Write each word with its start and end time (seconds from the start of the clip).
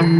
Bine 0.00 0.12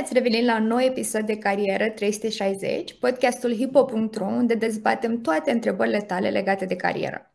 ați 0.00 0.12
revenit 0.12 0.44
la 0.44 0.56
un 0.56 0.66
nou 0.66 0.80
episod 0.80 1.20
de 1.20 1.38
Carieră 1.38 1.88
360, 1.88 2.98
podcastul 2.98 3.54
hipo.ro, 3.54 4.26
unde 4.26 4.54
dezbatem 4.54 5.20
toate 5.20 5.50
întrebările 5.50 6.00
tale 6.00 6.30
legate 6.30 6.64
de 6.64 6.76
carieră. 6.76 7.34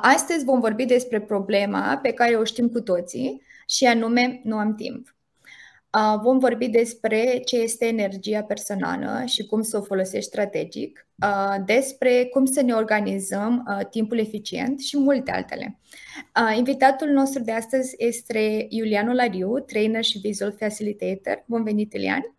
Astăzi 0.00 0.44
vom 0.44 0.60
vorbi 0.60 0.84
despre 0.84 1.20
problema 1.20 1.98
pe 2.02 2.12
care 2.12 2.34
o 2.34 2.44
știm 2.44 2.68
cu 2.68 2.80
toții 2.80 3.42
și 3.66 3.84
anume 3.84 4.40
nu 4.44 4.56
am 4.56 4.74
timp. 4.74 5.17
Vom 6.22 6.38
vorbi 6.38 6.68
despre 6.68 7.40
ce 7.44 7.56
este 7.56 7.86
energia 7.86 8.42
personală 8.42 9.24
și 9.26 9.46
cum 9.46 9.62
să 9.62 9.76
o 9.76 9.82
folosești 9.82 10.28
strategic, 10.28 11.08
despre 11.64 12.24
cum 12.24 12.44
să 12.44 12.62
ne 12.62 12.72
organizăm 12.72 13.64
timpul 13.90 14.18
eficient 14.18 14.80
și 14.80 14.98
multe 14.98 15.30
altele. 15.30 15.78
Invitatul 16.56 17.08
nostru 17.08 17.42
de 17.42 17.52
astăzi 17.52 17.94
este 17.98 18.66
Iulian 18.68 19.08
Olariu, 19.08 19.58
trainer 19.58 20.04
și 20.04 20.18
visual 20.18 20.54
facilitator. 20.58 21.44
Bun 21.46 21.62
venit, 21.64 21.92
Iulian! 21.92 22.36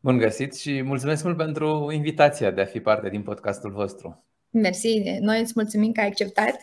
Bun 0.00 0.18
găsit 0.18 0.54
și 0.54 0.82
mulțumesc 0.82 1.24
mult 1.24 1.36
pentru 1.36 1.90
invitația 1.92 2.50
de 2.50 2.60
a 2.60 2.64
fi 2.64 2.80
parte 2.80 3.08
din 3.08 3.22
podcastul 3.22 3.72
vostru. 3.72 4.24
Mersi, 4.50 5.02
noi 5.20 5.40
îți 5.40 5.52
mulțumim 5.54 5.92
că 5.92 6.00
ai 6.00 6.06
acceptat. 6.06 6.62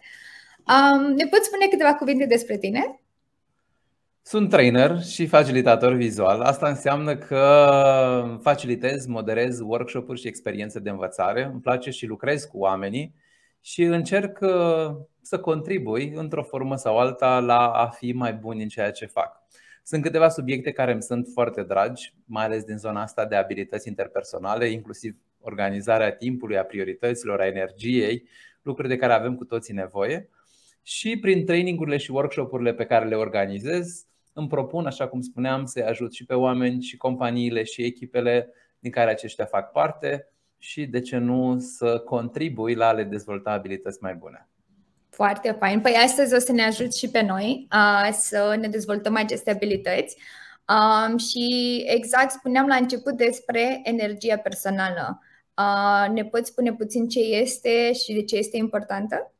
Ne 1.15 1.25
poți 1.25 1.45
spune 1.45 1.67
câteva 1.69 1.93
cuvinte 1.95 2.25
despre 2.25 2.57
tine? 2.57 3.02
Sunt 4.25 4.49
trainer 4.49 5.01
și 5.01 5.27
facilitator 5.27 5.93
vizual. 5.93 6.41
Asta 6.41 6.67
înseamnă 6.67 7.15
că 7.17 8.37
facilitez, 8.41 9.05
moderez 9.05 9.59
workshop-uri 9.59 10.19
și 10.19 10.27
experiențe 10.27 10.79
de 10.79 10.89
învățare. 10.89 11.43
Îmi 11.43 11.61
place 11.61 11.89
și 11.89 12.05
lucrez 12.05 12.43
cu 12.43 12.57
oamenii 12.57 13.15
și 13.61 13.83
încerc 13.83 14.39
uh, 14.41 14.95
să 15.21 15.39
contribui 15.39 16.11
într-o 16.15 16.43
formă 16.43 16.75
sau 16.75 16.97
alta 16.99 17.39
la 17.39 17.71
a 17.71 17.87
fi 17.87 18.11
mai 18.11 18.33
buni 18.33 18.61
în 18.61 18.67
ceea 18.67 18.91
ce 18.91 19.05
fac. 19.05 19.41
Sunt 19.83 20.01
câteva 20.01 20.29
subiecte 20.29 20.71
care 20.71 20.91
îmi 20.91 21.01
sunt 21.01 21.27
foarte 21.33 21.63
dragi, 21.63 22.13
mai 22.25 22.45
ales 22.45 22.63
din 22.63 22.77
zona 22.77 23.01
asta 23.01 23.25
de 23.25 23.35
abilități 23.35 23.87
interpersonale, 23.87 24.67
inclusiv 24.67 25.15
organizarea 25.39 26.11
timpului, 26.11 26.57
a 26.57 26.63
priorităților, 26.63 27.39
a 27.39 27.47
energiei, 27.47 28.27
lucruri 28.61 28.87
de 28.87 28.97
care 28.97 29.13
avem 29.13 29.35
cu 29.35 29.45
toții 29.45 29.73
nevoie. 29.73 30.29
Și 30.81 31.17
prin 31.19 31.45
trainingurile 31.45 31.97
și 31.97 32.11
workshopurile 32.11 32.73
pe 32.73 32.85
care 32.85 33.05
le 33.05 33.15
organizez, 33.15 34.05
îmi 34.33 34.47
propun, 34.47 34.85
așa 34.85 35.07
cum 35.07 35.21
spuneam, 35.21 35.65
să 35.65 35.85
ajut 35.87 36.13
și 36.13 36.25
pe 36.25 36.33
oameni 36.33 36.81
și 36.81 36.97
companiile 36.97 37.63
și 37.63 37.83
echipele 37.83 38.49
din 38.79 38.91
care 38.91 39.09
aceștia 39.09 39.45
fac 39.45 39.71
parte 39.71 40.27
și, 40.57 40.85
de 40.85 40.99
ce 40.99 41.17
nu, 41.17 41.59
să 41.59 41.99
contribui 41.99 42.75
la 42.75 42.87
a 42.87 42.91
le 42.91 43.03
dezvolta 43.03 43.51
abilități 43.51 43.97
mai 44.01 44.15
bune. 44.15 44.47
Foarte 45.09 45.55
fain. 45.59 45.81
Păi 45.81 45.93
astăzi 46.03 46.35
o 46.35 46.39
să 46.39 46.51
ne 46.51 46.63
ajut 46.63 46.95
și 46.95 47.09
pe 47.09 47.21
noi 47.21 47.67
uh, 47.73 48.09
să 48.11 48.55
ne 48.59 48.67
dezvoltăm 48.67 49.15
aceste 49.15 49.51
abilități. 49.51 50.17
Um, 50.67 51.17
și 51.17 51.77
exact 51.87 52.31
spuneam 52.31 52.67
la 52.67 52.75
început 52.75 53.13
despre 53.13 53.81
energia 53.83 54.37
personală. 54.37 55.19
Uh, 55.57 56.13
ne 56.13 56.25
poți 56.25 56.49
spune 56.49 56.73
puțin 56.73 57.07
ce 57.07 57.19
este 57.19 57.93
și 57.93 58.13
de 58.13 58.23
ce 58.23 58.35
este 58.35 58.57
importantă? 58.57 59.32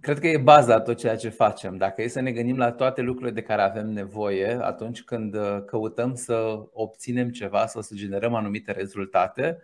Cred 0.00 0.18
că 0.18 0.26
e 0.26 0.36
baza 0.36 0.80
tot 0.80 0.96
ceea 0.96 1.16
ce 1.16 1.28
facem. 1.28 1.76
Dacă 1.76 2.02
e 2.02 2.08
să 2.08 2.20
ne 2.20 2.32
gândim 2.32 2.56
la 2.56 2.72
toate 2.72 3.00
lucrurile 3.00 3.34
de 3.34 3.42
care 3.42 3.62
avem 3.62 3.88
nevoie 3.88 4.58
atunci 4.60 5.02
când 5.02 5.34
uh, 5.34 5.58
căutăm 5.66 6.14
să 6.14 6.66
obținem 6.72 7.30
ceva 7.30 7.66
sau 7.66 7.82
să 7.82 7.94
generăm 7.94 8.34
anumite 8.34 8.72
rezultate, 8.72 9.58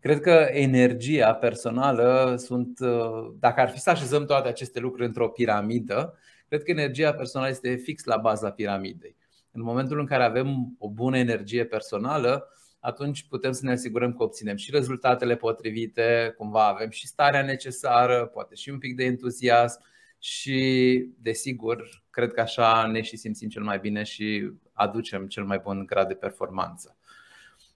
cred 0.00 0.20
că 0.20 0.46
energia 0.50 1.34
personală 1.34 2.34
sunt, 2.38 2.78
uh, 2.80 3.32
dacă 3.38 3.60
ar 3.60 3.70
fi 3.70 3.78
să 3.78 3.90
așezăm 3.90 4.26
toate 4.26 4.48
aceste 4.48 4.80
lucruri 4.80 5.06
într-o 5.06 5.28
piramidă, 5.28 6.18
cred 6.48 6.62
că 6.62 6.70
energia 6.70 7.12
personală 7.12 7.50
este 7.50 7.74
fix 7.74 8.04
la 8.04 8.16
baza 8.16 8.50
piramidei. 8.50 9.16
În 9.52 9.62
momentul 9.62 9.98
în 9.98 10.06
care 10.06 10.24
avem 10.24 10.74
o 10.78 10.88
bună 10.88 11.18
energie 11.18 11.64
personală, 11.64 12.48
atunci 12.82 13.26
putem 13.28 13.52
să 13.52 13.60
ne 13.64 13.72
asigurăm 13.72 14.12
că 14.12 14.22
obținem 14.22 14.56
și 14.56 14.70
rezultatele 14.70 15.36
potrivite, 15.36 16.34
cumva 16.36 16.66
avem 16.66 16.90
și 16.90 17.06
starea 17.06 17.42
necesară, 17.42 18.26
poate 18.26 18.54
și 18.54 18.70
un 18.70 18.78
pic 18.78 18.96
de 18.96 19.04
entuziasm 19.04 19.80
și, 20.18 21.08
desigur, 21.18 22.04
cred 22.10 22.32
că 22.32 22.40
așa 22.40 22.86
ne 22.86 23.00
și 23.00 23.16
simțim 23.16 23.48
cel 23.48 23.62
mai 23.62 23.78
bine 23.78 24.02
și 24.02 24.50
aducem 24.72 25.26
cel 25.26 25.44
mai 25.44 25.60
bun 25.62 25.86
grad 25.86 26.08
de 26.08 26.14
performanță. 26.14 26.96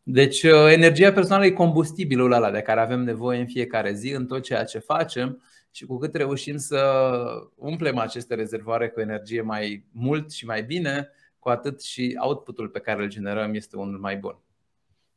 Deci, 0.03 0.43
uh, 0.43 0.73
energia 0.73 1.13
personală 1.13 1.47
e 1.47 1.51
combustibilul 1.51 2.33
ăla 2.33 2.51
de 2.51 2.61
care 2.61 2.81
avem 2.81 3.01
nevoie 3.01 3.41
în 3.41 3.47
fiecare 3.47 3.93
zi, 3.93 4.11
în 4.11 4.27
tot 4.27 4.43
ceea 4.43 4.65
ce 4.65 4.79
facem 4.79 5.43
și 5.71 5.85
cu 5.85 5.99
cât 5.99 6.15
reușim 6.15 6.57
să 6.57 6.81
umplem 7.55 7.99
aceste 7.99 8.35
rezervoare 8.35 8.89
cu 8.89 9.01
energie 9.01 9.41
mai 9.41 9.85
mult 9.93 10.33
și 10.33 10.47
mai 10.47 10.63
bine, 10.63 11.11
cu 11.39 11.49
atât 11.49 11.83
și 11.83 12.17
outputul 12.19 12.69
pe 12.69 12.81
care 12.81 13.03
îl 13.03 13.09
generăm 13.09 13.55
este 13.55 13.77
unul 13.77 13.99
mai 13.99 14.17
bun. 14.17 14.41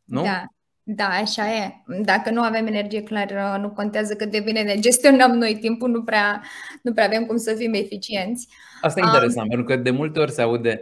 Nu? 0.09 0.23
Da. 0.23 0.43
Da, 0.91 1.07
așa 1.07 1.55
e. 1.55 1.71
Dacă 2.03 2.29
nu 2.29 2.41
avem 2.41 2.67
energie 2.67 3.03
clară, 3.03 3.57
nu 3.61 3.69
contează 3.69 4.15
cât 4.15 4.31
de 4.31 4.39
bine 4.39 4.61
ne 4.61 4.79
gestionăm 4.79 5.31
noi 5.31 5.57
timpul, 5.59 5.89
nu 5.89 6.03
prea, 6.03 6.43
nu 6.81 6.93
prea 6.93 7.05
avem 7.05 7.25
cum 7.25 7.37
să 7.37 7.53
fim 7.53 7.73
eficienți. 7.73 8.47
Asta 8.81 8.99
e 8.99 9.03
interesant, 9.03 9.43
um, 9.43 9.47
pentru 9.47 9.65
că 9.65 9.75
de 9.75 9.89
multe 9.89 10.19
ori 10.19 10.31
se 10.31 10.41
aude 10.41 10.81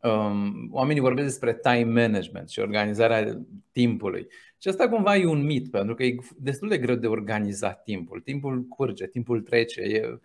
um, 0.00 0.68
oamenii 0.70 1.02
vorbesc 1.02 1.26
despre 1.26 1.54
time 1.62 2.02
management 2.02 2.48
și 2.48 2.58
organizarea 2.58 3.40
timpului. 3.72 4.26
Și 4.58 4.68
asta 4.68 4.88
cumva 4.88 5.16
e 5.16 5.26
un 5.26 5.44
mit, 5.44 5.70
pentru 5.70 5.94
că 5.94 6.02
e 6.02 6.16
destul 6.36 6.68
de 6.68 6.78
greu 6.78 6.94
de 6.94 7.06
organizat 7.06 7.82
timpul. 7.82 8.20
Timpul 8.20 8.62
curge, 8.62 9.06
timpul 9.06 9.40
trece, 9.40 9.80
e, 9.80 10.18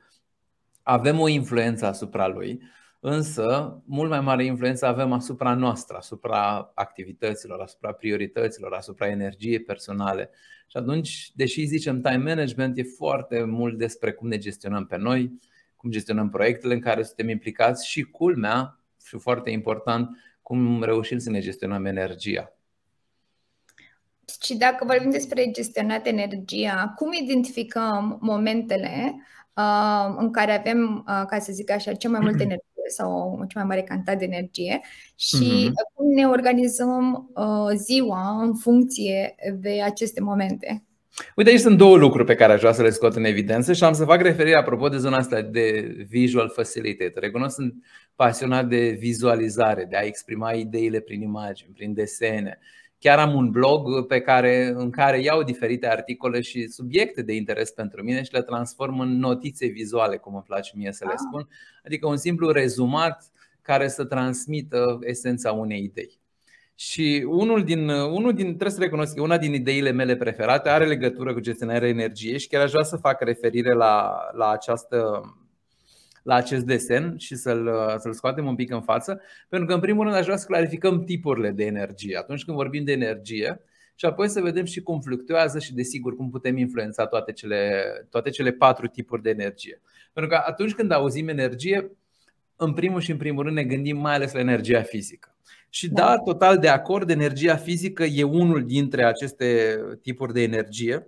avem 0.83 1.19
o 1.19 1.27
influență 1.27 1.85
asupra 1.85 2.27
lui. 2.27 2.61
Însă, 3.09 3.77
mult 3.85 4.09
mai 4.09 4.21
mare 4.21 4.45
influență 4.45 4.85
avem 4.85 5.11
asupra 5.11 5.53
noastră, 5.53 5.97
asupra 5.97 6.71
activităților, 6.75 7.59
asupra 7.59 7.91
priorităților, 7.91 8.73
asupra 8.73 9.07
energiei 9.07 9.59
personale. 9.59 10.29
Și 10.67 10.77
atunci, 10.77 11.31
deși 11.35 11.65
zicem 11.65 12.01
time 12.01 12.17
management, 12.17 12.77
e 12.77 12.83
foarte 12.83 13.43
mult 13.43 13.77
despre 13.77 14.11
cum 14.11 14.27
ne 14.27 14.37
gestionăm 14.37 14.85
pe 14.85 14.97
noi, 14.97 15.39
cum 15.75 15.89
gestionăm 15.89 16.29
proiectele 16.29 16.73
în 16.73 16.79
care 16.79 17.03
suntem 17.03 17.29
implicați 17.29 17.87
și, 17.87 18.01
culmea, 18.01 18.79
și 19.05 19.17
foarte 19.17 19.49
important, 19.49 20.09
cum 20.41 20.83
reușim 20.83 21.17
să 21.17 21.29
ne 21.29 21.39
gestionăm 21.39 21.85
energia. 21.85 22.53
Și 24.41 24.57
dacă 24.57 24.85
vorbim 24.85 25.09
despre 25.09 25.51
gestionat 25.51 26.07
energia, 26.07 26.93
cum 26.95 27.13
identificăm 27.13 28.17
momentele 28.21 29.15
uh, 29.53 30.15
în 30.17 30.31
care 30.31 30.51
avem, 30.57 31.05
uh, 31.07 31.23
ca 31.27 31.39
să 31.39 31.51
zic 31.51 31.71
așa, 31.71 31.93
cea 31.93 32.09
mai 32.09 32.19
multă 32.19 32.43
energie 32.49 32.76
sau 32.87 33.37
o 33.41 33.45
cea 33.45 33.59
mai 33.59 33.67
mare 33.67 33.81
cantitate 33.81 34.17
de 34.17 34.25
energie 34.25 34.81
și 35.15 35.67
mm-hmm. 35.67 35.93
cum 35.93 36.13
ne 36.13 36.27
organizăm 36.27 37.31
uh, 37.35 37.75
ziua 37.75 38.41
în 38.41 38.55
funcție 38.55 39.35
de 39.59 39.81
aceste 39.81 40.21
momente. 40.21 40.81
Uite, 41.35 41.49
aici 41.49 41.59
sunt 41.59 41.77
două 41.77 41.97
lucruri 41.97 42.25
pe 42.25 42.35
care 42.35 42.53
aș 42.53 42.59
vrea 42.59 42.71
să 42.71 42.81
le 42.81 42.89
scot 42.89 43.15
în 43.15 43.23
evidență 43.23 43.73
și 43.73 43.83
am 43.83 43.93
să 43.93 44.05
fac 44.05 44.21
referire 44.21 44.57
apropo 44.57 44.89
de 44.89 44.97
zona 44.97 45.17
asta 45.17 45.41
de 45.41 45.95
visual 46.09 46.49
facilitator. 46.49 47.23
Recunosc, 47.23 47.55
sunt 47.55 47.73
pasionat 48.15 48.67
de 48.67 48.89
vizualizare, 48.99 49.85
de 49.89 49.97
a 49.97 50.01
exprima 50.01 50.51
ideile 50.51 50.99
prin 50.99 51.21
imagini, 51.21 51.73
prin 51.73 51.93
desene. 51.93 52.59
Chiar 52.99 53.19
am 53.19 53.33
un 53.35 53.49
blog 53.49 54.07
pe 54.07 54.21
care, 54.21 54.73
în 54.75 54.89
care 54.89 55.21
iau 55.21 55.43
diferite 55.43 55.87
articole 55.87 56.41
și 56.41 56.67
subiecte 56.67 57.21
de 57.21 57.33
interes 57.33 57.71
pentru 57.71 58.03
mine 58.03 58.23
și 58.23 58.33
le 58.33 58.41
transform 58.41 58.99
în 58.99 59.17
notițe 59.17 59.67
vizuale, 59.67 60.17
cum 60.17 60.33
îmi 60.33 60.43
place 60.43 60.71
mie 60.75 60.91
să 60.91 61.05
le 61.05 61.11
ah. 61.11 61.17
spun. 61.27 61.47
Adică 61.85 62.07
un 62.07 62.17
simplu 62.17 62.51
rezumat 62.51 63.31
care 63.61 63.87
să 63.87 64.05
transmită 64.05 64.99
esența 65.01 65.51
unei 65.51 65.83
idei. 65.83 66.19
Și 66.75 67.25
unul 67.27 67.63
din, 67.63 67.89
unul 67.89 68.33
din, 68.33 68.45
trebuie 68.45 68.69
să 68.69 68.79
recunosc 68.79 69.15
că 69.15 69.21
una 69.21 69.37
din 69.37 69.53
ideile 69.53 69.91
mele 69.91 70.15
preferate 70.15 70.69
are 70.69 70.85
legătură 70.85 71.33
cu 71.33 71.39
gestionarea 71.39 71.87
energiei 71.87 72.39
și 72.39 72.47
chiar 72.47 72.61
aș 72.61 72.71
vrea 72.71 72.83
să 72.83 72.97
fac 72.97 73.21
referire 73.21 73.73
la, 73.73 74.17
la 74.31 74.49
această 74.49 75.21
la 76.27 76.35
acest 76.35 76.65
desen 76.65 77.17
și 77.17 77.35
să-l, 77.35 77.69
să-l 77.97 78.13
scoatem 78.13 78.45
un 78.45 78.55
pic 78.55 78.71
în 78.71 78.81
față, 78.81 79.21
pentru 79.49 79.67
că, 79.67 79.73
în 79.73 79.79
primul 79.79 80.03
rând, 80.03 80.15
aș 80.15 80.23
vrea 80.23 80.37
să 80.37 80.45
clarificăm 80.45 81.03
tipurile 81.03 81.51
de 81.51 81.65
energie. 81.65 82.17
Atunci 82.17 82.43
când 82.45 82.57
vorbim 82.57 82.83
de 82.83 82.91
energie, 82.91 83.61
și 83.95 84.05
apoi 84.05 84.29
să 84.29 84.41
vedem 84.41 84.65
și 84.65 84.81
cum 84.81 84.99
fluctuează 84.99 85.59
și, 85.59 85.73
desigur, 85.73 86.15
cum 86.15 86.29
putem 86.29 86.57
influența 86.57 87.05
toate 87.05 87.31
cele, 87.31 87.83
toate 88.09 88.29
cele 88.29 88.51
patru 88.51 88.87
tipuri 88.87 89.21
de 89.21 89.29
energie. 89.29 89.81
Pentru 90.13 90.31
că 90.31 90.43
atunci 90.45 90.73
când 90.73 90.91
auzim 90.91 91.27
energie, 91.27 91.91
în 92.55 92.73
primul 92.73 92.99
și 92.99 93.11
în 93.11 93.17
primul 93.17 93.43
rând 93.43 93.55
ne 93.55 93.63
gândim 93.63 93.97
mai 93.97 94.13
ales 94.13 94.33
la 94.33 94.39
energia 94.39 94.81
fizică. 94.81 95.35
Și 95.69 95.89
da, 95.89 96.05
da 96.05 96.17
total 96.17 96.57
de 96.57 96.67
acord, 96.67 97.09
energia 97.09 97.55
fizică 97.55 98.03
e 98.03 98.23
unul 98.23 98.65
dintre 98.65 99.03
aceste 99.03 99.79
tipuri 100.01 100.33
de 100.33 100.41
energie. 100.41 101.07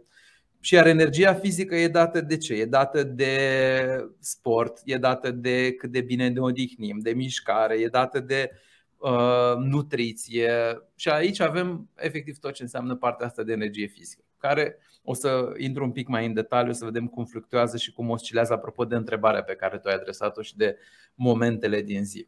Și 0.61 0.73
iar 0.73 0.87
energia 0.87 1.33
fizică 1.33 1.75
e 1.75 1.87
dată 1.87 2.21
de 2.21 2.37
ce? 2.37 2.53
E 2.53 2.65
dată 2.65 3.03
de 3.03 4.09
sport, 4.19 4.81
e 4.85 4.97
dată 4.97 5.31
de 5.31 5.73
cât 5.73 5.91
de 5.91 6.01
bine 6.01 6.27
ne 6.27 6.39
odihnim, 6.39 6.99
de 6.99 7.11
mișcare, 7.11 7.75
e 7.79 7.87
dată 7.87 8.19
de 8.19 8.51
uh, 8.97 9.55
nutriție. 9.57 10.51
Și 10.95 11.09
aici 11.09 11.39
avem 11.39 11.89
efectiv 11.95 12.37
tot 12.37 12.53
ce 12.53 12.63
înseamnă 12.63 12.95
partea 12.95 13.25
asta 13.25 13.43
de 13.43 13.51
energie 13.51 13.87
fizică. 13.87 14.23
care 14.37 14.77
o 15.03 15.13
să 15.13 15.53
intru 15.57 15.83
un 15.83 15.91
pic 15.91 16.07
mai 16.07 16.25
în 16.25 16.33
detaliu 16.33 16.73
să 16.73 16.85
vedem 16.85 17.07
cum 17.07 17.25
fluctuează 17.25 17.77
și 17.77 17.91
cum 17.91 18.09
oscilează 18.09 18.53
apropo 18.53 18.85
de 18.85 18.95
întrebarea 18.95 19.43
pe 19.43 19.55
care 19.55 19.77
tu 19.77 19.87
ai 19.87 19.93
adresat-o 19.93 20.41
și 20.41 20.57
de 20.57 20.77
momentele 21.15 21.81
din 21.81 22.03
zi. 22.03 22.27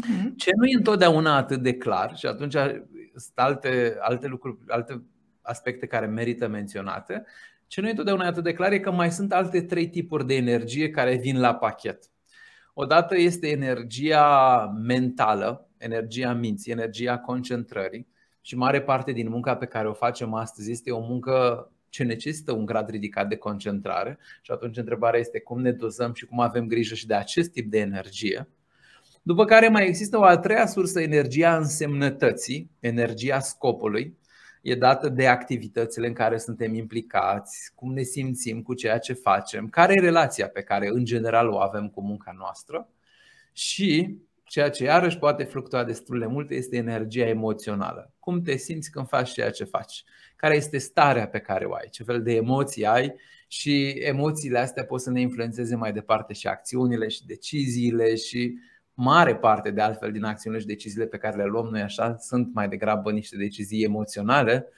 Uh-huh. 0.00 0.36
Ce 0.36 0.50
nu 0.56 0.64
e 0.64 0.76
întotdeauna 0.76 1.36
atât 1.36 1.62
de 1.62 1.74
clar 1.74 2.16
și 2.16 2.26
atunci 2.26 2.52
sunt 3.14 3.32
alte, 3.34 3.96
alte 4.00 4.26
lucruri, 4.26 4.58
alte 4.66 5.02
aspecte 5.42 5.86
care 5.86 6.06
merită 6.06 6.48
menționate. 6.48 7.24
Ce 7.66 7.80
nu 7.80 7.86
e 7.86 7.90
întotdeauna 7.90 8.26
atât 8.26 8.42
de 8.44 8.52
clar 8.52 8.72
e 8.72 8.78
că 8.78 8.90
mai 8.90 9.12
sunt 9.12 9.32
alte 9.32 9.62
trei 9.62 9.88
tipuri 9.88 10.26
de 10.26 10.34
energie 10.34 10.90
care 10.90 11.16
vin 11.16 11.40
la 11.40 11.54
pachet. 11.54 12.10
Odată 12.74 13.16
este 13.18 13.48
energia 13.48 14.66
mentală, 14.82 15.68
energia 15.76 16.32
minții, 16.32 16.72
energia 16.72 17.18
concentrării 17.18 18.06
și 18.40 18.56
mare 18.56 18.82
parte 18.82 19.12
din 19.12 19.28
munca 19.28 19.56
pe 19.56 19.66
care 19.66 19.88
o 19.88 19.92
facem 19.92 20.34
astăzi 20.34 20.70
este 20.70 20.90
o 20.90 21.00
muncă 21.00 21.66
ce 21.88 22.02
necesită 22.02 22.52
un 22.52 22.64
grad 22.64 22.90
ridicat 22.90 23.28
de 23.28 23.36
concentrare 23.36 24.18
și 24.42 24.50
atunci 24.50 24.76
întrebarea 24.76 25.20
este 25.20 25.40
cum 25.40 25.60
ne 25.60 25.72
dozăm 25.72 26.12
și 26.14 26.26
cum 26.26 26.40
avem 26.40 26.66
grijă 26.66 26.94
și 26.94 27.06
de 27.06 27.14
acest 27.14 27.50
tip 27.50 27.70
de 27.70 27.78
energie. 27.78 28.48
După 29.22 29.44
care 29.44 29.68
mai 29.68 29.86
există 29.86 30.18
o 30.18 30.22
a 30.22 30.38
treia 30.38 30.66
sursă, 30.66 31.00
energia 31.00 31.56
însemnătății, 31.56 32.70
energia 32.80 33.38
scopului, 33.38 34.18
e 34.62 34.74
dată 34.74 35.08
de 35.08 35.26
activitățile 35.26 36.06
în 36.06 36.12
care 36.12 36.38
suntem 36.38 36.74
implicați, 36.74 37.72
cum 37.74 37.92
ne 37.92 38.02
simțim 38.02 38.62
cu 38.62 38.74
ceea 38.74 38.98
ce 38.98 39.12
facem, 39.12 39.68
care 39.68 39.94
e 39.94 40.00
relația 40.00 40.48
pe 40.48 40.62
care 40.62 40.88
în 40.88 41.04
general 41.04 41.48
o 41.48 41.58
avem 41.58 41.88
cu 41.88 42.02
munca 42.02 42.34
noastră 42.38 42.88
și 43.52 44.16
ceea 44.44 44.70
ce 44.70 44.84
iarăși 44.84 45.18
poate 45.18 45.44
fluctua 45.44 45.84
destul 45.84 46.18
de 46.18 46.26
mult 46.26 46.50
este 46.50 46.76
energia 46.76 47.26
emoțională. 47.26 48.14
Cum 48.18 48.42
te 48.42 48.56
simți 48.56 48.90
când 48.90 49.08
faci 49.08 49.32
ceea 49.32 49.50
ce 49.50 49.64
faci? 49.64 50.04
Care 50.36 50.56
este 50.56 50.78
starea 50.78 51.28
pe 51.28 51.38
care 51.38 51.64
o 51.64 51.74
ai? 51.74 51.88
Ce 51.90 52.02
fel 52.02 52.22
de 52.22 52.34
emoții 52.34 52.86
ai? 52.86 53.14
Și 53.46 53.88
emoțiile 53.88 54.58
astea 54.58 54.84
pot 54.84 55.00
să 55.00 55.10
ne 55.10 55.20
influențeze 55.20 55.76
mai 55.76 55.92
departe 55.92 56.32
și 56.32 56.46
acțiunile 56.46 57.08
și 57.08 57.26
deciziile 57.26 58.14
și 58.14 58.58
mare 59.02 59.36
parte 59.36 59.70
de 59.70 59.80
altfel 59.80 60.12
din 60.12 60.24
acțiunile 60.24 60.60
și 60.62 60.68
deciziile 60.68 61.06
pe 61.06 61.18
care 61.18 61.36
le 61.36 61.44
luăm 61.44 61.66
noi 61.66 61.80
așa 61.80 62.16
sunt 62.18 62.54
mai 62.54 62.68
degrabă 62.68 63.10
niște 63.10 63.36
decizii 63.36 63.84
emoționale, 63.84 64.68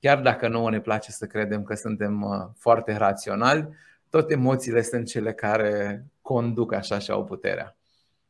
chiar 0.00 0.20
dacă 0.20 0.48
nouă 0.48 0.70
ne 0.70 0.80
place 0.80 1.10
să 1.10 1.26
credem 1.26 1.62
că 1.62 1.74
suntem 1.74 2.22
uh, 2.22 2.50
foarte 2.58 2.96
raționali, 2.96 3.68
tot 4.10 4.30
emoțiile 4.30 4.82
sunt 4.82 5.06
cele 5.06 5.32
care 5.32 6.04
conduc 6.22 6.72
așa 6.72 6.98
și 6.98 7.10
au 7.10 7.24
puterea. 7.24 7.76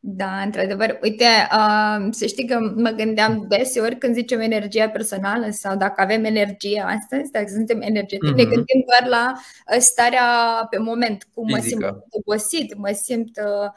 Da, 0.08 0.40
într-adevăr. 0.40 0.98
Uite, 1.02 1.24
uh, 1.52 2.06
să 2.10 2.26
știi 2.26 2.46
că 2.46 2.58
mă 2.76 2.90
gândeam 2.90 3.44
deseori 3.48 3.98
când 3.98 4.14
zicem 4.14 4.40
energia 4.40 4.88
personală 4.88 5.46
sau 5.50 5.76
dacă 5.76 6.00
avem 6.00 6.24
energie 6.24 6.84
astăzi, 6.86 7.30
dacă 7.30 7.46
suntem 7.48 7.80
energetici, 7.80 8.30
mm-hmm. 8.30 8.36
ne 8.36 8.44
gândim 8.44 8.84
doar 8.86 9.10
la 9.10 9.32
uh, 9.32 9.78
starea 9.78 10.26
pe 10.70 10.78
moment, 10.78 11.28
cum 11.34 11.46
Fizică. 11.46 11.78
mă 11.78 11.86
simt 11.86 12.04
obosit, 12.10 12.76
mă 12.76 12.90
simt 13.02 13.40
uh, 13.44 13.70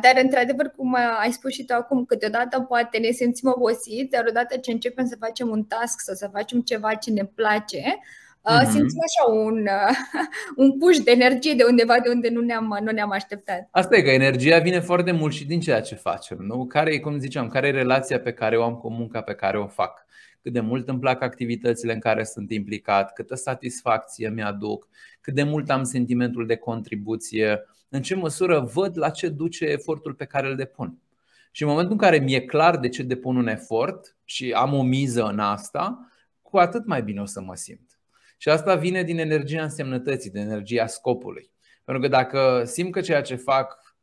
dar, 0.00 0.22
într-adevăr, 0.22 0.66
cum 0.76 0.96
ai 1.20 1.32
spus 1.32 1.52
și 1.52 1.64
tu 1.64 1.74
acum, 1.74 2.04
câteodată 2.04 2.60
poate 2.60 2.98
ne 2.98 3.10
simțim 3.10 3.52
obosiți, 3.56 4.10
dar 4.10 4.24
odată 4.28 4.56
ce 4.56 4.70
începem 4.70 5.06
să 5.06 5.16
facem 5.18 5.48
un 5.48 5.64
task 5.64 6.00
sau 6.00 6.14
să 6.14 6.30
facem 6.32 6.60
ceva 6.60 6.94
ce 6.94 7.10
ne 7.10 7.24
place, 7.24 7.82
mm-hmm. 7.82 8.70
simțim 8.70 9.00
așa 9.06 9.32
un, 9.32 9.66
un 10.62 10.78
push 10.78 10.98
de 10.98 11.10
energie 11.10 11.54
de 11.54 11.64
undeva 11.68 12.00
de 12.00 12.08
unde 12.08 12.28
nu 12.28 12.40
ne-am, 12.40 12.78
nu 12.82 12.90
ne-am 12.90 13.10
așteptat. 13.10 13.68
Asta 13.70 13.96
e 13.96 14.02
că 14.02 14.10
energia 14.10 14.58
vine 14.58 14.80
foarte 14.80 15.12
mult 15.12 15.32
și 15.32 15.46
din 15.46 15.60
ceea 15.60 15.80
ce 15.80 15.94
facem. 15.94 16.38
Nu? 16.40 16.66
Care 16.66 16.92
e, 16.92 16.98
cum 16.98 17.18
ziceam, 17.18 17.48
care 17.48 17.66
e 17.66 17.70
relația 17.70 18.20
pe 18.20 18.32
care 18.32 18.58
o 18.58 18.62
am 18.62 18.74
cu 18.74 18.90
munca 18.90 19.20
pe 19.20 19.34
care 19.34 19.58
o 19.58 19.66
fac? 19.66 20.04
cât 20.46 20.54
de 20.54 20.60
mult 20.60 20.88
îmi 20.88 20.98
plac 20.98 21.22
activitățile 21.22 21.92
în 21.92 22.00
care 22.00 22.24
sunt 22.24 22.50
implicat, 22.50 23.12
câtă 23.12 23.34
satisfacție 23.34 24.28
mi-aduc, 24.28 24.88
cât 25.20 25.34
de 25.34 25.42
mult 25.42 25.70
am 25.70 25.82
sentimentul 25.82 26.46
de 26.46 26.56
contribuție, 26.56 27.64
în 27.88 28.02
ce 28.02 28.14
măsură 28.14 28.60
văd 28.60 28.98
la 28.98 29.10
ce 29.10 29.28
duce 29.28 29.64
efortul 29.64 30.14
pe 30.14 30.24
care 30.24 30.48
îl 30.48 30.56
depun. 30.56 30.98
Și 31.50 31.62
în 31.62 31.68
momentul 31.68 31.92
în 31.92 31.98
care 31.98 32.18
mi-e 32.18 32.44
clar 32.44 32.78
de 32.78 32.88
ce 32.88 33.02
depun 33.02 33.36
un 33.36 33.46
efort 33.46 34.16
și 34.24 34.52
am 34.52 34.74
o 34.74 34.82
miză 34.82 35.24
în 35.24 35.38
asta, 35.38 36.10
cu 36.42 36.58
atât 36.58 36.86
mai 36.86 37.02
bine 37.02 37.20
o 37.20 37.24
să 37.24 37.40
mă 37.40 37.54
simt. 37.54 38.00
Și 38.36 38.48
asta 38.48 38.74
vine 38.74 39.02
din 39.02 39.18
energia 39.18 39.62
însemnătății, 39.62 40.30
din 40.30 40.40
energia 40.40 40.86
scopului. 40.86 41.50
Pentru 41.84 42.02
că 42.02 42.08
dacă 42.08 42.64
simt 42.64 42.92
că 42.92 43.00
ceea 43.00 43.22
ce 43.22 43.34
fac 43.34 43.96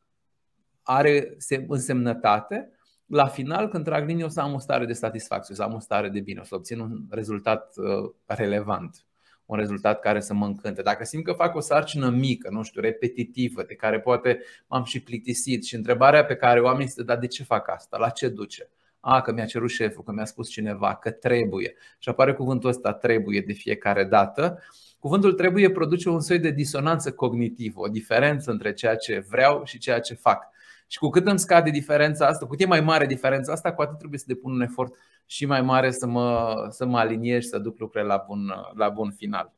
are 0.82 1.36
însemnătate, 1.68 2.68
la 3.06 3.26
final, 3.26 3.68
când 3.68 3.84
trag 3.84 4.06
linie, 4.06 4.24
o 4.24 4.28
să 4.28 4.40
am 4.40 4.54
o 4.54 4.58
stare 4.58 4.84
de 4.84 4.92
satisfacție, 4.92 5.54
o 5.54 5.56
să 5.56 5.62
am 5.62 5.74
o 5.74 5.78
stare 5.78 6.08
de 6.08 6.20
bine, 6.20 6.40
o 6.40 6.44
să 6.44 6.54
obțin 6.54 6.78
un 6.78 7.00
rezultat 7.10 7.72
uh, 7.76 8.10
relevant 8.26 9.06
un 9.46 9.56
rezultat 9.56 10.00
care 10.00 10.20
să 10.20 10.34
mă 10.34 10.46
încânte. 10.46 10.82
Dacă 10.82 11.04
simt 11.04 11.24
că 11.24 11.32
fac 11.32 11.54
o 11.54 11.60
sarcină 11.60 12.10
mică, 12.10 12.48
nu 12.50 12.62
știu, 12.62 12.80
repetitivă, 12.80 13.62
de 13.62 13.74
care 13.74 14.00
poate 14.00 14.40
m-am 14.66 14.84
și 14.84 15.02
plictisit 15.02 15.64
și 15.64 15.74
întrebarea 15.74 16.24
pe 16.24 16.34
care 16.34 16.60
o 16.60 16.68
am 16.68 16.80
este, 16.80 17.02
dar 17.02 17.18
de 17.18 17.26
ce 17.26 17.42
fac 17.42 17.68
asta? 17.68 17.96
La 17.98 18.08
ce 18.08 18.28
duce? 18.28 18.68
A, 19.00 19.20
că 19.20 19.32
mi-a 19.32 19.44
cerut 19.44 19.70
șeful, 19.70 20.02
că 20.02 20.12
mi-a 20.12 20.24
spus 20.24 20.48
cineva, 20.48 20.94
că 20.94 21.10
trebuie. 21.10 21.74
Și 21.98 22.08
apare 22.08 22.34
cuvântul 22.34 22.68
ăsta 22.68 22.92
trebuie 22.92 23.40
de 23.40 23.52
fiecare 23.52 24.04
dată. 24.04 24.62
Cuvântul 24.98 25.32
trebuie 25.32 25.70
produce 25.70 26.08
un 26.08 26.20
soi 26.20 26.38
de 26.38 26.50
disonanță 26.50 27.12
cognitivă, 27.12 27.80
o 27.80 27.88
diferență 27.88 28.50
între 28.50 28.72
ceea 28.72 28.96
ce 28.96 29.24
vreau 29.28 29.64
și 29.64 29.78
ceea 29.78 30.00
ce 30.00 30.14
fac. 30.14 30.52
Și 30.94 31.00
cu 31.00 31.08
cât 31.08 31.26
îmi 31.26 31.38
scade 31.38 31.70
diferența 31.70 32.26
asta, 32.26 32.44
cu 32.44 32.50
cât 32.50 32.60
e 32.60 32.66
mai 32.66 32.80
mare 32.80 33.06
diferența 33.06 33.52
asta, 33.52 33.72
cu 33.72 33.82
atât 33.82 33.98
trebuie 33.98 34.18
să 34.18 34.24
depun 34.28 34.52
un 34.52 34.60
efort 34.60 34.94
și 35.26 35.46
mai 35.46 35.62
mare 35.62 35.90
să 35.90 36.06
mă, 36.06 36.54
să 36.70 36.86
mă 36.86 36.98
aliniez 36.98 37.42
și 37.42 37.48
să 37.48 37.58
duc 37.58 37.78
lucrurile 37.78 38.12
la 38.12 38.24
bun, 38.26 38.52
la 38.74 38.88
bun 38.88 39.10
final. 39.10 39.52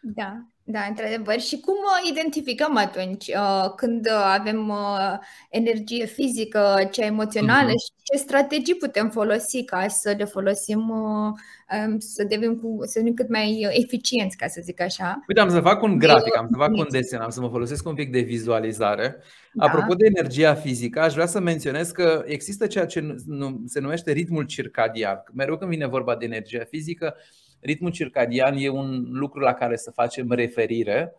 Da, 0.00 0.46
da, 0.72 0.80
într-adevăr. 0.88 1.40
Și 1.40 1.60
cum 1.60 1.74
uh, 1.74 2.10
identificăm 2.10 2.76
atunci 2.76 3.26
uh, 3.26 3.72
când 3.76 4.06
uh, 4.06 4.36
avem 4.38 4.72
energie 5.50 6.06
fizică, 6.06 6.88
cea 6.90 7.04
emoțională 7.04 7.68
uh-huh. 7.68 7.84
și 7.84 8.02
ce 8.02 8.18
strategii 8.18 8.74
putem 8.74 9.10
folosi 9.10 9.64
ca 9.64 9.88
să 9.88 10.14
le 10.18 10.24
folosim, 10.24 10.88
um, 10.88 11.98
să 11.98 12.24
devenim, 12.24 12.56
cu, 12.56 12.78
să 12.82 12.92
devenim 12.94 13.14
cât 13.14 13.28
mai 13.28 13.66
eficienți, 13.70 14.36
ca 14.36 14.46
să 14.46 14.60
zic 14.64 14.80
așa? 14.80 15.24
Uite, 15.28 15.40
am 15.40 15.50
să 15.50 15.60
fac 15.60 15.82
un 15.82 15.98
grafic, 15.98 16.36
am 16.36 16.48
să 16.50 16.56
fac 16.56 16.70
un 16.70 16.86
desen, 16.90 17.20
am 17.20 17.30
să 17.30 17.40
mă 17.40 17.48
folosesc 17.48 17.86
un 17.88 17.94
pic 17.94 18.12
de 18.12 18.20
vizualizare. 18.20 19.16
Da. 19.52 19.64
Apropo 19.64 19.94
de 19.94 20.06
energia 20.06 20.54
fizică, 20.54 21.00
aș 21.00 21.12
vrea 21.12 21.26
să 21.26 21.40
menționez 21.40 21.90
că 21.90 22.22
există 22.26 22.66
ceea 22.66 22.86
ce 22.86 23.16
se 23.66 23.80
numește 23.80 24.12
ritmul 24.12 24.44
circadian. 24.44 25.22
Mereu 25.34 25.56
când 25.56 25.70
vine 25.70 25.86
vorba 25.86 26.16
de 26.16 26.24
energia 26.24 26.64
fizică, 26.70 27.16
ritmul 27.62 27.90
circadian 27.90 28.56
e 28.56 28.68
un 28.68 29.06
lucru 29.10 29.40
la 29.40 29.52
care 29.52 29.76
să 29.76 29.90
facem 29.90 30.30
referire 30.30 31.14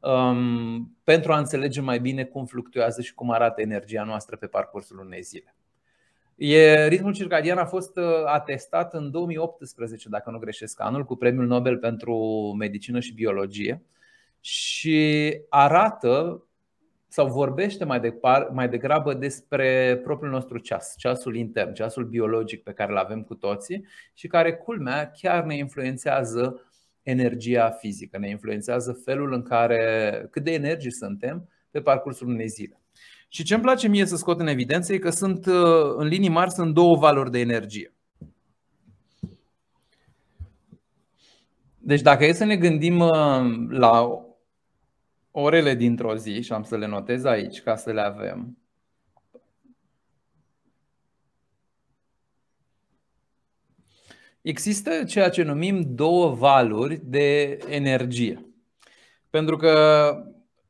um, 0.00 0.96
pentru 1.04 1.32
a 1.32 1.38
înțelege 1.38 1.80
mai 1.80 1.98
bine 2.00 2.24
cum 2.24 2.46
fluctuează 2.46 3.02
și 3.02 3.14
cum 3.14 3.30
arată 3.30 3.60
energia 3.60 4.04
noastră 4.04 4.36
pe 4.36 4.46
parcursul 4.46 4.98
unei 4.98 5.22
zile. 5.22 5.54
E, 6.36 6.88
ritmul 6.88 7.12
circadian 7.12 7.58
a 7.58 7.64
fost 7.64 7.96
uh, 7.96 8.04
atestat 8.24 8.94
în 8.94 9.10
2018, 9.10 10.08
dacă 10.08 10.30
nu 10.30 10.38
greșesc 10.38 10.80
anul, 10.80 11.04
cu 11.04 11.16
premiul 11.16 11.46
Nobel 11.46 11.78
pentru 11.78 12.16
medicină 12.58 13.00
și 13.00 13.14
biologie 13.14 13.82
și 14.40 15.32
arată 15.48 16.45
sau 17.08 17.26
vorbește 17.26 17.84
mai, 17.84 18.00
depar, 18.00 18.48
mai 18.52 18.68
degrabă 18.68 19.14
despre 19.14 20.00
propriul 20.02 20.32
nostru 20.32 20.58
ceas, 20.58 20.94
ceasul 20.96 21.36
intern, 21.36 21.72
ceasul 21.72 22.04
biologic 22.04 22.62
pe 22.62 22.72
care 22.72 22.92
îl 22.92 22.98
avem 22.98 23.22
cu 23.22 23.34
toții 23.34 23.86
și 24.14 24.26
care, 24.26 24.54
culmea, 24.54 25.10
chiar 25.10 25.44
ne 25.44 25.56
influențează 25.56 26.60
energia 27.02 27.70
fizică, 27.70 28.18
ne 28.18 28.28
influențează 28.28 29.00
felul 29.04 29.32
în 29.32 29.42
care, 29.42 30.26
cât 30.30 30.44
de 30.44 30.52
energii 30.52 30.92
suntem 30.92 31.48
pe 31.70 31.80
parcursul 31.80 32.28
unei 32.28 32.48
zile. 32.48 32.80
Și 33.28 33.42
ce 33.42 33.54
îmi 33.54 33.62
place 33.62 33.88
mie 33.88 34.06
să 34.06 34.16
scot 34.16 34.40
în 34.40 34.46
evidență 34.46 34.92
e 34.92 34.98
că 34.98 35.10
sunt, 35.10 35.46
în 35.96 36.06
linii 36.06 36.28
mari, 36.28 36.50
sunt 36.50 36.74
două 36.74 36.96
valori 36.96 37.30
de 37.30 37.38
energie. 37.38 37.90
Deci 41.78 42.00
dacă 42.00 42.24
e 42.24 42.32
să 42.32 42.44
ne 42.44 42.56
gândim 42.56 42.98
uh, 42.98 43.10
la 43.68 44.25
orele 45.38 45.74
dintr-o 45.74 46.16
zi 46.16 46.42
și 46.42 46.52
am 46.52 46.62
să 46.62 46.76
le 46.76 46.86
notez 46.86 47.24
aici 47.24 47.62
ca 47.62 47.76
să 47.76 47.92
le 47.92 48.00
avem. 48.00 48.58
Există 54.40 55.04
ceea 55.04 55.28
ce 55.28 55.42
numim 55.42 55.94
două 55.94 56.34
valuri 56.34 57.00
de 57.04 57.58
energie. 57.68 58.46
Pentru 59.30 59.56
că 59.56 60.14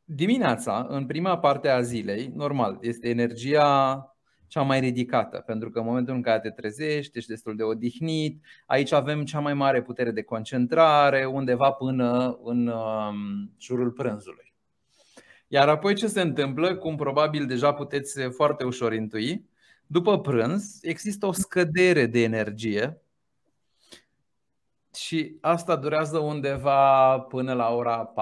dimineața, 0.04 0.86
în 0.88 1.06
prima 1.06 1.38
parte 1.38 1.68
a 1.68 1.80
zilei, 1.80 2.32
normal, 2.34 2.78
este 2.80 3.08
energia 3.08 4.00
cea 4.46 4.62
mai 4.62 4.80
ridicată, 4.80 5.42
pentru 5.46 5.70
că 5.70 5.78
în 5.78 5.84
momentul 5.84 6.14
în 6.14 6.22
care 6.22 6.40
te 6.40 6.50
trezești, 6.50 7.18
ești 7.18 7.30
destul 7.30 7.56
de 7.56 7.62
odihnit, 7.62 8.44
aici 8.66 8.92
avem 8.92 9.24
cea 9.24 9.40
mai 9.40 9.54
mare 9.54 9.82
putere 9.82 10.10
de 10.10 10.22
concentrare, 10.22 11.24
undeva 11.24 11.70
până 11.70 12.38
în 12.42 12.66
um, 12.66 13.54
jurul 13.58 13.90
prânzului. 13.90 14.45
Iar 15.48 15.68
apoi 15.68 15.94
ce 15.94 16.06
se 16.06 16.20
întâmplă, 16.20 16.76
cum 16.76 16.96
probabil 16.96 17.46
deja 17.46 17.72
puteți 17.72 18.20
foarte 18.20 18.64
ușor 18.64 18.92
intui, 18.92 19.48
după 19.86 20.20
prânz 20.20 20.78
există 20.82 21.26
o 21.26 21.32
scădere 21.32 22.06
de 22.06 22.22
energie 22.22 23.00
și 24.94 25.36
asta 25.40 25.76
durează 25.76 26.18
undeva 26.18 27.18
până 27.20 27.52
la 27.52 27.74
ora 27.74 28.12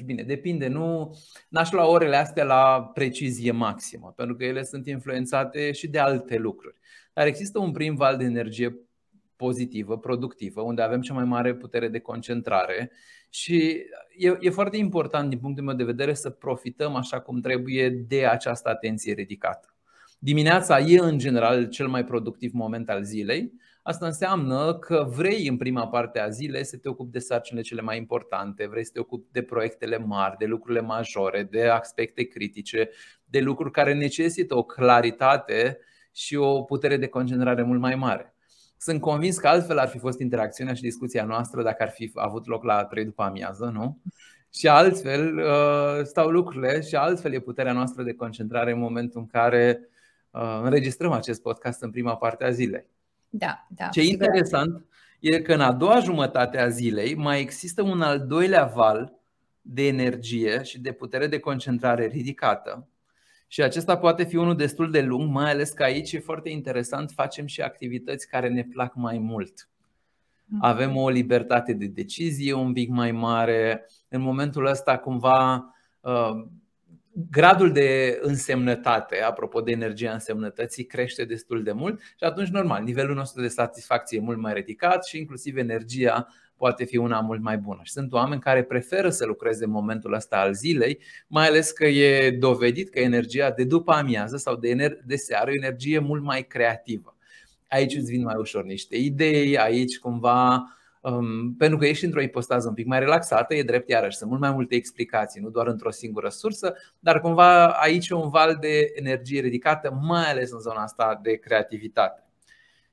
4-5. 0.00 0.04
Bine, 0.04 0.22
depinde, 0.22 0.68
nu 0.68 1.16
n-aș 1.48 1.70
lua 1.70 1.86
orele 1.86 2.16
astea 2.16 2.44
la 2.44 2.90
precizie 2.94 3.50
maximă, 3.50 4.12
pentru 4.16 4.36
că 4.36 4.44
ele 4.44 4.62
sunt 4.62 4.86
influențate 4.86 5.72
și 5.72 5.88
de 5.88 5.98
alte 5.98 6.36
lucruri. 6.36 6.76
Dar 7.12 7.26
există 7.26 7.58
un 7.58 7.72
prim 7.72 7.94
val 7.94 8.16
de 8.16 8.24
energie 8.24 8.76
pozitivă, 9.42 9.98
productivă, 9.98 10.60
unde 10.60 10.82
avem 10.82 11.00
cea 11.00 11.14
mai 11.14 11.24
mare 11.24 11.54
putere 11.54 11.88
de 11.88 11.98
concentrare 11.98 12.90
și 13.30 13.56
e, 14.16 14.36
e 14.40 14.50
foarte 14.50 14.76
important 14.76 15.28
din 15.28 15.38
punctul 15.38 15.64
meu 15.64 15.74
de 15.74 15.84
vedere 15.84 16.14
să 16.14 16.30
profităm 16.30 16.94
așa 16.94 17.20
cum 17.20 17.40
trebuie 17.40 17.88
de 17.88 18.26
această 18.26 18.68
atenție 18.68 19.12
ridicată. 19.12 19.76
Dimineața 20.18 20.78
e 20.78 20.98
în 20.98 21.18
general 21.18 21.68
cel 21.68 21.88
mai 21.88 22.04
productiv 22.04 22.52
moment 22.52 22.90
al 22.90 23.02
zilei. 23.02 23.52
Asta 23.82 24.06
înseamnă 24.06 24.78
că 24.78 25.06
vrei 25.16 25.48
în 25.48 25.56
prima 25.56 25.88
parte 25.88 26.18
a 26.18 26.28
zilei 26.28 26.64
să 26.64 26.76
te 26.76 26.88
ocupi 26.88 27.12
de 27.12 27.18
sarcinile 27.18 27.64
cele 27.64 27.80
mai 27.80 27.96
importante, 27.96 28.66
vrei 28.66 28.84
să 28.84 28.90
te 28.92 29.00
ocupi 29.00 29.32
de 29.32 29.42
proiectele 29.42 29.98
mari, 29.98 30.36
de 30.38 30.44
lucrurile 30.44 30.80
majore, 30.80 31.42
de 31.42 31.66
aspecte 31.66 32.22
critice, 32.22 32.90
de 33.24 33.40
lucruri 33.40 33.70
care 33.70 33.94
necesită 33.94 34.56
o 34.56 34.62
claritate 34.62 35.78
și 36.12 36.36
o 36.36 36.62
putere 36.62 36.96
de 36.96 37.06
concentrare 37.06 37.62
mult 37.62 37.80
mai 37.80 37.94
mare. 37.94 38.31
Sunt 38.82 39.00
convins 39.00 39.38
că 39.38 39.48
altfel 39.48 39.78
ar 39.78 39.88
fi 39.88 39.98
fost 39.98 40.20
interacțiunea 40.20 40.74
și 40.74 40.82
discuția 40.82 41.24
noastră 41.24 41.62
dacă 41.62 41.82
ar 41.82 41.90
fi 41.90 42.10
avut 42.14 42.46
loc 42.46 42.64
la 42.64 42.84
3 42.84 43.04
după 43.04 43.22
amiază, 43.22 43.70
nu? 43.74 43.98
Și 44.54 44.68
altfel 44.68 45.38
uh, 45.38 46.04
stau 46.04 46.28
lucrurile 46.28 46.80
și 46.80 46.94
altfel 46.94 47.32
e 47.32 47.40
puterea 47.40 47.72
noastră 47.72 48.02
de 48.02 48.12
concentrare 48.12 48.72
în 48.72 48.78
momentul 48.78 49.20
în 49.20 49.26
care 49.26 49.88
uh, 50.30 50.60
înregistrăm 50.62 51.12
acest 51.12 51.42
podcast 51.42 51.82
în 51.82 51.90
prima 51.90 52.16
parte 52.16 52.44
a 52.44 52.50
zilei. 52.50 52.86
Da, 53.28 53.66
da. 53.68 53.86
Ce 53.86 54.00
e 54.00 54.04
interesant 54.04 54.84
e 55.20 55.40
că 55.40 55.52
în 55.52 55.60
a 55.60 55.72
doua 55.72 55.98
jumătate 55.98 56.58
a 56.58 56.68
zilei 56.68 57.14
mai 57.14 57.40
există 57.40 57.82
un 57.82 58.00
al 58.00 58.26
doilea 58.26 58.64
val 58.64 59.12
de 59.60 59.86
energie 59.86 60.62
și 60.62 60.80
de 60.80 60.92
putere 60.92 61.26
de 61.26 61.38
concentrare 61.38 62.06
ridicată, 62.06 62.88
și 63.52 63.62
acesta 63.62 63.96
poate 63.96 64.24
fi 64.24 64.36
unul 64.36 64.56
destul 64.56 64.90
de 64.90 65.00
lung, 65.00 65.30
mai 65.30 65.50
ales 65.50 65.70
că 65.70 65.82
aici 65.82 66.12
e 66.12 66.18
foarte 66.18 66.48
interesant, 66.48 67.10
facem 67.10 67.46
și 67.46 67.60
activități 67.60 68.28
care 68.28 68.48
ne 68.48 68.64
plac 68.64 68.94
mai 68.94 69.18
mult. 69.18 69.68
Mhm. 70.44 70.64
Avem 70.64 70.96
o 70.96 71.08
libertate 71.08 71.72
de 71.72 71.86
decizie 71.86 72.52
un 72.52 72.72
pic 72.72 72.88
mai 72.88 73.12
mare. 73.12 73.86
În 74.08 74.20
momentul 74.20 74.66
ăsta, 74.66 74.98
cumva, 74.98 75.74
uh, 76.00 76.44
gradul 77.30 77.72
de 77.72 78.18
însemnătate, 78.22 79.20
apropo 79.20 79.60
de 79.60 79.70
energia 79.70 80.12
însemnătății, 80.12 80.84
crește 80.84 81.24
destul 81.24 81.62
de 81.62 81.72
mult 81.72 82.00
și 82.00 82.24
atunci, 82.24 82.48
normal, 82.48 82.82
nivelul 82.82 83.14
nostru 83.14 83.42
de 83.42 83.48
satisfacție 83.48 84.18
e 84.18 84.24
mult 84.24 84.38
mai 84.38 84.52
ridicat 84.54 85.06
și 85.06 85.18
inclusiv 85.18 85.56
energia 85.56 86.26
poate 86.56 86.84
fi 86.84 86.96
una 86.96 87.20
mult 87.20 87.42
mai 87.42 87.58
bună. 87.58 87.80
Și 87.82 87.92
sunt 87.92 88.12
oameni 88.12 88.40
care 88.40 88.62
preferă 88.62 89.10
să 89.10 89.24
lucreze 89.24 89.64
în 89.64 89.70
momentul 89.70 90.12
ăsta 90.12 90.36
al 90.36 90.54
zilei, 90.54 90.98
mai 91.26 91.46
ales 91.46 91.70
că 91.70 91.86
e 91.86 92.30
dovedit 92.30 92.90
că 92.90 93.00
energia 93.00 93.50
de 93.50 93.64
după 93.64 93.92
amiază 93.92 94.36
sau 94.36 94.56
de, 94.56 94.68
ener- 94.68 95.02
de 95.04 95.16
seară 95.16 95.50
e 95.50 95.52
o 95.52 95.64
energie 95.64 95.98
mult 95.98 96.22
mai 96.22 96.42
creativă. 96.42 97.16
Aici 97.68 97.94
îți 97.94 98.10
vin 98.10 98.22
mai 98.22 98.34
ușor 98.38 98.64
niște 98.64 98.96
idei, 98.96 99.58
aici 99.58 99.98
cumva 99.98 100.64
Um, 101.02 101.54
pentru 101.58 101.78
că 101.78 101.86
ești 101.86 102.04
într-o 102.04 102.20
ipostază 102.20 102.68
un 102.68 102.74
pic 102.74 102.86
mai 102.86 102.98
relaxată, 102.98 103.54
e 103.54 103.62
drept 103.62 103.88
iarăși, 103.88 104.16
sunt 104.16 104.30
mult 104.30 104.42
mai 104.42 104.52
multe 104.52 104.74
explicații, 104.74 105.40
nu 105.40 105.50
doar 105.50 105.66
într-o 105.66 105.90
singură 105.90 106.28
sursă, 106.28 106.74
dar 106.98 107.20
cumva 107.20 107.66
aici 107.66 108.08
e 108.08 108.14
un 108.14 108.28
val 108.28 108.56
de 108.60 108.92
energie 108.94 109.40
ridicată, 109.40 109.98
mai 110.02 110.30
ales 110.30 110.50
în 110.50 110.58
zona 110.58 110.82
asta 110.82 111.20
de 111.22 111.34
creativitate. 111.34 112.24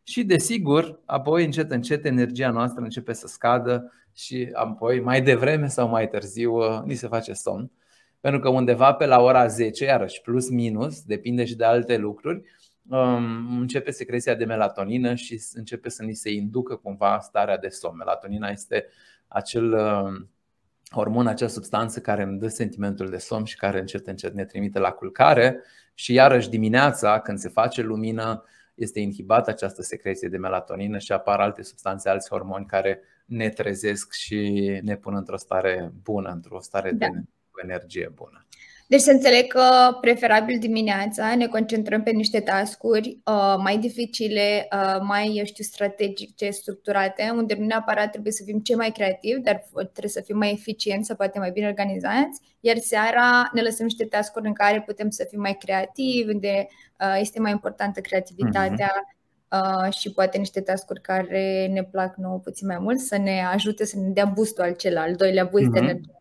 Și 0.03 0.23
desigur, 0.23 0.99
apoi 1.05 1.45
încet 1.45 1.71
încet 1.71 2.05
energia 2.05 2.51
noastră 2.51 2.83
începe 2.83 3.13
să 3.13 3.27
scadă 3.27 3.93
și 4.13 4.49
apoi 4.53 4.99
mai 4.99 5.21
devreme 5.21 5.67
sau 5.67 5.89
mai 5.89 6.07
târziu 6.07 6.53
uh, 6.53 6.81
ni 6.85 6.95
se 6.95 7.07
face 7.07 7.33
somn. 7.33 7.71
Pentru 8.19 8.39
că 8.39 8.49
undeva 8.49 8.93
pe 8.93 9.05
la 9.05 9.21
ora 9.21 9.47
10, 9.47 9.85
iarăși 9.85 10.21
plus 10.21 10.49
minus, 10.49 11.01
depinde 11.01 11.45
și 11.45 11.55
de 11.55 11.63
alte 11.63 11.97
lucruri, 11.97 12.35
um, 12.35 12.45
începe 13.59 13.91
secreția 13.91 14.35
de 14.35 14.45
melatonină 14.45 15.15
și 15.15 15.41
începe 15.53 15.89
să 15.89 16.03
ni 16.03 16.13
se 16.13 16.31
inducă 16.31 16.75
cumva 16.75 17.19
starea 17.19 17.57
de 17.57 17.67
somn. 17.67 17.97
Melatonina 17.97 18.49
este 18.49 18.85
acel 19.27 19.73
um, 19.73 20.29
hormon, 20.91 21.27
acea 21.27 21.47
substanță 21.47 21.99
care 21.99 22.23
îmi 22.23 22.39
dă 22.39 22.47
sentimentul 22.47 23.09
de 23.09 23.17
somn 23.17 23.45
și 23.45 23.55
care 23.55 23.79
încet 23.79 24.07
încet 24.07 24.33
ne 24.33 24.45
trimite 24.45 24.79
la 24.79 24.91
culcare 24.91 25.63
și 25.93 26.13
iarăși 26.13 26.49
dimineața 26.49 27.19
când 27.19 27.37
se 27.37 27.49
face 27.49 27.81
lumină 27.81 28.43
este 28.75 28.99
inhibată 28.99 29.49
această 29.49 29.81
secreție 29.81 30.27
de 30.27 30.37
melatonină 30.37 30.97
și 30.97 31.11
apar 31.11 31.39
alte 31.39 31.61
substanțe, 31.61 32.09
alți 32.09 32.29
hormoni 32.29 32.65
care 32.65 33.01
ne 33.25 33.49
trezesc 33.49 34.13
și 34.13 34.79
ne 34.83 34.95
pun 34.95 35.15
într-o 35.15 35.37
stare 35.37 35.91
bună, 36.03 36.29
într-o 36.29 36.59
stare 36.59 36.91
da. 36.91 37.07
de 37.07 37.23
energie 37.63 38.11
bună. 38.15 38.45
Deci 38.89 38.99
să 39.01 39.11
înțeleg 39.11 39.47
că 39.47 39.97
preferabil 40.01 40.59
dimineața 40.59 41.35
ne 41.35 41.47
concentrăm 41.47 42.03
pe 42.03 42.11
niște 42.11 42.39
tascuri 42.39 43.19
uh, 43.25 43.55
mai 43.57 43.77
dificile, 43.77 44.67
uh, 44.73 44.99
mai, 45.01 45.33
eu 45.35 45.45
știu, 45.45 45.63
strategice, 45.63 46.49
structurate, 46.49 47.31
unde 47.35 47.55
nu 47.59 47.65
neapărat 47.65 48.11
trebuie 48.11 48.31
să 48.31 48.43
fim 48.45 48.59
cei 48.59 48.75
mai 48.75 48.91
creativi, 48.91 49.41
dar 49.41 49.63
trebuie 49.73 50.11
să 50.11 50.21
fim 50.21 50.37
mai 50.37 50.51
eficienți, 50.51 51.07
să 51.07 51.13
poate 51.13 51.39
mai 51.39 51.51
bine 51.51 51.67
organizați, 51.67 52.41
iar 52.59 52.77
seara 52.77 53.49
ne 53.53 53.61
lăsăm 53.61 53.85
niște 53.85 54.05
tascuri 54.05 54.47
în 54.47 54.53
care 54.53 54.81
putem 54.81 55.09
să 55.09 55.25
fim 55.29 55.39
mai 55.39 55.57
creativi, 55.59 56.33
unde 56.33 56.67
uh, 56.99 57.17
este 57.19 57.39
mai 57.39 57.51
importantă 57.51 57.99
creativitatea, 57.99 58.91
uh-huh. 58.91 59.17
Uh, 59.51 59.93
și 59.93 60.11
poate 60.11 60.37
niște 60.37 60.61
tascuri 60.61 61.01
care 61.01 61.69
ne 61.71 61.83
plac 61.83 62.15
nouă 62.15 62.39
puțin 62.39 62.67
mai 62.67 62.77
mult, 62.79 62.99
să 62.99 63.17
ne 63.17 63.45
ajute 63.53 63.85
să 63.85 63.99
ne 63.99 64.09
dea 64.09 64.25
boostul 64.25 64.63
al 64.63 64.73
celălalt, 64.75 65.09
al 65.09 65.15
doilea 65.15 65.43
boost 65.43 65.67
uh-huh. 65.67 65.73
de 65.73 65.79
energie. 65.79 66.18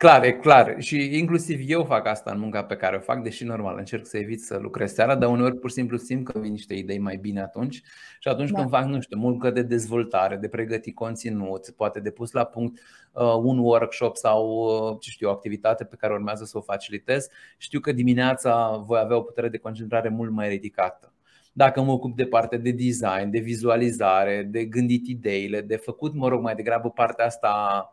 Clar, 0.00 0.24
e 0.24 0.32
clar. 0.32 0.74
Și 0.78 1.18
inclusiv 1.18 1.60
eu 1.66 1.84
fac 1.84 2.06
asta 2.06 2.30
în 2.30 2.38
munca 2.38 2.64
pe 2.64 2.76
care 2.76 2.96
o 2.96 3.00
fac, 3.00 3.22
deși 3.22 3.44
normal 3.44 3.78
încerc 3.78 4.06
să 4.06 4.16
evit 4.16 4.42
să 4.42 4.56
lucrez 4.56 4.92
seara, 4.92 5.14
dar 5.14 5.30
uneori 5.30 5.56
pur 5.56 5.68
și 5.68 5.74
simplu 5.74 5.96
simt 5.96 6.24
că 6.24 6.38
vin 6.38 6.50
niște 6.50 6.74
idei 6.74 6.98
mai 6.98 7.16
bine 7.16 7.40
atunci. 7.40 7.82
Și 8.18 8.28
atunci 8.28 8.50
da. 8.50 8.58
când 8.58 8.70
fac, 8.70 8.84
nu 8.84 9.00
știu, 9.00 9.18
muncă 9.18 9.50
de 9.50 9.62
dezvoltare, 9.62 10.36
de 10.36 10.48
pregătit 10.48 10.94
conținut, 10.94 11.70
poate 11.70 12.00
de 12.00 12.10
pus 12.10 12.32
la 12.32 12.44
punct 12.44 12.80
uh, 13.12 13.34
un 13.42 13.58
workshop 13.58 14.16
sau, 14.16 14.46
uh, 14.46 14.96
ce 15.00 15.10
știu, 15.10 15.28
o 15.28 15.32
activitate 15.32 15.84
pe 15.84 15.96
care 15.96 16.12
urmează 16.12 16.44
să 16.44 16.58
o 16.58 16.60
facilitez, 16.60 17.28
știu 17.56 17.80
că 17.80 17.92
dimineața 17.92 18.82
voi 18.86 19.00
avea 19.02 19.16
o 19.16 19.22
putere 19.22 19.48
de 19.48 19.58
concentrare 19.58 20.08
mult 20.08 20.30
mai 20.30 20.48
ridicată 20.48 21.12
dacă 21.52 21.82
mă 21.82 21.92
ocup 21.92 22.16
de 22.16 22.26
partea 22.26 22.58
de 22.58 22.70
design, 22.70 23.30
de 23.30 23.38
vizualizare, 23.38 24.48
de 24.50 24.64
gândit 24.64 25.06
ideile, 25.06 25.60
de 25.60 25.76
făcut, 25.76 26.14
mă 26.14 26.28
rog, 26.28 26.42
mai 26.42 26.54
degrabă 26.54 26.90
partea 26.90 27.24
asta 27.24 27.90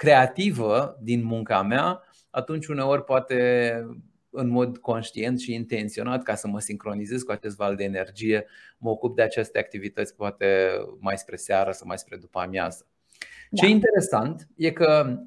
creativă 0.00 0.98
din 1.00 1.24
munca 1.24 1.62
mea, 1.62 2.02
atunci 2.30 2.66
uneori 2.66 3.04
poate 3.04 3.72
în 4.30 4.48
mod 4.48 4.78
conștient 4.78 5.40
și 5.40 5.54
intenționat 5.54 6.22
ca 6.22 6.34
să 6.34 6.48
mă 6.48 6.60
sincronizez 6.60 7.22
cu 7.22 7.32
acest 7.32 7.56
val 7.56 7.76
de 7.76 7.84
energie, 7.84 8.46
mă 8.78 8.90
ocup 8.90 9.16
de 9.16 9.22
aceste 9.22 9.58
activități 9.58 10.14
poate 10.14 10.70
mai 10.98 11.18
spre 11.18 11.36
seară 11.36 11.70
sau 11.70 11.86
mai 11.86 11.98
spre 11.98 12.16
după 12.16 12.38
amiază. 12.38 12.86
Da. 13.50 13.56
Ce 13.56 13.66
e 13.66 13.74
interesant 13.74 14.48
e 14.56 14.70
că 14.72 15.18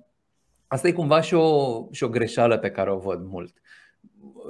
asta 0.68 0.88
e 0.88 0.92
cumva 0.92 1.22
și 1.22 1.34
o, 1.34 1.88
și 1.92 2.04
o 2.04 2.10
greșeală 2.10 2.58
pe 2.58 2.72
care 2.72 2.92
o 2.92 2.98
văd 2.98 3.24
mult, 3.24 3.62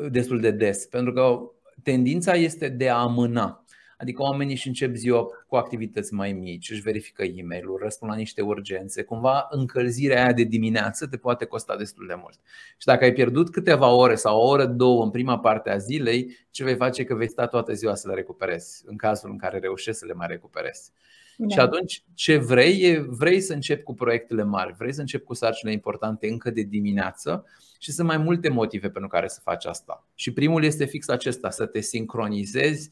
destul 0.10 0.39
de 0.39 0.51
des, 0.51 0.86
pentru 0.86 1.13
că 1.13 1.39
tendința 1.82 2.34
este 2.34 2.70
de 2.70 2.89
a 2.89 2.96
amâna. 2.96 3.62
Adică 4.03 4.22
oamenii 4.22 4.53
își 4.53 4.67
încep 4.67 4.95
ziua 4.95 5.27
cu 5.48 5.55
activități 5.55 6.13
mai 6.13 6.31
mici, 6.31 6.69
își 6.69 6.81
verifică 6.81 7.24
e 7.24 7.43
mail 7.43 7.65
răspund 7.81 8.12
la 8.12 8.17
niște 8.17 8.41
urgențe. 8.41 9.03
Cumva 9.03 9.48
încălzirea 9.50 10.24
aia 10.24 10.33
de 10.33 10.43
dimineață 10.43 11.07
te 11.07 11.17
poate 11.17 11.45
costa 11.45 11.75
destul 11.75 12.07
de 12.07 12.15
mult. 12.22 12.39
Și 12.77 12.86
dacă 12.86 13.03
ai 13.03 13.13
pierdut 13.13 13.50
câteva 13.50 13.88
ore 13.88 14.15
sau 14.15 14.39
o 14.39 14.48
oră, 14.48 14.65
două 14.65 15.03
în 15.03 15.10
prima 15.10 15.39
parte 15.39 15.69
a 15.69 15.77
zilei, 15.77 16.38
ce 16.51 16.63
vei 16.63 16.75
face 16.75 17.03
că 17.03 17.15
vei 17.15 17.29
sta 17.29 17.48
toată 17.48 17.74
ziua 17.74 17.95
să 17.95 18.07
le 18.07 18.13
recuperezi, 18.13 18.83
în 18.86 18.98
cazul 18.98 19.29
în 19.29 19.38
care 19.38 19.60
reușești 19.60 20.00
să 20.00 20.05
le 20.05 20.13
mai 20.13 20.27
recuperezi. 20.27 20.91
Da. 21.38 21.48
Și 21.48 21.60
atunci 21.60 22.03
ce 22.13 22.38
vrei 22.38 22.81
e 22.81 23.05
vrei 23.10 23.41
să 23.41 23.53
începi 23.53 23.83
cu 23.83 23.93
proiectele 23.93 24.43
mari, 24.43 24.75
vrei 24.77 24.93
să 24.93 25.00
începi 25.00 25.24
cu 25.24 25.33
sarcinile 25.33 25.75
importante 25.75 26.27
încă 26.27 26.50
de 26.50 26.62
dimineață 26.62 27.45
și 27.79 27.91
sunt 27.91 28.07
mai 28.07 28.17
multe 28.17 28.50
motive 28.50 28.89
pentru 28.89 29.10
care 29.10 29.27
să 29.27 29.39
faci 29.43 29.65
asta. 29.65 30.07
Și 30.15 30.33
primul 30.33 30.63
este 30.63 30.86
fix 30.86 31.07
acesta, 31.07 31.50
să 31.50 31.65
te 31.65 31.79
sincronizezi 31.79 32.91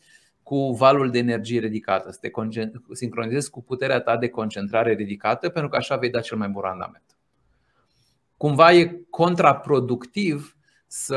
cu 0.52 0.72
valul 0.72 1.12
de 1.12 1.18
energie 1.18 1.60
ridicată, 1.60 2.12
să 2.12 2.18
te 2.22 2.32
sincronizezi 2.92 3.50
cu 3.50 3.64
puterea 3.64 4.00
ta 4.00 4.18
de 4.18 4.30
concentrare 4.30 4.94
ridicată, 4.94 5.50
pentru 5.50 5.70
că 5.70 5.78
așa 5.78 5.96
vei 5.96 6.10
da 6.10 6.20
cel 6.20 6.38
mai 6.38 6.48
bun 6.48 6.62
randament. 6.62 7.04
Cumva 8.38 8.72
e 8.72 9.02
contraproductiv 9.10 10.58
să 10.88 11.16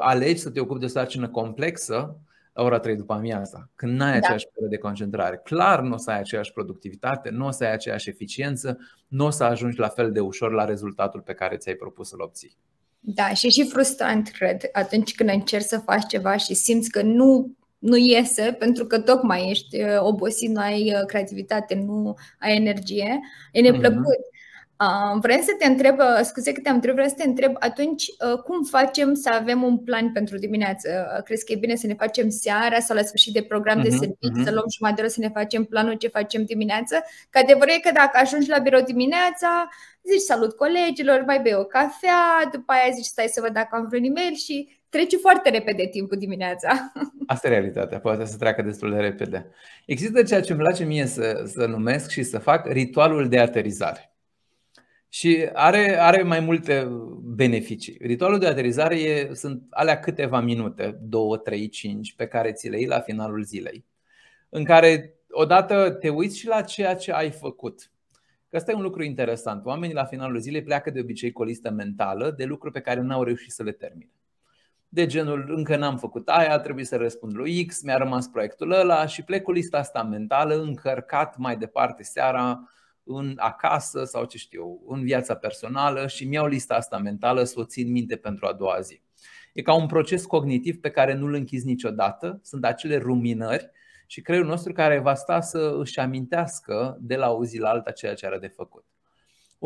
alegi 0.00 0.40
să 0.40 0.50
te 0.50 0.60
ocupi 0.60 0.78
de 0.78 0.84
o 0.84 0.88
sarcină 0.88 1.28
complexă 1.28 2.16
la 2.52 2.62
ora 2.62 2.78
3 2.78 2.96
după 2.96 3.12
amiaza, 3.12 3.70
când 3.74 3.96
n-ai 3.96 4.10
da. 4.10 4.16
aceeași 4.16 4.46
perioadă 4.46 4.74
de 4.74 4.80
concentrare. 4.80 5.40
Clar 5.44 5.80
nu 5.80 5.94
o 5.94 5.96
să 5.96 6.10
ai 6.10 6.18
aceeași 6.18 6.52
productivitate, 6.52 7.30
nu 7.30 7.46
o 7.46 7.50
să 7.50 7.64
ai 7.64 7.72
aceeași 7.72 8.08
eficiență, 8.08 8.78
nu 9.08 9.26
o 9.26 9.30
să 9.30 9.44
ajungi 9.44 9.78
la 9.78 9.88
fel 9.88 10.12
de 10.12 10.20
ușor 10.20 10.52
la 10.52 10.64
rezultatul 10.64 11.20
pe 11.20 11.34
care 11.34 11.56
ți-ai 11.56 11.74
propus 11.74 12.08
să-l 12.08 12.20
obții. 12.20 12.56
Da, 13.00 13.34
și 13.34 13.46
e 13.46 13.50
și 13.50 13.68
frustrant, 13.68 14.28
cred, 14.28 14.62
atunci 14.72 15.14
când 15.14 15.28
încerci 15.28 15.64
să 15.64 15.78
faci 15.78 16.06
ceva 16.06 16.36
și 16.36 16.54
simți 16.54 16.90
că 16.90 17.02
nu 17.02 17.56
nu 17.84 17.96
iese 17.96 18.56
pentru 18.58 18.84
că 18.86 18.98
tocmai 18.98 19.48
ești 19.50 19.82
uh, 19.82 20.00
obosit, 20.00 20.50
nu 20.50 20.60
ai 20.60 20.92
uh, 20.94 21.06
creativitate, 21.06 21.74
nu 21.86 22.14
ai 22.38 22.56
energie, 22.56 23.20
e 23.52 23.60
neplăcut. 23.60 24.02
Uh-huh. 24.02 24.32
Uh, 24.80 25.18
vrem 25.20 25.40
să 25.42 25.54
te 25.58 25.66
întreb, 25.66 25.98
uh, 25.98 26.20
scuze 26.22 26.52
că 26.52 26.60
te-am 26.60 26.74
întrebat, 26.74 26.96
vreau 26.96 27.16
să 27.16 27.22
te 27.22 27.28
întreb 27.28 27.56
atunci 27.58 28.06
uh, 28.06 28.38
cum 28.38 28.62
facem 28.62 29.14
să 29.14 29.30
avem 29.32 29.62
un 29.62 29.78
plan 29.78 30.12
pentru 30.12 30.36
dimineață? 30.38 30.88
Uh, 31.16 31.22
crezi 31.22 31.44
că 31.44 31.52
e 31.52 31.56
bine 31.56 31.74
să 31.74 31.86
ne 31.86 31.94
facem 31.94 32.28
seara 32.28 32.78
sau 32.80 32.96
la 32.96 33.02
sfârșit 33.02 33.32
de 33.32 33.42
program 33.42 33.78
uh-huh, 33.78 33.82
de 33.82 33.88
mhm, 33.88 33.98
serviciu, 33.98 34.40
uh-huh. 34.40 34.44
să 34.44 34.50
luăm 34.50 34.66
jumătate 34.76 34.94
de 34.94 35.00
oră 35.00 35.08
să 35.08 35.20
ne 35.20 35.28
facem 35.28 35.64
planul 35.64 35.94
ce 35.94 36.08
facem 36.08 36.44
dimineață? 36.44 37.04
Că 37.30 37.38
adevărul 37.38 37.74
e 37.76 37.80
că 37.88 37.90
dacă 37.94 38.18
ajungi 38.22 38.48
la 38.48 38.58
birou 38.58 38.80
dimineața, 38.80 39.68
zici 40.02 40.20
salut 40.20 40.52
colegilor, 40.56 41.22
mai 41.26 41.40
bei 41.40 41.54
o 41.54 41.64
cafea, 41.64 42.48
după 42.52 42.72
aia 42.72 42.94
zici 42.94 43.04
stai 43.04 43.28
să 43.28 43.40
văd 43.40 43.52
dacă 43.52 43.76
am 43.76 43.86
vreun 43.88 44.04
e-mail 44.04 44.34
și 44.34 44.82
trece 44.94 45.16
foarte 45.16 45.50
repede 45.50 45.86
timpul 45.86 46.18
dimineața. 46.18 46.92
Asta 47.26 47.46
e 47.46 47.50
realitatea, 47.50 48.00
poate 48.00 48.24
să 48.24 48.36
treacă 48.36 48.62
destul 48.62 48.90
de 48.90 48.98
repede. 48.98 49.50
Există 49.86 50.22
ceea 50.22 50.40
ce 50.40 50.52
îmi 50.52 50.60
place 50.60 50.84
mie 50.84 51.06
să, 51.06 51.42
să 51.46 51.66
numesc 51.66 52.10
și 52.10 52.22
să 52.22 52.38
fac 52.38 52.66
ritualul 52.66 53.28
de 53.28 53.38
aterizare. 53.38 54.14
Și 55.08 55.48
are, 55.52 55.98
are 56.00 56.22
mai 56.22 56.40
multe 56.40 56.88
beneficii. 57.22 57.98
Ritualul 58.00 58.38
de 58.38 58.46
aterizare 58.46 59.00
e, 59.00 59.34
sunt 59.34 59.62
alea 59.70 60.00
câteva 60.00 60.40
minute, 60.40 60.98
2, 61.02 61.40
3, 61.44 61.68
5, 61.68 62.14
pe 62.14 62.26
care 62.26 62.52
ți 62.52 62.68
le 62.68 62.78
iei 62.78 62.86
la 62.86 63.00
finalul 63.00 63.42
zilei, 63.42 63.84
în 64.48 64.64
care 64.64 65.14
odată 65.30 65.90
te 65.90 66.08
uiți 66.08 66.38
și 66.38 66.46
la 66.46 66.62
ceea 66.62 66.94
ce 66.94 67.12
ai 67.12 67.30
făcut. 67.30 67.90
Că 68.48 68.56
asta 68.56 68.70
e 68.70 68.74
un 68.74 68.82
lucru 68.82 69.02
interesant. 69.02 69.64
Oamenii 69.64 69.94
la 69.94 70.04
finalul 70.04 70.38
zilei 70.38 70.62
pleacă 70.62 70.90
de 70.90 71.00
obicei 71.00 71.32
cu 71.32 71.42
o 71.42 71.44
listă 71.44 71.70
mentală 71.70 72.34
de 72.36 72.44
lucruri 72.44 72.72
pe 72.72 72.80
care 72.80 73.00
n-au 73.00 73.22
reușit 73.22 73.52
să 73.52 73.62
le 73.62 73.72
termine. 73.72 74.10
De 74.94 75.06
genul, 75.06 75.44
încă 75.48 75.76
n-am 75.76 75.98
făcut 75.98 76.28
aia, 76.28 76.58
trebuie 76.58 76.84
să 76.84 76.96
răspund 76.96 77.34
lui 77.36 77.64
X, 77.64 77.82
mi-a 77.82 77.96
rămas 77.96 78.28
proiectul 78.28 78.70
ăla 78.70 79.06
și 79.06 79.22
plec 79.22 79.42
cu 79.42 79.52
lista 79.52 79.78
asta 79.78 80.02
mentală 80.02 80.54
încărcat 80.54 81.36
mai 81.36 81.56
departe 81.56 82.02
seara 82.02 82.68
în 83.04 83.34
acasă 83.36 84.04
sau 84.04 84.24
ce 84.24 84.38
știu, 84.38 84.80
în 84.86 85.02
viața 85.02 85.34
personală 85.34 86.06
și 86.06 86.24
mi-au 86.24 86.46
lista 86.46 86.74
asta 86.74 86.98
mentală 86.98 87.44
să 87.44 87.60
o 87.60 87.64
țin 87.64 87.90
minte 87.90 88.16
pentru 88.16 88.46
a 88.46 88.52
doua 88.52 88.80
zi. 88.80 89.02
E 89.52 89.62
ca 89.62 89.74
un 89.74 89.86
proces 89.86 90.24
cognitiv 90.24 90.80
pe 90.80 90.90
care 90.90 91.14
nu-l 91.14 91.34
închizi 91.34 91.66
niciodată, 91.66 92.40
sunt 92.42 92.64
acele 92.64 92.96
ruminări 92.96 93.70
și 94.06 94.20
creierul 94.20 94.48
nostru 94.48 94.72
care 94.72 94.98
va 94.98 95.14
sta 95.14 95.40
să 95.40 95.76
își 95.78 95.98
amintească 95.98 96.98
de 97.00 97.16
la 97.16 97.30
o 97.30 97.44
zi 97.44 97.58
la 97.58 97.68
alta 97.68 97.90
ceea 97.90 98.14
ce 98.14 98.26
are 98.26 98.38
de 98.38 98.48
făcut. 98.48 98.84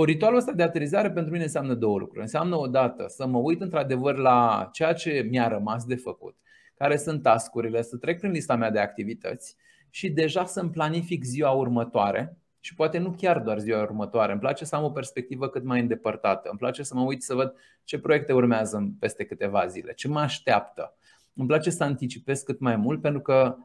O 0.01 0.05
ritualul 0.05 0.39
ăsta 0.39 0.53
de 0.53 0.63
aterizare 0.63 1.11
pentru 1.11 1.33
mine 1.33 1.45
înseamnă 1.45 1.75
două 1.75 1.99
lucruri. 1.99 2.21
Înseamnă 2.21 2.57
odată 2.57 3.05
să 3.09 3.27
mă 3.27 3.39
uit 3.39 3.61
într-adevăr 3.61 4.17
la 4.17 4.69
ceea 4.73 4.93
ce 4.93 5.27
mi-a 5.31 5.49
rămas 5.49 5.85
de 5.85 5.95
făcut, 5.95 6.37
care 6.75 6.97
sunt 6.97 7.23
tascurile, 7.23 7.83
să 7.83 7.97
trec 7.97 8.19
prin 8.19 8.31
lista 8.31 8.57
mea 8.57 8.71
de 8.71 8.79
activități 8.79 9.57
și 9.91 10.11
deja 10.11 10.45
să-mi 10.45 10.71
planific 10.71 11.25
ziua 11.25 11.51
următoare 11.51 12.37
și 12.61 12.75
poate 12.75 12.99
nu 12.99 13.11
chiar 13.11 13.41
doar 13.41 13.59
ziua 13.59 13.83
următoare. 13.83 14.33
Îmi 14.33 14.41
place 14.41 14.65
să 14.65 14.77
am 14.77 14.85
o 14.85 14.91
perspectivă 14.91 15.49
cât 15.49 15.65
mai 15.65 15.81
îndepărtată. 15.81 16.49
Îmi 16.49 16.59
place 16.59 16.83
să 16.83 16.95
mă 16.95 17.03
uit 17.03 17.23
să 17.23 17.35
văd 17.35 17.55
ce 17.85 17.99
proiecte 17.99 18.33
urmează 18.33 18.93
peste 18.99 19.25
câteva 19.25 19.67
zile, 19.67 19.93
ce 19.93 20.09
mă 20.09 20.21
așteaptă. 20.21 20.97
Îmi 21.35 21.47
place 21.47 21.71
să 21.71 21.85
anticipez 21.85 22.41
cât 22.41 22.61
mai 22.61 22.77
mult 22.77 23.01
pentru 23.01 23.21
că 23.21 23.57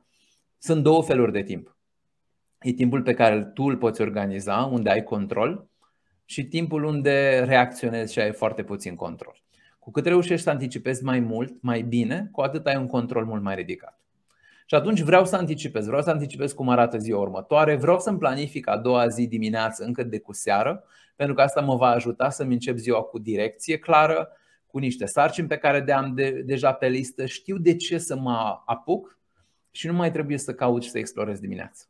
sunt 0.57 0.83
două 0.83 1.03
feluri 1.03 1.31
de 1.31 1.43
timp. 1.43 1.77
E 2.61 2.71
timpul 2.71 3.01
pe 3.01 3.13
care 3.13 3.43
tu 3.43 3.63
îl 3.63 3.77
poți 3.77 4.01
organiza, 4.01 4.69
unde 4.71 4.89
ai 4.89 5.03
control, 5.03 5.71
și 6.33 6.45
timpul 6.45 6.83
unde 6.83 7.43
reacționezi 7.45 8.13
și 8.13 8.19
ai 8.19 8.31
foarte 8.31 8.63
puțin 8.63 8.95
control. 8.95 9.41
Cu 9.79 9.91
cât 9.91 10.05
reușești 10.05 10.43
să 10.43 10.49
anticipezi 10.49 11.03
mai 11.03 11.19
mult, 11.19 11.61
mai 11.61 11.81
bine, 11.81 12.29
cu 12.31 12.41
atât 12.41 12.65
ai 12.65 12.75
un 12.75 12.87
control 12.87 13.25
mult 13.25 13.41
mai 13.41 13.55
ridicat. 13.55 13.99
Și 14.65 14.75
atunci 14.75 15.01
vreau 15.01 15.25
să 15.25 15.35
anticipez, 15.35 15.85
vreau 15.85 16.01
să 16.01 16.09
anticipez 16.09 16.51
cum 16.51 16.69
arată 16.69 16.97
ziua 16.97 17.21
următoare, 17.21 17.75
vreau 17.75 17.99
să-mi 17.99 18.17
planific 18.17 18.67
a 18.67 18.77
doua 18.77 19.07
zi 19.07 19.27
dimineață 19.27 19.83
încă 19.83 20.03
de 20.03 20.19
cu 20.19 20.33
seară, 20.33 20.83
pentru 21.15 21.35
că 21.35 21.41
asta 21.41 21.61
mă 21.61 21.75
va 21.75 21.87
ajuta 21.87 22.29
să-mi 22.29 22.53
încep 22.53 22.77
ziua 22.77 23.01
cu 23.01 23.19
direcție 23.19 23.77
clară, 23.77 24.29
cu 24.67 24.77
niște 24.77 25.05
sarcini 25.05 25.47
pe 25.47 25.57
care 25.57 25.79
de 25.79 25.91
am 25.91 26.13
de, 26.13 26.29
deja 26.45 26.73
pe 26.73 26.87
listă, 26.87 27.25
știu 27.25 27.57
de 27.57 27.75
ce 27.75 27.97
să 27.97 28.15
mă 28.15 28.61
apuc 28.65 29.19
și 29.71 29.87
nu 29.87 29.93
mai 29.93 30.11
trebuie 30.11 30.37
să 30.37 30.53
caut 30.53 30.83
și 30.83 30.89
să 30.89 30.97
explorez 30.97 31.39
dimineața. 31.39 31.85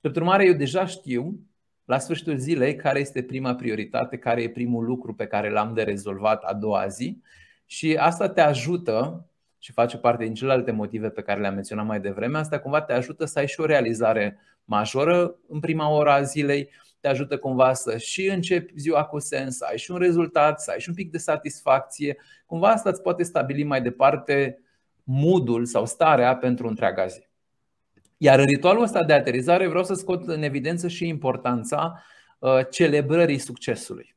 Drept 0.00 0.16
urmare, 0.16 0.46
eu 0.46 0.52
deja 0.52 0.86
știu 0.86 1.40
la 1.84 1.98
sfârșitul 1.98 2.36
zilei 2.36 2.76
care 2.76 2.98
este 2.98 3.22
prima 3.22 3.54
prioritate, 3.54 4.16
care 4.16 4.42
e 4.42 4.50
primul 4.50 4.84
lucru 4.84 5.14
pe 5.14 5.26
care 5.26 5.50
l-am 5.50 5.74
de 5.74 5.82
rezolvat 5.82 6.42
a 6.42 6.54
doua 6.54 6.86
zi 6.86 7.22
și 7.66 7.96
asta 8.00 8.28
te 8.28 8.40
ajută 8.40 9.26
și 9.58 9.72
face 9.72 9.98
parte 9.98 10.24
din 10.24 10.34
celelalte 10.34 10.70
motive 10.70 11.10
pe 11.10 11.22
care 11.22 11.40
le-am 11.40 11.54
menționat 11.54 11.86
mai 11.86 12.00
devreme, 12.00 12.38
asta 12.38 12.58
cumva 12.58 12.80
te 12.80 12.92
ajută 12.92 13.24
să 13.24 13.38
ai 13.38 13.46
și 13.46 13.60
o 13.60 13.64
realizare 13.64 14.38
majoră 14.64 15.34
în 15.48 15.60
prima 15.60 15.90
oră 15.90 16.10
a 16.10 16.22
zilei, 16.22 16.70
te 17.00 17.08
ajută 17.08 17.38
cumva 17.38 17.72
să 17.72 17.96
și 17.96 18.26
începi 18.26 18.72
ziua 18.76 19.04
cu 19.04 19.18
sens, 19.18 19.56
să 19.56 19.66
ai 19.70 19.78
și 19.78 19.90
un 19.90 19.98
rezultat, 19.98 20.60
să 20.60 20.70
ai 20.70 20.80
și 20.80 20.88
un 20.88 20.94
pic 20.94 21.10
de 21.10 21.18
satisfacție. 21.18 22.16
Cumva 22.46 22.68
asta 22.68 22.90
îți 22.90 23.02
poate 23.02 23.22
stabili 23.22 23.62
mai 23.62 23.82
departe 23.82 24.58
modul 25.02 25.64
sau 25.64 25.86
starea 25.86 26.36
pentru 26.36 26.68
întreaga 26.68 27.06
zi. 27.06 27.26
Iar 28.24 28.38
în 28.38 28.46
ritualul 28.46 28.82
ăsta 28.82 29.04
de 29.04 29.12
aterizare 29.12 29.66
vreau 29.66 29.84
să 29.84 29.94
scot 29.94 30.28
în 30.28 30.42
evidență 30.42 30.88
și 30.88 31.06
importanța 31.06 32.02
uh, 32.38 32.58
celebrării 32.70 33.38
succesului. 33.38 34.16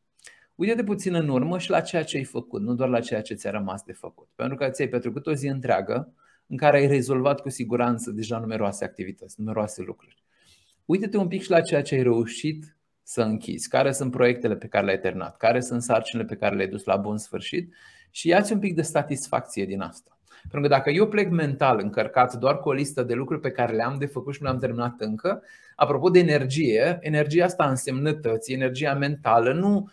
Uite-te 0.56 0.84
puțin 0.84 1.13
în 1.13 1.30
urmă 1.30 1.58
și 1.58 1.70
la 1.70 1.82
ceea 1.82 2.04
ce 2.04 2.17
ai 2.17 2.24
făcut, 2.24 2.62
nu 2.62 2.74
doar 2.74 2.89
la 2.89 3.00
ceea 3.00 3.22
ce 3.22 3.34
ți-a 3.34 3.52
rămas 3.52 3.84
de 3.84 3.93
făcut. 3.93 4.28
Pentru 4.36 4.56
că 4.56 4.70
ți-ai 4.70 4.88
petrecut 4.88 5.28
o 5.28 5.34
zi 5.34 5.48
întreagă 5.48 6.13
în 6.48 6.58
care 6.58 6.78
ai 6.78 6.88
rezolvat 6.88 7.41
cu 7.41 7.50
siguranță 7.50 8.12
deja 8.12 8.39
numeroase 8.39 8.86
activități, 8.86 9.36
numeroase 9.39 9.82
lucruri. 9.82 10.24
Uite-te 10.86 11.17
un 11.17 11.28
pic 11.28 11.41
și 11.41 11.50
la 11.50 11.62
ceea 11.62 11.82
ce 11.82 11.96
ai 11.96 12.04
reușit 12.04 12.78
să 13.04 13.22
închizi, 13.22 13.70
care 13.70 13.91
sunt 13.91 14.12
proiectele 14.12 14.56
pe 14.56 14.67
care 14.67 14.86
le-ai 14.86 15.00
terminat, 15.00 15.38
care 15.38 15.60
sunt 15.60 15.82
sarcinile 15.82 16.28
pe 16.28 16.36
care 16.36 16.56
le-ai 16.56 16.70
dus 16.70 16.84
la 16.84 16.96
bun 16.96 17.17
sfârșit 17.17 17.74
și 18.12 18.28
ia-ți 18.28 18.54
un 18.54 18.60
pic 18.60 18.76
de 18.76 18.82
satisfacție 18.82 19.65
din 19.65 19.82
asta. 19.82 20.16
Pentru 20.49 20.69
că 20.69 20.75
dacă 20.75 20.89
eu 20.89 21.07
plec 21.07 21.29
mental 21.29 21.79
încărcat 21.79 22.33
doar 22.36 22.60
cu 22.60 22.69
o 22.69 22.73
listă 22.73 23.03
de 23.03 23.13
lucruri 23.13 23.41
pe 23.41 23.51
care 23.51 23.75
le-am 23.75 23.95
de 23.97 24.05
făcut 24.05 24.33
și 24.33 24.41
nu 24.41 24.47
le-am 24.47 24.60
terminat 24.60 24.95
încă, 24.97 25.43
apropo 25.75 26.10
de 26.10 26.19
energie, 26.19 26.97
energia 27.01 27.45
asta 27.45 27.69
însemnătății, 27.69 28.53
energia 28.53 28.93
mentală, 28.93 29.53
nu, 29.53 29.91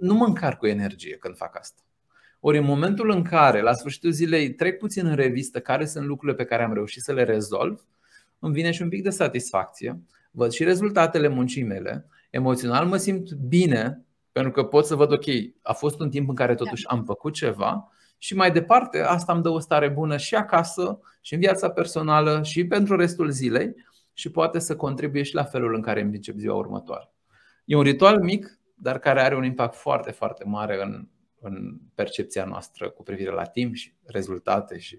nu 0.00 0.14
mă 0.14 0.24
încarc 0.24 0.58
cu 0.58 0.66
energie 0.66 1.16
când 1.16 1.36
fac 1.36 1.58
asta. 1.58 1.82
Ori 2.40 2.58
în 2.58 2.64
momentul 2.64 3.10
în 3.10 3.22
care, 3.22 3.60
la 3.60 3.72
sfârșitul 3.72 4.10
zilei, 4.10 4.54
trec 4.54 4.78
puțin 4.78 5.06
în 5.06 5.14
revistă 5.14 5.60
care 5.60 5.84
sunt 5.86 6.06
lucrurile 6.06 6.36
pe 6.36 6.44
care 6.44 6.62
am 6.62 6.72
reușit 6.72 7.02
să 7.02 7.12
le 7.12 7.24
rezolv, 7.24 7.84
îmi 8.38 8.52
vine 8.52 8.70
și 8.70 8.82
un 8.82 8.88
pic 8.88 9.02
de 9.02 9.10
satisfacție, 9.10 10.00
văd 10.30 10.50
și 10.50 10.64
rezultatele 10.64 11.28
muncii 11.28 11.62
mele, 11.62 12.06
emoțional 12.30 12.86
mă 12.86 12.96
simt 12.96 13.32
bine, 13.32 14.04
pentru 14.32 14.52
că 14.52 14.64
pot 14.64 14.86
să 14.86 14.94
văd, 14.94 15.12
ok, 15.12 15.24
a 15.62 15.72
fost 15.72 16.00
un 16.00 16.10
timp 16.10 16.28
în 16.28 16.34
care 16.34 16.54
totuși 16.54 16.86
am 16.86 17.04
făcut 17.04 17.32
ceva 17.32 17.88
și 18.18 18.34
mai 18.34 18.52
departe 18.52 19.00
asta 19.00 19.32
îmi 19.32 19.42
dă 19.42 19.48
o 19.48 19.58
stare 19.58 19.88
bună 19.88 20.16
și 20.16 20.34
acasă, 20.34 21.00
și 21.20 21.34
în 21.34 21.40
viața 21.40 21.70
personală, 21.70 22.42
și 22.42 22.66
pentru 22.66 22.96
restul 22.96 23.30
zilei 23.30 23.74
și 24.12 24.30
poate 24.30 24.58
să 24.58 24.76
contribuie 24.76 25.22
și 25.22 25.34
la 25.34 25.44
felul 25.44 25.74
în 25.74 25.80
care 25.80 26.00
îmi 26.00 26.14
încep 26.14 26.36
ziua 26.36 26.54
următoare. 26.54 27.12
E 27.64 27.76
un 27.76 27.82
ritual 27.82 28.20
mic, 28.20 28.58
dar 28.74 28.98
care 28.98 29.20
are 29.20 29.36
un 29.36 29.44
impact 29.44 29.74
foarte, 29.74 30.10
foarte 30.10 30.44
mare 30.44 30.82
în, 30.82 31.08
în 31.40 31.78
percepția 31.94 32.44
noastră 32.44 32.90
cu 32.90 33.02
privire 33.02 33.30
la 33.30 33.44
timp 33.44 33.74
și 33.74 33.94
rezultate 34.04 34.78
și 34.78 34.98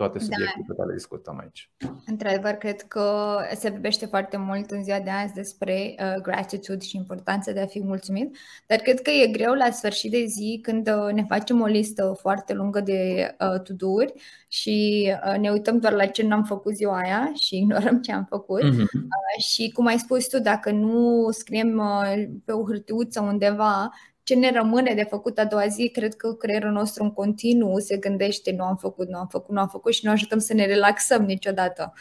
toate 0.00 0.18
da. 0.18 0.24
subiectele 0.24 0.64
da. 0.66 0.72
pe 0.72 0.74
care 0.76 0.88
le 0.88 0.94
discutăm 0.94 1.38
aici. 1.38 1.70
Într-adevăr, 2.06 2.52
cred 2.52 2.80
că 2.82 3.36
se 3.54 3.68
vorbește 3.70 4.06
foarte 4.06 4.36
mult 4.36 4.70
în 4.70 4.82
ziua 4.82 5.00
de 5.00 5.10
azi 5.10 5.34
despre 5.34 5.94
uh, 5.98 6.22
gratitude 6.22 6.84
și 6.84 6.96
importanța 6.96 7.52
de 7.52 7.60
a 7.60 7.66
fi 7.66 7.80
mulțumit, 7.84 8.36
dar 8.66 8.78
cred 8.78 9.00
că 9.00 9.10
e 9.10 9.26
greu 9.26 9.54
la 9.54 9.70
sfârșit 9.70 10.10
de 10.10 10.24
zi 10.24 10.58
când 10.62 10.88
uh, 10.88 11.12
ne 11.12 11.24
facem 11.28 11.60
o 11.60 11.66
listă 11.66 12.16
foarte 12.20 12.52
lungă 12.52 12.80
de 12.80 13.00
uh, 13.40 13.60
to-do-uri 13.60 14.12
și 14.48 15.08
uh, 15.26 15.38
ne 15.38 15.50
uităm 15.50 15.78
doar 15.78 15.92
la 15.92 16.06
ce 16.06 16.26
n-am 16.26 16.44
făcut 16.44 16.74
ziua 16.74 16.98
aia 16.98 17.32
și 17.34 17.56
ignorăm 17.62 18.00
ce 18.00 18.12
am 18.12 18.26
făcut. 18.28 18.62
Uh-huh. 18.62 18.92
Uh, 18.94 19.42
și 19.42 19.70
cum 19.70 19.86
ai 19.86 19.98
spus 19.98 20.28
tu, 20.28 20.38
dacă 20.40 20.70
nu 20.70 21.28
scriem 21.30 21.78
uh, 21.78 22.24
pe 22.44 22.52
o 22.52 22.64
hârtiuță 22.64 23.20
undeva 23.20 23.90
ce 24.22 24.34
ne 24.34 24.52
rămâne 24.52 24.94
de 24.94 25.02
făcut 25.02 25.38
a 25.38 25.44
doua 25.44 25.66
zi, 25.66 25.88
cred 25.88 26.14
că 26.14 26.32
creierul 26.32 26.70
nostru 26.70 27.02
în 27.02 27.12
continuu 27.12 27.78
se 27.78 27.96
gândește 27.96 28.52
nu 28.52 28.64
am 28.64 28.76
făcut, 28.76 29.08
nu 29.08 29.18
am 29.18 29.26
făcut, 29.26 29.54
nu 29.54 29.60
am 29.60 29.68
făcut 29.68 29.92
și 29.92 30.04
nu 30.04 30.10
ajutăm 30.10 30.38
să 30.38 30.54
ne 30.54 30.66
relaxăm 30.66 31.24
niciodată. 31.24 31.92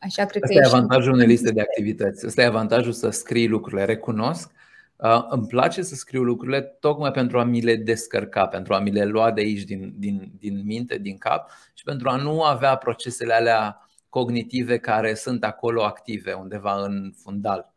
Așa 0.00 0.24
cred 0.24 0.42
Asta 0.42 0.54
că 0.54 0.64
e 0.64 0.66
avantajul 0.66 1.12
unei 1.12 1.26
liste 1.26 1.52
de 1.52 1.60
activități. 1.60 2.26
Asta 2.26 2.42
e 2.42 2.46
avantajul 2.46 2.92
să 2.92 3.10
scrii 3.10 3.48
lucrurile. 3.48 3.84
Recunosc, 3.84 4.50
uh, 4.96 5.26
îmi 5.28 5.46
place 5.46 5.82
să 5.82 5.94
scriu 5.94 6.22
lucrurile 6.22 6.60
tocmai 6.60 7.10
pentru 7.10 7.38
a 7.38 7.44
mi 7.44 7.60
le 7.60 7.76
descărca, 7.76 8.46
pentru 8.46 8.74
a 8.74 8.78
mi 8.78 8.90
le 8.90 9.04
lua 9.04 9.32
de 9.32 9.40
aici 9.40 9.62
din, 9.62 9.94
din, 9.96 10.32
din 10.38 10.62
minte, 10.64 10.98
din 10.98 11.18
cap 11.18 11.50
și 11.74 11.84
pentru 11.84 12.08
a 12.08 12.16
nu 12.16 12.42
avea 12.42 12.76
procesele 12.76 13.32
alea 13.32 13.88
cognitive 14.08 14.78
care 14.78 15.14
sunt 15.14 15.44
acolo 15.44 15.84
active 15.84 16.32
undeva 16.32 16.82
în 16.84 17.12
fundal. 17.16 17.72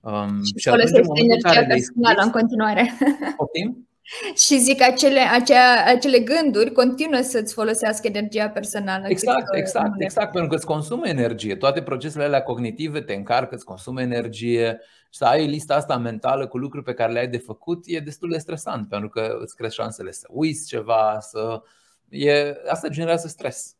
Um, 0.00 0.42
și, 0.44 0.52
și 0.56 0.68
folosesc 0.68 1.08
energia 1.14 1.64
personală 1.66 2.22
în 2.22 2.30
continuare. 2.30 2.96
Optim? 3.36 3.90
și 4.36 4.58
zic 4.58 4.82
acele, 4.82 5.20
acea, 5.20 5.84
acele 5.86 6.18
gânduri 6.18 6.72
continuă 6.72 7.20
să-ți 7.20 7.54
folosească 7.54 8.06
energia 8.06 8.48
personală. 8.48 9.04
Exact, 9.08 9.54
exact, 9.54 9.94
exact, 9.98 10.32
pentru 10.32 10.48
că 10.48 10.56
îți 10.56 10.66
consumă 10.66 11.08
energie. 11.08 11.56
Toate 11.56 11.82
procesele 11.82 12.24
alea 12.24 12.42
cognitive 12.42 13.00
te 13.00 13.14
încarcă, 13.14 13.54
îți 13.54 13.64
consumă 13.64 14.00
energie. 14.00 14.80
Să 15.10 15.24
ai 15.24 15.46
lista 15.46 15.74
asta 15.74 15.96
mentală 15.96 16.46
cu 16.46 16.58
lucruri 16.58 16.84
pe 16.84 16.94
care 16.94 17.12
le 17.12 17.18
ai 17.18 17.28
de 17.28 17.38
făcut 17.38 17.82
e 17.86 17.98
destul 17.98 18.30
de 18.30 18.38
stresant, 18.38 18.88
pentru 18.88 19.08
că 19.08 19.36
îți 19.40 19.56
crește 19.56 19.82
șansele 19.82 20.10
să 20.10 20.26
uiți 20.30 20.66
ceva, 20.66 21.18
să. 21.20 21.62
E, 22.08 22.54
asta 22.68 22.88
generează 22.88 23.28
stres. 23.28 23.74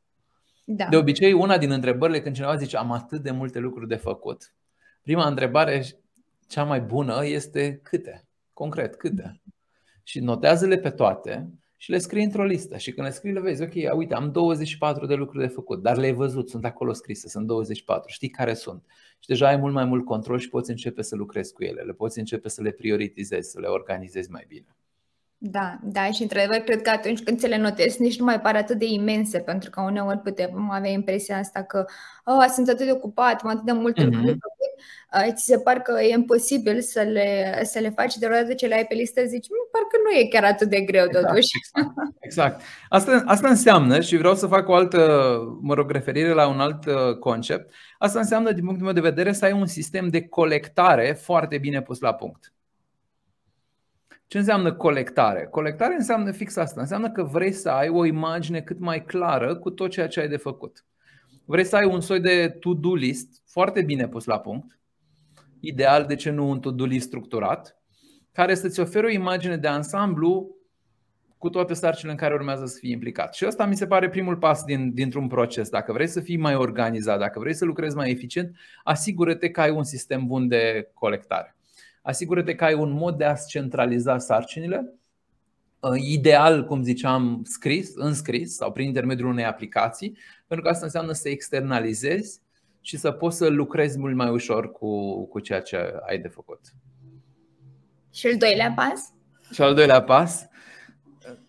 Da. 0.64 0.86
De 0.90 0.96
obicei, 0.96 1.32
una 1.32 1.58
din 1.58 1.70
întrebările 1.70 2.20
când 2.20 2.34
cineva 2.34 2.56
zice 2.56 2.76
am 2.76 2.92
atât 2.92 3.22
de 3.22 3.30
multe 3.30 3.58
lucruri 3.58 3.88
de 3.88 3.96
făcut, 3.96 4.54
prima 5.02 5.26
întrebare, 5.26 5.84
cea 6.50 6.64
mai 6.64 6.80
bună, 6.80 7.26
este 7.26 7.80
câte? 7.82 8.28
Concret, 8.52 8.94
câte? 8.94 9.40
Și 10.02 10.20
notează-le 10.20 10.78
pe 10.78 10.90
toate 10.90 11.50
și 11.76 11.90
le 11.90 11.98
scrii 11.98 12.24
într-o 12.24 12.44
listă. 12.44 12.76
Și 12.76 12.92
când 12.92 13.06
le 13.06 13.12
scrii, 13.12 13.32
le 13.32 13.40
vezi, 13.40 13.62
ok, 13.62 13.96
uite, 13.96 14.14
am 14.14 14.32
24 14.32 15.06
de 15.06 15.14
lucruri 15.14 15.46
de 15.46 15.52
făcut, 15.52 15.82
dar 15.82 15.96
le-ai 15.96 16.12
văzut, 16.12 16.48
sunt 16.48 16.64
acolo 16.64 16.92
scrise, 16.92 17.28
sunt 17.28 17.46
24, 17.46 18.12
știi 18.12 18.28
care 18.28 18.54
sunt. 18.54 18.84
Și 19.18 19.28
deja 19.28 19.48
ai 19.48 19.56
mult 19.56 19.74
mai 19.74 19.84
mult 19.84 20.04
control 20.04 20.38
și 20.38 20.48
poți 20.48 20.70
începe 20.70 21.02
să 21.02 21.16
lucrezi 21.16 21.52
cu 21.52 21.64
ele, 21.64 21.82
le 21.82 21.92
poți 21.92 22.18
începe 22.18 22.48
să 22.48 22.62
le 22.62 22.70
prioritizezi, 22.70 23.50
să 23.50 23.60
le 23.60 23.66
organizezi 23.66 24.30
mai 24.30 24.44
bine. 24.48 24.76
Da, 25.42 25.78
da, 25.82 26.10
și 26.10 26.22
într-adevăr 26.22 26.56
cred 26.56 26.82
că 26.82 26.90
atunci 26.90 27.22
când 27.22 27.38
ți 27.38 27.48
le 27.48 27.56
notezi 27.56 28.02
nici 28.02 28.18
nu 28.18 28.24
mai 28.24 28.40
par 28.40 28.56
atât 28.56 28.78
de 28.78 28.84
imense, 28.86 29.38
pentru 29.38 29.70
că 29.70 29.80
uneori 29.80 30.18
putem 30.18 30.70
avea 30.70 30.90
impresia 30.90 31.38
asta 31.38 31.62
că 31.62 31.84
oh, 32.24 32.44
sunt 32.52 32.68
atât 32.68 32.86
de 32.86 32.92
ocupat, 32.92 33.40
am 33.42 33.50
atât 33.50 33.64
de 33.64 33.72
multe 33.72 34.02
mm-hmm. 34.02 34.10
lucruri 34.10 34.38
uh, 35.14 35.32
ți 35.34 35.44
se 35.44 35.58
par 35.58 35.78
că 35.78 36.00
e 36.00 36.12
imposibil 36.12 36.80
să 36.80 37.00
le, 37.00 37.60
să 37.64 37.78
le 37.78 37.90
faci, 37.90 38.16
de 38.16 38.26
odată 38.26 38.54
ce 38.54 38.66
le 38.66 38.74
ai 38.74 38.86
pe 38.86 38.94
listă 38.94 39.24
zici, 39.24 39.46
mm, 39.48 39.68
parcă 39.72 39.96
nu 40.04 40.18
e 40.18 40.28
chiar 40.28 40.44
atât 40.44 40.68
de 40.68 40.80
greu 40.80 41.04
exact, 41.04 41.26
totuși. 41.26 41.48
Exact, 41.56 41.96
exact. 42.20 42.60
Asta, 42.88 43.22
asta 43.26 43.48
înseamnă, 43.48 44.00
și 44.00 44.16
vreau 44.16 44.34
să 44.34 44.46
fac 44.46 44.68
o 44.68 44.74
altă, 44.74 44.98
mă 45.60 45.74
rog, 45.74 45.90
referire 45.90 46.32
la 46.32 46.48
un 46.48 46.60
alt 46.60 46.86
uh, 46.86 47.16
concept, 47.18 47.74
asta 47.98 48.18
înseamnă, 48.18 48.52
din 48.52 48.64
punctul 48.64 48.84
meu 48.84 48.94
de 48.94 49.00
vedere, 49.00 49.32
să 49.32 49.44
ai 49.44 49.52
un 49.52 49.66
sistem 49.66 50.08
de 50.08 50.28
colectare 50.28 51.18
foarte 51.20 51.58
bine 51.58 51.82
pus 51.82 52.00
la 52.00 52.14
punct. 52.14 52.52
Ce 54.30 54.38
înseamnă 54.38 54.72
colectare? 54.72 55.46
Colectare 55.50 55.94
înseamnă 55.94 56.32
fix 56.32 56.56
asta. 56.56 56.80
Înseamnă 56.80 57.10
că 57.10 57.22
vrei 57.22 57.52
să 57.52 57.70
ai 57.70 57.88
o 57.88 58.04
imagine 58.04 58.60
cât 58.60 58.78
mai 58.78 59.04
clară 59.04 59.56
cu 59.56 59.70
tot 59.70 59.90
ceea 59.90 60.08
ce 60.08 60.20
ai 60.20 60.28
de 60.28 60.36
făcut. 60.36 60.84
Vrei 61.44 61.64
să 61.64 61.76
ai 61.76 61.84
un 61.84 62.00
soi 62.00 62.20
de 62.20 62.56
to-do 62.60 62.94
list 62.94 63.42
foarte 63.46 63.82
bine 63.82 64.08
pus 64.08 64.24
la 64.24 64.38
punct, 64.38 64.78
ideal, 65.60 66.04
de 66.04 66.14
ce 66.14 66.30
nu 66.30 66.48
un 66.48 66.60
to-do 66.60 66.84
list 66.84 67.06
structurat, 67.06 67.76
care 68.32 68.54
să-ți 68.54 68.80
ofere 68.80 69.06
o 69.06 69.10
imagine 69.10 69.56
de 69.56 69.68
ansamblu 69.68 70.56
cu 71.38 71.48
toate 71.48 71.74
sarcinile 71.74 72.12
în 72.12 72.18
care 72.18 72.34
urmează 72.34 72.66
să 72.66 72.78
fii 72.80 72.90
implicat. 72.90 73.34
Și 73.34 73.44
asta 73.44 73.66
mi 73.66 73.76
se 73.76 73.86
pare 73.86 74.08
primul 74.08 74.36
pas 74.36 74.64
din, 74.64 74.94
dintr-un 74.94 75.26
proces. 75.26 75.68
Dacă 75.68 75.92
vrei 75.92 76.06
să 76.06 76.20
fii 76.20 76.36
mai 76.36 76.54
organizat, 76.54 77.18
dacă 77.18 77.38
vrei 77.38 77.54
să 77.54 77.64
lucrezi 77.64 77.96
mai 77.96 78.10
eficient, 78.10 78.56
asigură-te 78.84 79.50
că 79.50 79.60
ai 79.60 79.70
un 79.70 79.84
sistem 79.84 80.26
bun 80.26 80.48
de 80.48 80.90
colectare. 80.94 81.54
Asigură-te 82.02 82.54
că 82.54 82.64
ai 82.64 82.74
un 82.74 82.90
mod 82.90 83.16
de 83.16 83.24
a-ți 83.24 83.48
centraliza 83.48 84.18
sarcinile, 84.18 84.94
uh, 85.80 86.00
ideal, 86.00 86.64
cum 86.64 86.82
ziceam, 86.82 87.42
scris, 87.44 87.94
înscris 87.94 88.54
sau 88.54 88.72
prin 88.72 88.86
intermediul 88.86 89.28
unei 89.28 89.44
aplicații, 89.44 90.18
pentru 90.46 90.66
că 90.66 90.72
asta 90.72 90.84
înseamnă 90.84 91.12
să 91.12 91.28
externalizezi 91.28 92.40
și 92.80 92.96
să 92.96 93.10
poți 93.10 93.36
să 93.36 93.48
lucrezi 93.48 93.98
mult 93.98 94.14
mai 94.14 94.30
ușor 94.30 94.72
cu, 94.72 95.24
cu 95.26 95.40
ceea 95.40 95.60
ce 95.60 95.94
ai 96.06 96.18
de 96.18 96.28
făcut. 96.28 96.60
Și 98.12 98.26
al 98.26 98.36
doilea 98.36 98.72
pas? 98.76 99.12
Și 99.52 99.62
al 99.62 99.74
doilea 99.74 100.02
pas? 100.02 100.48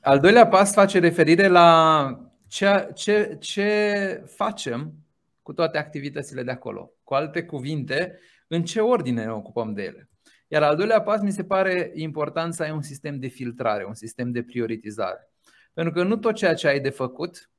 Al 0.02 0.20
doilea 0.20 0.48
pas 0.48 0.74
face 0.74 1.00
referire 1.00 1.48
la 1.48 2.32
ce, 2.48 2.90
ce, 2.94 3.38
ce 3.40 4.24
facem 4.26 4.94
cu 5.42 5.54
toate 5.54 5.78
activitățile 5.78 6.44
de 6.44 6.52
acolo. 6.52 6.92
Cu 7.04 7.14
alte 7.14 7.44
cuvinte, 7.44 8.20
în 8.48 8.64
ce 8.64 8.80
ordine 8.80 9.24
ne 9.24 9.32
ocupăm 9.32 9.74
de 9.74 9.84
ele. 9.84 10.10
Iar 10.54 10.64
al 10.64 10.76
doilea 10.76 11.02
pas 11.02 11.22
mi 11.22 11.32
se 11.32 11.44
pare 11.44 11.92
important 11.96 12.54
să 12.54 12.64
ai 12.64 12.72
un 12.72 12.82
sistem 12.82 13.20
de 13.20 13.28
filtrare, 13.28 13.86
un 13.86 13.94
sistem 13.94 14.32
de 14.32 14.44
prioritizare. 14.44 15.32
Pentru 15.74 15.94
că 15.94 16.04
nu 16.04 16.18
tot 16.18 16.36
ceea 16.36 16.54
ce 16.54 16.68
ai 16.68 16.80
de 16.80 16.90
făcut 16.90 17.52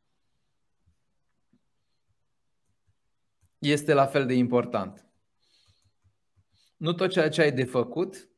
este 3.59 3.93
la 3.93 4.07
fel 4.07 4.27
de 4.27 4.35
important. 4.35 5.07
Nu 6.77 6.93
tot 6.93 7.11
ceea 7.11 7.29
ce 7.29 7.43
ai 7.43 7.53
de 7.53 7.65
făcut 7.65 8.29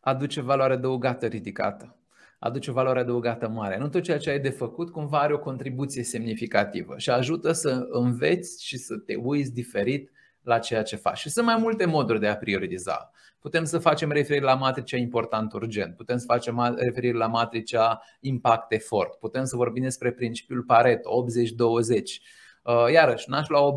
aduce 0.00 0.40
valoare 0.40 0.72
adăugată 0.72 1.26
ridicată, 1.26 1.98
aduce 2.38 2.70
valoare 2.70 3.00
adăugată 3.00 3.48
mare. 3.48 3.78
Nu 3.78 3.88
tot 3.88 4.02
ceea 4.02 4.18
ce 4.18 4.30
ai 4.30 4.40
de 4.40 4.50
făcut 4.50 4.90
cumva 4.90 5.20
are 5.20 5.32
o 5.32 5.38
contribuție 5.38 6.02
semnificativă 6.02 6.98
și 6.98 7.10
ajută 7.10 7.52
să 7.52 7.86
înveți 7.90 8.64
și 8.64 8.76
să 8.76 8.96
te 8.96 9.14
uiți 9.14 9.52
diferit 9.52 10.10
la 10.42 10.58
ceea 10.58 10.82
ce 10.82 10.96
faci. 10.96 11.18
Și 11.18 11.30
sunt 11.30 11.46
mai 11.46 11.56
multe 11.56 11.84
moduri 11.84 12.20
de 12.20 12.26
a 12.26 12.36
prioritiza. 12.36 13.10
Putem 13.38 13.64
să 13.64 13.78
facem 13.78 14.10
referire 14.10 14.44
la 14.44 14.54
matricea 14.54 14.96
important 14.96 15.52
urgent, 15.52 15.96
putem 15.96 16.18
să 16.18 16.24
facem 16.24 16.74
referire 16.76 17.16
la 17.16 17.26
matricea 17.26 18.02
impact 18.20 18.72
efort, 18.72 19.18
putem 19.18 19.44
să 19.44 19.56
vorbim 19.56 19.82
despre 19.82 20.12
principiul 20.12 20.62
Pareto 20.62 21.24
80-20. 21.24 22.22
Uh, 22.62 22.92
iarăși, 22.92 23.30
n-aș 23.30 23.48
lua 23.48 23.60
80% 23.60 23.74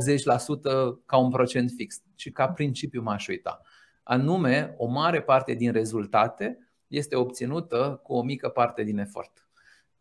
ca 1.05 1.17
un 1.17 1.29
procent 1.29 1.71
fix, 1.75 2.01
ci 2.15 2.31
ca 2.31 2.49
principiu 2.49 3.01
m-aș 3.01 3.27
uita. 3.27 3.61
Anume, 4.03 4.73
o 4.77 4.85
mare 4.85 5.21
parte 5.21 5.53
din 5.53 5.71
rezultate 5.71 6.59
este 6.87 7.15
obținută 7.15 7.99
cu 8.03 8.13
o 8.13 8.21
mică 8.21 8.49
parte 8.49 8.83
din 8.83 8.97
efort. 8.97 9.44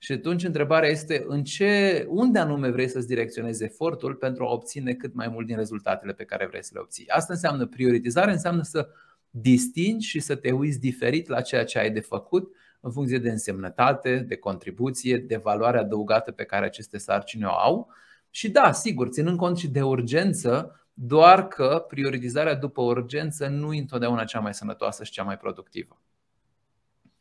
Și 0.05 0.13
atunci 0.13 0.45
întrebarea 0.45 0.89
este 0.89 1.25
în 1.27 1.45
ce, 1.45 2.05
unde 2.09 2.39
anume 2.39 2.71
vrei 2.71 2.89
să-ți 2.89 3.07
direcționezi 3.07 3.65
efortul 3.65 4.15
pentru 4.15 4.45
a 4.45 4.53
obține 4.53 4.95
cât 4.95 5.15
mai 5.15 5.29
mult 5.29 5.47
din 5.47 5.57
rezultatele 5.57 6.13
pe 6.13 6.25
care 6.25 6.47
vrei 6.47 6.65
să 6.65 6.71
le 6.75 6.81
obții. 6.81 7.09
Asta 7.09 7.33
înseamnă 7.33 7.67
prioritizare, 7.67 8.31
înseamnă 8.31 8.63
să 8.63 8.89
distingi 9.31 10.09
și 10.09 10.21
să 10.21 10.35
te 10.35 10.51
uiți 10.51 10.81
diferit 10.81 11.29
la 11.29 11.41
ceea 11.41 11.65
ce 11.65 11.79
ai 11.79 11.91
de 11.91 12.01
făcut 12.01 12.55
în 12.81 12.93
funcție 12.93 13.19
de 13.19 13.31
însemnătate, 13.31 14.19
de 14.19 14.37
contribuție, 14.37 15.17
de 15.17 15.37
valoare 15.37 15.79
adăugată 15.79 16.33
pe 16.33 16.45
care 16.45 16.65
aceste 16.65 16.99
sarcini 16.99 17.45
o 17.45 17.51
au. 17.51 17.89
Și 18.31 18.51
da, 18.51 18.73
sigur, 18.73 19.09
ținând 19.09 19.37
cont 19.37 19.59
și 19.59 19.69
de 19.69 19.83
urgență, 19.83 20.81
doar 20.93 21.49
că 21.49 21.85
prioritizarea 21.89 22.55
după 22.55 22.83
urgență 22.83 23.47
nu 23.47 23.73
e 23.73 23.81
întotdeauna 23.81 24.25
cea 24.25 24.41
mai 24.41 24.55
sănătoasă 24.55 25.05
și 25.05 25.13
cea 25.13 25.23
mai 25.23 25.37
productivă. 25.37 25.99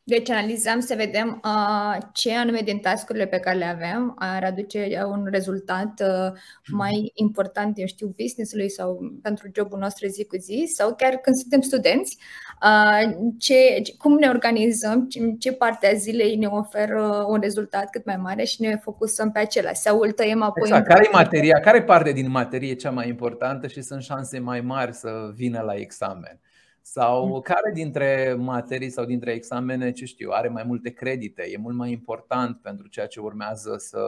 Deci 0.05 0.29
analizăm 0.29 0.79
să 0.79 0.95
vedem 0.95 1.41
uh, 1.43 1.97
ce 2.13 2.35
anume 2.35 2.59
din 2.63 2.79
tascurile 2.79 3.25
pe 3.25 3.39
care 3.39 3.57
le 3.57 3.65
avem 3.65 4.15
ar 4.17 4.43
aduce 4.43 5.03
un 5.05 5.27
rezultat 5.31 6.01
uh, 6.01 6.39
mai 6.67 7.11
important, 7.13 7.77
eu 7.77 7.85
știu, 7.85 8.15
business-ului 8.17 8.69
sau 8.69 8.99
pentru 9.21 9.49
jobul 9.55 9.79
nostru 9.79 10.07
zi 10.07 10.25
cu 10.25 10.35
zi 10.35 10.71
sau 10.75 10.95
chiar 10.95 11.13
când 11.13 11.35
suntem 11.35 11.61
studenți, 11.61 12.17
uh, 12.63 13.15
ce, 13.37 13.81
cum 13.97 14.17
ne 14.17 14.27
organizăm, 14.27 15.07
ce, 15.07 15.19
ce 15.39 15.51
parte 15.51 15.87
a 15.87 15.93
zilei 15.93 16.35
ne 16.35 16.47
oferă 16.47 17.25
un 17.27 17.39
rezultat 17.41 17.89
cât 17.89 18.05
mai 18.05 18.17
mare 18.17 18.43
și 18.43 18.61
ne 18.61 18.75
focusăm 18.75 19.31
pe 19.31 19.39
acela 19.39 19.73
sau 19.73 19.99
îl 19.99 20.11
tăiem 20.11 20.41
apoi. 20.41 20.67
Exact. 20.67 20.87
Care 20.87 21.05
e 21.05 21.09
materia? 21.13 21.59
Care 21.59 21.83
parte 21.83 22.11
din 22.11 22.29
materie 22.29 22.73
cea 22.73 22.91
mai 22.91 23.07
importantă 23.07 23.67
și 23.67 23.81
sunt 23.81 24.01
șanse 24.01 24.39
mai 24.39 24.61
mari 24.61 24.93
să 24.93 25.31
vină 25.35 25.61
la 25.61 25.73
examen? 25.73 26.39
Sau 26.85 27.27
mm. 27.27 27.41
care 27.41 27.71
dintre 27.73 28.35
materii 28.37 28.89
sau 28.89 29.05
dintre 29.05 29.31
examene, 29.31 29.91
ce 29.91 30.05
știu, 30.05 30.29
are 30.31 30.47
mai 30.47 30.63
multe 30.63 30.89
credite, 30.89 31.43
e 31.51 31.57
mult 31.57 31.75
mai 31.75 31.91
important 31.91 32.61
pentru 32.61 32.87
ceea 32.87 33.07
ce 33.07 33.19
urmează 33.19 33.75
să 33.77 33.99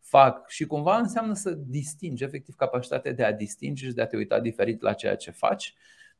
fac 0.00 0.48
și 0.48 0.66
cumva 0.66 0.96
înseamnă 0.96 1.34
să 1.34 1.50
distingi, 1.50 2.24
efectiv 2.24 2.54
capacitatea 2.54 3.12
de 3.12 3.24
a 3.24 3.32
distinge 3.32 3.86
și 3.86 3.92
de 3.92 4.02
a 4.02 4.06
te 4.06 4.16
uita 4.16 4.40
diferit 4.40 4.82
la 4.82 4.92
ceea 4.92 5.16
ce 5.16 5.30
faci 5.30 5.74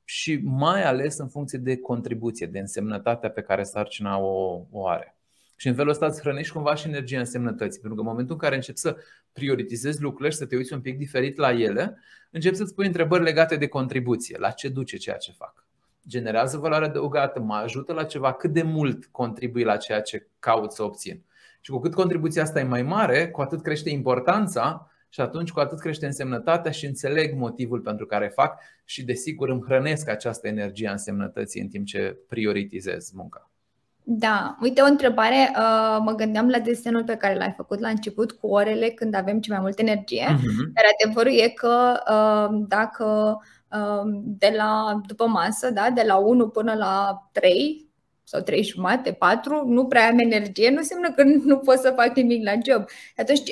și 0.04 0.40
mai 0.44 0.84
ales 0.84 1.18
în 1.18 1.28
funcție 1.28 1.58
de 1.58 1.76
contribuție, 1.76 2.46
de 2.46 2.58
însemnătatea 2.58 3.30
pe 3.30 3.40
care 3.40 3.62
sarcina 3.62 4.18
o, 4.18 4.60
o 4.70 4.86
are. 4.88 5.16
Și 5.56 5.68
în 5.68 5.74
felul 5.74 5.90
ăsta 5.90 6.06
îți 6.06 6.20
hrănești 6.20 6.52
cumva 6.52 6.74
și 6.74 6.88
energia 6.88 7.18
însemnătății. 7.18 7.80
Pentru 7.80 7.94
că 7.94 8.00
în 8.00 8.10
momentul 8.10 8.34
în 8.34 8.40
care 8.40 8.54
începi 8.54 8.78
să 8.78 8.96
prioritizezi 9.32 10.00
lucrurile 10.00 10.30
și 10.30 10.36
să 10.36 10.46
te 10.46 10.56
uiți 10.56 10.72
un 10.72 10.80
pic 10.80 10.98
diferit 10.98 11.36
la 11.36 11.52
ele, 11.52 11.98
începi 12.30 12.56
să-ți 12.56 12.74
pui 12.74 12.86
întrebări 12.86 13.22
legate 13.22 13.56
de 13.56 13.66
contribuție, 13.66 14.38
la 14.38 14.50
ce 14.50 14.68
duce 14.68 14.96
ceea 14.96 15.16
ce 15.16 15.32
fac 15.32 15.63
generează 16.08 16.58
valoare 16.58 16.84
adăugată, 16.84 17.40
mă 17.40 17.54
ajută 17.54 17.92
la 17.92 18.04
ceva, 18.04 18.32
cât 18.32 18.52
de 18.52 18.62
mult 18.62 19.06
contribui 19.06 19.62
la 19.62 19.76
ceea 19.76 20.00
ce 20.00 20.26
caut 20.38 20.72
să 20.72 20.82
obțin. 20.82 21.22
Și 21.60 21.70
cu 21.70 21.78
cât 21.78 21.94
contribuția 21.94 22.42
asta 22.42 22.60
e 22.60 22.64
mai 22.64 22.82
mare, 22.82 23.28
cu 23.28 23.40
atât 23.40 23.62
crește 23.62 23.90
importanța 23.90 24.90
și 25.08 25.20
atunci 25.20 25.50
cu 25.50 25.60
atât 25.60 25.80
crește 25.80 26.06
însemnătatea 26.06 26.70
și 26.70 26.86
înțeleg 26.86 27.34
motivul 27.36 27.80
pentru 27.80 28.06
care 28.06 28.32
fac 28.34 28.60
și 28.84 29.04
desigur 29.04 29.48
îmi 29.48 29.62
hrănesc 29.66 30.08
această 30.08 30.48
energie 30.48 30.88
a 30.88 30.92
însemnătății 30.92 31.60
în 31.60 31.68
timp 31.68 31.86
ce 31.86 32.18
prioritizez 32.28 33.10
munca. 33.10 33.48
Da, 34.06 34.56
uite 34.60 34.80
o 34.80 34.86
întrebare, 34.86 35.50
uh, 35.50 35.98
mă 36.04 36.14
gândeam 36.16 36.48
la 36.48 36.58
desenul 36.58 37.04
pe 37.04 37.16
care 37.16 37.34
l-ai 37.34 37.54
făcut 37.56 37.78
la 37.78 37.88
început 37.88 38.32
cu 38.32 38.46
orele 38.46 38.88
când 38.88 39.14
avem 39.14 39.40
ce 39.40 39.52
mai 39.52 39.60
multă 39.60 39.82
energie, 39.82 40.24
uh-huh. 40.24 40.72
dar 40.72 40.84
adevărul 41.00 41.32
e 41.32 41.48
că 41.48 41.92
uh, 42.10 42.64
dacă 42.68 43.38
Um, 43.63 43.63
de 44.24 44.52
la 44.56 45.00
după 45.06 45.26
masă, 45.26 45.70
da, 45.70 45.90
de 45.90 46.02
la 46.06 46.16
1 46.16 46.48
până 46.48 46.74
la 46.74 47.28
3, 47.32 47.92
sau 48.24 48.40
trei 48.40 48.62
jumate, 48.62 49.12
patru, 49.12 49.64
nu 49.66 49.86
prea 49.86 50.08
am 50.08 50.18
energie, 50.18 50.70
nu 50.70 50.76
înseamnă 50.76 51.12
că 51.12 51.22
nu 51.50 51.58
pot 51.58 51.78
să 51.78 51.92
fac 51.96 52.16
nimic 52.16 52.44
la 52.44 52.52
job. 52.52 52.84
Atunci 53.16 53.50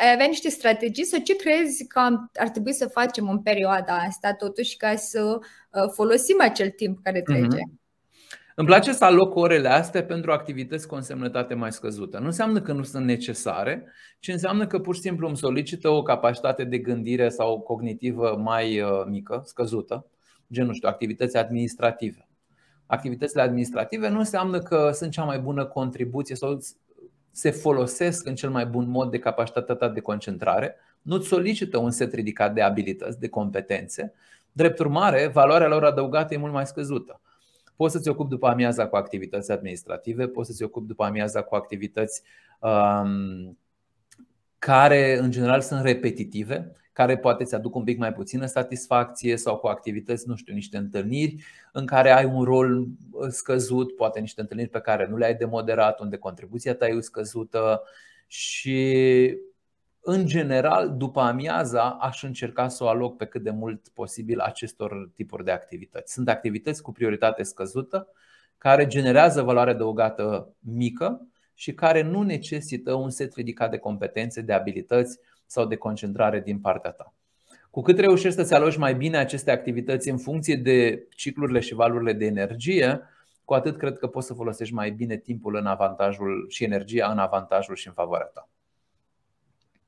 ai 0.00 0.12
avea 0.12 0.26
niște 0.26 0.48
strategii 0.48 1.04
sau 1.04 1.20
ce 1.20 1.36
crezi 1.36 1.86
că 1.86 2.00
ar 2.34 2.48
trebui 2.48 2.72
să 2.72 2.88
facem 2.88 3.28
în 3.28 3.38
perioada 3.38 3.96
asta 3.96 4.34
totuși 4.34 4.76
ca 4.76 4.96
să 4.96 5.38
uh, 5.38 5.90
folosim 5.92 6.36
acel 6.40 6.68
timp 6.68 6.98
care 7.02 7.22
trece? 7.22 7.46
Mm-hmm. 7.46 7.81
Îmi 8.54 8.66
place 8.66 8.92
să 8.92 9.04
aloc 9.04 9.34
orele 9.34 9.68
astea 9.68 10.04
pentru 10.04 10.32
activități 10.32 10.86
cu 10.86 10.94
însemnătate 10.94 11.54
mai 11.54 11.72
scăzută. 11.72 12.18
Nu 12.18 12.24
înseamnă 12.24 12.60
că 12.60 12.72
nu 12.72 12.82
sunt 12.82 13.04
necesare, 13.04 13.86
ci 14.18 14.28
înseamnă 14.28 14.66
că 14.66 14.78
pur 14.78 14.94
și 14.94 15.00
simplu 15.00 15.26
îmi 15.26 15.36
solicită 15.36 15.88
o 15.88 16.02
capacitate 16.02 16.64
de 16.64 16.78
gândire 16.78 17.28
sau 17.28 17.60
cognitivă 17.60 18.40
mai 18.42 18.80
uh, 18.80 18.90
mică, 19.06 19.42
scăzută, 19.44 20.06
gen, 20.52 20.66
nu 20.66 20.72
știu, 20.72 20.88
activități 20.88 21.36
administrative. 21.36 22.28
Activitățile 22.86 23.42
administrative 23.42 24.08
nu 24.08 24.18
înseamnă 24.18 24.58
că 24.58 24.90
sunt 24.92 25.10
cea 25.10 25.24
mai 25.24 25.38
bună 25.38 25.64
contribuție 25.64 26.34
sau 26.34 26.58
se 27.30 27.50
folosesc 27.50 28.26
în 28.26 28.34
cel 28.34 28.50
mai 28.50 28.66
bun 28.66 28.88
mod 28.88 29.10
de 29.10 29.18
capacitatea 29.18 29.74
ta 29.74 29.88
de 29.88 30.00
concentrare, 30.00 30.76
nu-ți 31.02 31.28
solicită 31.28 31.78
un 31.78 31.90
set 31.90 32.12
ridicat 32.12 32.54
de 32.54 32.62
abilități, 32.62 33.20
de 33.20 33.28
competențe. 33.28 34.12
Drept 34.52 34.78
urmare, 34.78 35.26
valoarea 35.26 35.68
lor 35.68 35.84
adăugată 35.84 36.34
e 36.34 36.36
mult 36.36 36.52
mai 36.52 36.66
scăzută. 36.66 37.20
Poți 37.76 37.92
să-ți 37.92 38.08
ocupi 38.08 38.28
după 38.28 38.46
amiaza 38.46 38.88
cu 38.88 38.96
activități 38.96 39.52
administrative, 39.52 40.28
poți 40.28 40.48
să-ți 40.48 40.62
ocupi 40.62 40.86
după 40.86 41.04
amiaza 41.04 41.42
cu 41.42 41.54
activități 41.54 42.22
um, 42.60 43.58
care 44.58 45.18
în 45.18 45.30
general 45.30 45.60
sunt 45.60 45.82
repetitive, 45.82 46.76
care 46.92 47.18
poate 47.18 47.44
ți 47.44 47.54
aduc 47.54 47.74
un 47.74 47.84
pic 47.84 47.98
mai 47.98 48.12
puțină 48.12 48.46
satisfacție 48.46 49.36
sau 49.36 49.56
cu 49.56 49.66
activități, 49.66 50.28
nu 50.28 50.36
știu, 50.36 50.54
niște 50.54 50.76
întâlniri 50.76 51.44
în 51.72 51.86
care 51.86 52.10
ai 52.10 52.24
un 52.24 52.42
rol 52.42 52.80
uh, 52.80 53.28
scăzut, 53.28 53.96
poate 53.96 54.20
niște 54.20 54.40
întâlniri 54.40 54.68
pe 54.68 54.80
care 54.80 55.06
nu 55.06 55.16
le-ai 55.16 55.34
de 55.34 55.44
moderat, 55.44 56.00
unde 56.00 56.16
contribuția 56.16 56.74
ta 56.74 56.86
e 56.86 57.00
scăzută 57.00 57.82
și 58.26 59.36
în 60.04 60.26
general, 60.26 60.96
după 60.96 61.20
amiaza, 61.20 61.90
aș 62.00 62.22
încerca 62.22 62.68
să 62.68 62.84
o 62.84 62.88
aloc 62.88 63.16
pe 63.16 63.24
cât 63.24 63.42
de 63.42 63.50
mult 63.50 63.88
posibil 63.88 64.38
acestor 64.38 65.10
tipuri 65.14 65.44
de 65.44 65.50
activități. 65.50 66.12
Sunt 66.12 66.28
activități 66.28 66.82
cu 66.82 66.92
prioritate 66.92 67.42
scăzută, 67.42 68.08
care 68.58 68.86
generează 68.86 69.42
valoare 69.42 69.70
adăugată 69.70 70.54
mică 70.58 71.26
și 71.54 71.74
care 71.74 72.02
nu 72.02 72.22
necesită 72.22 72.94
un 72.94 73.10
set 73.10 73.34
ridicat 73.34 73.70
de 73.70 73.78
competențe, 73.78 74.40
de 74.40 74.52
abilități 74.52 75.18
sau 75.46 75.66
de 75.66 75.76
concentrare 75.76 76.40
din 76.40 76.58
partea 76.58 76.90
ta. 76.90 77.14
Cu 77.70 77.80
cât 77.80 77.98
reușești 77.98 78.38
să-ți 78.38 78.54
aloci 78.54 78.76
mai 78.76 78.94
bine 78.94 79.16
aceste 79.16 79.50
activități 79.50 80.08
în 80.08 80.18
funcție 80.18 80.56
de 80.56 81.06
ciclurile 81.16 81.60
și 81.60 81.74
valurile 81.74 82.12
de 82.12 82.24
energie, 82.24 83.00
cu 83.44 83.54
atât 83.54 83.76
cred 83.76 83.98
că 83.98 84.06
poți 84.06 84.26
să 84.26 84.34
folosești 84.34 84.74
mai 84.74 84.90
bine 84.90 85.16
timpul 85.16 85.54
în 85.54 85.66
avantajul 85.66 86.46
și 86.48 86.64
energia 86.64 87.10
în 87.10 87.18
avantajul 87.18 87.74
și 87.74 87.86
în 87.86 87.92
favoarea 87.92 88.26
ta. 88.26 88.48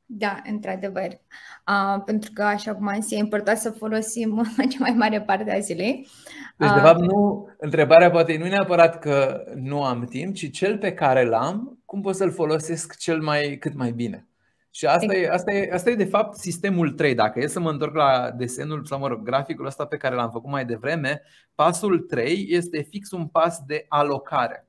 Da, 0.07 0.43
într-adevăr. 0.51 1.21
Uh, 1.69 2.03
pentru 2.05 2.31
că, 2.35 2.43
așa 2.43 2.75
cum 2.75 2.88
am 2.88 3.01
zis, 3.01 3.11
e 3.11 3.17
important 3.17 3.59
să 3.59 3.71
folosim 3.71 4.43
cea 4.71 4.79
mai 4.79 4.95
mare 4.97 5.21
parte 5.21 5.53
a 5.53 5.59
zilei. 5.59 6.09
Deci, 6.57 6.73
de 6.73 6.81
fapt, 6.81 7.01
nu, 7.01 7.49
întrebarea 7.59 8.11
poate 8.11 8.37
nu 8.38 8.47
e 8.47 8.49
neapărat 8.49 8.99
că 8.99 9.45
nu 9.55 9.85
am 9.85 10.05
timp, 10.05 10.35
ci 10.35 10.51
cel 10.51 10.79
pe 10.79 10.93
care 10.93 11.25
l-am, 11.25 11.79
cum 11.85 12.01
pot 12.01 12.14
să-l 12.14 12.33
folosesc 12.33 12.97
cel 12.97 13.21
mai, 13.21 13.57
cât 13.61 13.75
mai 13.75 13.93
bine. 13.93 14.29
Și 14.71 14.87
asta, 14.87 15.14
e, 15.14 15.29
asta, 15.31 15.53
e, 15.53 15.71
asta 15.73 15.90
e 15.90 15.95
de 15.95 16.05
fapt 16.05 16.37
sistemul 16.37 16.90
3. 16.90 17.14
Dacă 17.14 17.40
e 17.40 17.47
să 17.47 17.61
mă 17.61 17.71
întorc 17.71 17.95
la 17.95 18.31
desenul 18.31 18.85
sau 18.85 18.99
mă 18.99 19.09
rog, 19.09 19.23
graficul 19.23 19.67
ăsta 19.67 19.87
pe 19.87 19.97
care 19.97 20.14
l-am 20.14 20.31
făcut 20.31 20.51
mai 20.51 20.64
devreme, 20.64 21.23
pasul 21.55 21.99
3 21.99 22.47
este 22.49 22.83
fix 22.83 23.11
un 23.11 23.27
pas 23.27 23.59
de 23.67 23.85
alocare. 23.88 24.69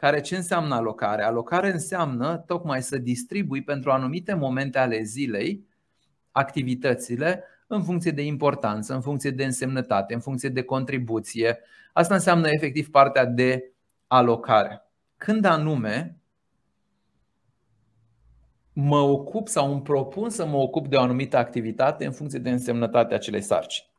Care 0.00 0.20
ce 0.20 0.36
înseamnă 0.36 0.74
alocare? 0.74 1.22
Alocare 1.22 1.72
înseamnă 1.72 2.36
tocmai 2.36 2.82
să 2.82 2.98
distribui 2.98 3.62
pentru 3.62 3.90
anumite 3.90 4.34
momente 4.34 4.78
ale 4.78 5.02
zilei 5.02 5.66
activitățile 6.30 7.44
în 7.66 7.82
funcție 7.82 8.10
de 8.10 8.22
importanță, 8.22 8.94
în 8.94 9.00
funcție 9.00 9.30
de 9.30 9.44
însemnătate, 9.44 10.14
în 10.14 10.20
funcție 10.20 10.48
de 10.48 10.62
contribuție. 10.62 11.58
Asta 11.92 12.14
înseamnă 12.14 12.48
efectiv 12.48 12.90
partea 12.90 13.24
de 13.24 13.72
alocare. 14.06 14.90
Când 15.16 15.44
anume 15.44 16.20
mă 18.72 18.98
ocup 18.98 19.48
sau 19.48 19.72
îmi 19.72 19.82
propun 19.82 20.30
să 20.30 20.46
mă 20.46 20.56
ocup 20.56 20.88
de 20.88 20.96
o 20.96 21.00
anumită 21.00 21.36
activitate 21.36 22.06
în 22.06 22.12
funcție 22.12 22.38
de 22.38 22.50
însemnătatea 22.50 23.16
acelei 23.16 23.42
sarcini. 23.42 23.89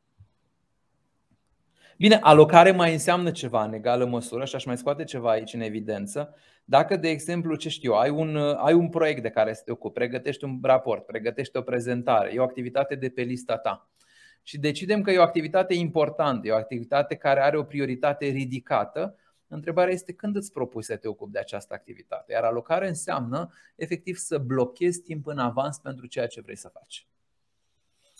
Bine, 2.01 2.15
alocare 2.21 2.71
mai 2.71 2.93
înseamnă 2.93 3.31
ceva 3.31 3.63
în 3.63 3.73
egală 3.73 4.05
măsură 4.05 4.45
și 4.45 4.55
aș 4.55 4.65
mai 4.65 4.77
scoate 4.77 5.03
ceva 5.03 5.29
aici 5.29 5.53
în 5.53 5.61
evidență. 5.61 6.35
Dacă, 6.65 6.95
de 6.95 7.09
exemplu, 7.09 7.55
ce 7.55 7.69
știu, 7.69 7.93
ai 7.93 8.09
un, 8.09 8.37
ai 8.37 8.73
un 8.73 8.89
proiect 8.89 9.21
de 9.21 9.29
care 9.29 9.53
să 9.53 9.61
te 9.65 9.71
ocupi, 9.71 9.93
pregătești 9.93 10.43
un 10.43 10.59
raport, 10.61 11.05
pregătești 11.05 11.57
o 11.57 11.61
prezentare, 11.61 12.33
e 12.33 12.39
o 12.39 12.43
activitate 12.43 12.95
de 12.95 13.09
pe 13.09 13.21
lista 13.21 13.57
ta 13.57 13.89
și 14.43 14.57
decidem 14.57 15.01
că 15.01 15.11
e 15.11 15.17
o 15.17 15.21
activitate 15.21 15.73
importantă, 15.73 16.47
e 16.47 16.51
o 16.51 16.55
activitate 16.55 17.15
care 17.15 17.41
are 17.41 17.57
o 17.57 17.63
prioritate 17.63 18.25
ridicată, 18.25 19.15
Întrebarea 19.47 19.93
este 19.93 20.13
când 20.13 20.35
îți 20.35 20.51
propui 20.51 20.83
să 20.83 20.95
te 20.95 21.07
ocupi 21.07 21.31
de 21.31 21.39
această 21.39 21.73
activitate. 21.73 22.31
Iar 22.31 22.43
alocare 22.43 22.87
înseamnă 22.87 23.53
efectiv 23.75 24.15
să 24.15 24.37
blochezi 24.37 25.01
timp 25.01 25.27
în 25.27 25.37
avans 25.37 25.77
pentru 25.77 26.05
ceea 26.05 26.27
ce 26.27 26.41
vrei 26.41 26.57
să 26.57 26.67
faci. 26.67 27.07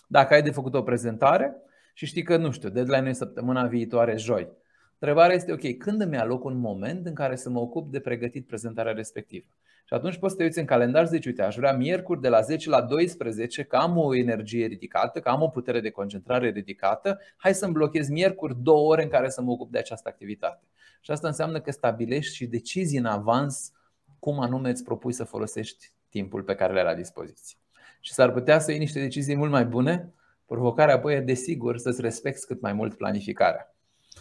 Dacă 0.06 0.34
ai 0.34 0.42
de 0.42 0.50
făcut 0.50 0.74
o 0.74 0.82
prezentare 0.82 1.62
și 1.92 2.06
știi 2.06 2.22
că, 2.22 2.36
nu 2.36 2.50
știu, 2.50 2.68
deadline 2.68 3.08
e 3.08 3.12
săptămâna 3.12 3.66
viitoare, 3.66 4.16
joi. 4.16 4.48
Întrebarea 4.92 5.34
este, 5.34 5.52
ok, 5.52 5.76
când 5.78 6.00
îmi 6.00 6.16
aloc 6.16 6.44
un 6.44 6.58
moment 6.58 7.06
în 7.06 7.14
care 7.14 7.36
să 7.36 7.50
mă 7.50 7.60
ocup 7.60 7.90
de 7.90 8.00
pregătit 8.00 8.46
prezentarea 8.46 8.92
respectivă? 8.92 9.46
Și 9.84 9.94
atunci 9.94 10.16
poți 10.16 10.32
să 10.32 10.38
te 10.38 10.44
uiți 10.44 10.58
în 10.58 10.64
calendar 10.64 11.04
și 11.04 11.10
zici, 11.10 11.26
uite, 11.26 11.42
aș 11.42 11.56
vrea 11.56 11.72
miercuri 11.72 12.20
de 12.20 12.28
la 12.28 12.40
10 12.40 12.68
la 12.68 12.82
12, 12.82 13.62
că 13.62 13.76
am 13.76 13.96
o 13.96 14.14
energie 14.14 14.66
ridicată, 14.66 15.20
că 15.20 15.28
am 15.28 15.42
o 15.42 15.48
putere 15.48 15.80
de 15.80 15.90
concentrare 15.90 16.50
ridicată, 16.50 17.18
hai 17.36 17.54
să-mi 17.54 17.72
blochez 17.72 18.08
miercuri 18.08 18.56
două 18.62 18.90
ore 18.90 19.02
în 19.02 19.08
care 19.08 19.28
să 19.28 19.42
mă 19.42 19.50
ocup 19.50 19.70
de 19.70 19.78
această 19.78 20.08
activitate. 20.08 20.62
Și 21.00 21.10
asta 21.10 21.26
înseamnă 21.26 21.60
că 21.60 21.70
stabilești 21.70 22.34
și 22.34 22.46
decizii 22.46 22.98
în 22.98 23.04
avans 23.04 23.72
cum 24.18 24.40
anume 24.40 24.70
îți 24.70 24.84
propui 24.84 25.12
să 25.12 25.24
folosești 25.24 25.92
timpul 26.08 26.42
pe 26.42 26.54
care 26.54 26.72
le 26.72 26.78
ai 26.78 26.84
la 26.84 26.94
dispoziție. 26.94 27.58
Și 28.00 28.12
s-ar 28.12 28.32
putea 28.32 28.58
să 28.58 28.70
iei 28.70 28.80
niște 28.80 29.00
decizii 29.00 29.36
mult 29.36 29.50
mai 29.50 29.64
bune. 29.64 30.12
Provocarea 30.52 30.94
apoi 30.94 31.14
e, 31.14 31.20
desigur, 31.20 31.78
să-ți 31.78 32.00
respecti 32.00 32.46
cât 32.46 32.60
mai 32.60 32.72
mult 32.72 32.94
planificarea. 32.94 33.74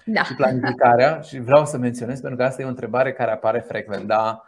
Da. 0.05 0.23
Și 0.23 0.35
planificarea, 0.35 1.19
și 1.27 1.39
vreau 1.39 1.65
să 1.65 1.77
menționez, 1.77 2.19
pentru 2.19 2.37
că 2.37 2.43
asta 2.45 2.61
e 2.61 2.65
o 2.65 2.67
întrebare 2.67 3.13
care 3.13 3.31
apare 3.31 3.59
frecvent, 3.59 4.07
dar 4.07 4.41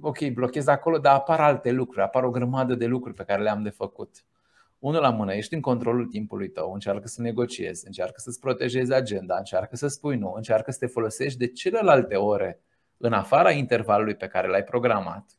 ok, 0.00 0.28
blochez 0.28 0.66
acolo, 0.66 0.98
dar 0.98 1.14
apar 1.14 1.40
alte 1.40 1.70
lucruri, 1.70 2.04
apar 2.04 2.24
o 2.24 2.30
grămadă 2.30 2.74
de 2.74 2.86
lucruri 2.86 3.14
pe 3.14 3.24
care 3.24 3.42
le-am 3.42 3.62
de 3.62 3.70
făcut. 3.70 4.24
Unul 4.78 5.00
la 5.00 5.10
mână, 5.10 5.34
ești 5.34 5.54
în 5.54 5.60
controlul 5.60 6.06
timpului 6.06 6.48
tău, 6.48 6.72
încearcă 6.72 7.08
să 7.08 7.22
negociezi, 7.22 7.86
încearcă 7.86 8.14
să-ți 8.16 8.40
protejezi 8.40 8.92
agenda, 8.92 9.36
încearcă 9.36 9.76
să 9.76 9.86
spui 9.86 10.16
nu, 10.16 10.32
încearcă 10.36 10.70
să 10.70 10.78
te 10.78 10.86
folosești 10.86 11.38
de 11.38 11.46
celelalte 11.46 12.14
ore 12.14 12.60
în 12.96 13.12
afara 13.12 13.50
intervalului 13.50 14.14
pe 14.14 14.26
care 14.26 14.48
l-ai 14.48 14.64
programat. 14.64 15.30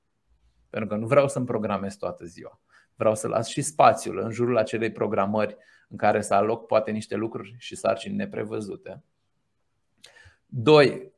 Pentru 0.69 0.89
că 0.89 0.95
nu 0.95 1.07
vreau 1.07 1.27
să-mi 1.27 1.45
programez 1.45 1.95
toată 1.95 2.25
ziua. 2.25 2.59
Vreau 2.95 3.15
să 3.15 3.27
las 3.27 3.47
și 3.47 3.61
spațiul 3.61 4.19
în 4.19 4.31
jurul 4.31 4.57
acelei 4.57 4.91
programări 4.91 5.57
în 5.89 5.97
care 5.97 6.21
să 6.21 6.33
aloc 6.33 6.65
poate 6.65 6.91
niște 6.91 7.15
lucruri 7.15 7.55
și 7.57 7.75
sarcini 7.75 8.15
neprevăzute. 8.15 9.03
Doi, 10.45 11.11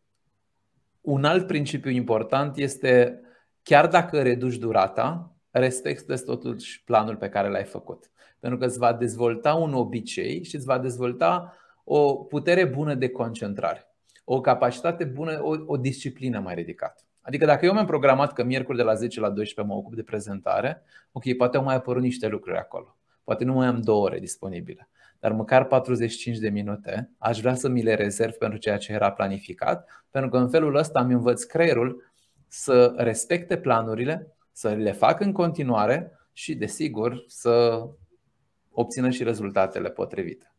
un 1.02 1.24
alt 1.24 1.48
principiu 1.48 1.92
important 1.92 2.58
este 2.58 3.22
chiar 3.64 3.88
dacă 3.88 4.22
reduci 4.22 4.56
durata, 4.56 5.36
respectă 5.52 6.18
totuși 6.18 6.84
planul 6.84 7.16
pe 7.16 7.30
care 7.30 7.50
l-ai 7.50 7.64
făcut. 7.64 8.12
Pentru 8.40 8.60
că 8.60 8.66
îți 8.66 8.78
va 8.78 8.94
dezvolta 8.94 9.54
un 9.54 9.74
obicei 9.74 10.44
și 10.44 10.56
îți 10.56 10.66
va 10.66 10.80
dezvolta 10.80 11.58
o 11.84 12.16
putere 12.16 12.66
bună 12.66 12.94
de 12.94 13.10
concentrare, 13.10 13.96
o 14.24 14.42
capacitate 14.42 15.04
bună, 15.04 15.44
o, 15.44 15.56
o 15.66 15.78
disciplină 15.78 16.40
mai 16.40 16.56
ridicată. 16.56 17.07
Adică 17.28 17.46
dacă 17.46 17.66
eu 17.66 17.74
mi-am 17.74 17.86
programat 17.86 18.34
că 18.34 18.44
miercuri 18.44 18.78
de 18.78 18.84
la 18.84 18.94
10 18.94 19.20
la 19.20 19.30
12 19.30 19.74
mă 19.74 19.80
ocup 19.80 19.96
de 19.96 20.04
prezentare, 20.04 20.84
ok, 21.12 21.36
poate 21.38 21.58
au 21.58 21.64
mai 21.64 21.76
apărut 21.76 22.02
niște 22.02 22.28
lucruri 22.28 22.58
acolo. 22.58 22.98
Poate 23.24 23.44
nu 23.44 23.54
mai 23.54 23.68
am 23.68 23.82
două 23.82 24.04
ore 24.04 24.20
disponibile, 24.20 24.90
dar 25.20 25.32
măcar 25.32 25.66
45 25.66 26.38
de 26.38 26.50
minute 26.50 27.12
aș 27.18 27.40
vrea 27.40 27.56
să 27.56 27.68
mi 27.68 27.82
le 27.82 27.94
rezerv 27.94 28.34
pentru 28.34 28.60
ceea 28.60 28.78
ce 28.78 28.92
era 28.92 29.12
planificat, 29.12 29.90
pentru 30.12 30.30
că 30.30 30.38
în 30.38 30.50
felul 30.50 30.76
ăsta 30.76 31.00
îmi 31.00 31.14
învăț 31.14 31.44
creierul 31.44 32.12
să 32.48 32.94
respecte 32.98 33.58
planurile, 33.58 34.36
să 34.52 34.70
le 34.70 34.92
fac 34.92 35.20
în 35.20 35.32
continuare 35.32 36.12
și, 36.34 36.56
desigur, 36.56 37.24
să 37.28 37.86
obțină 38.72 39.10
și 39.10 39.24
rezultatele 39.24 39.90
potrivite. 39.90 40.52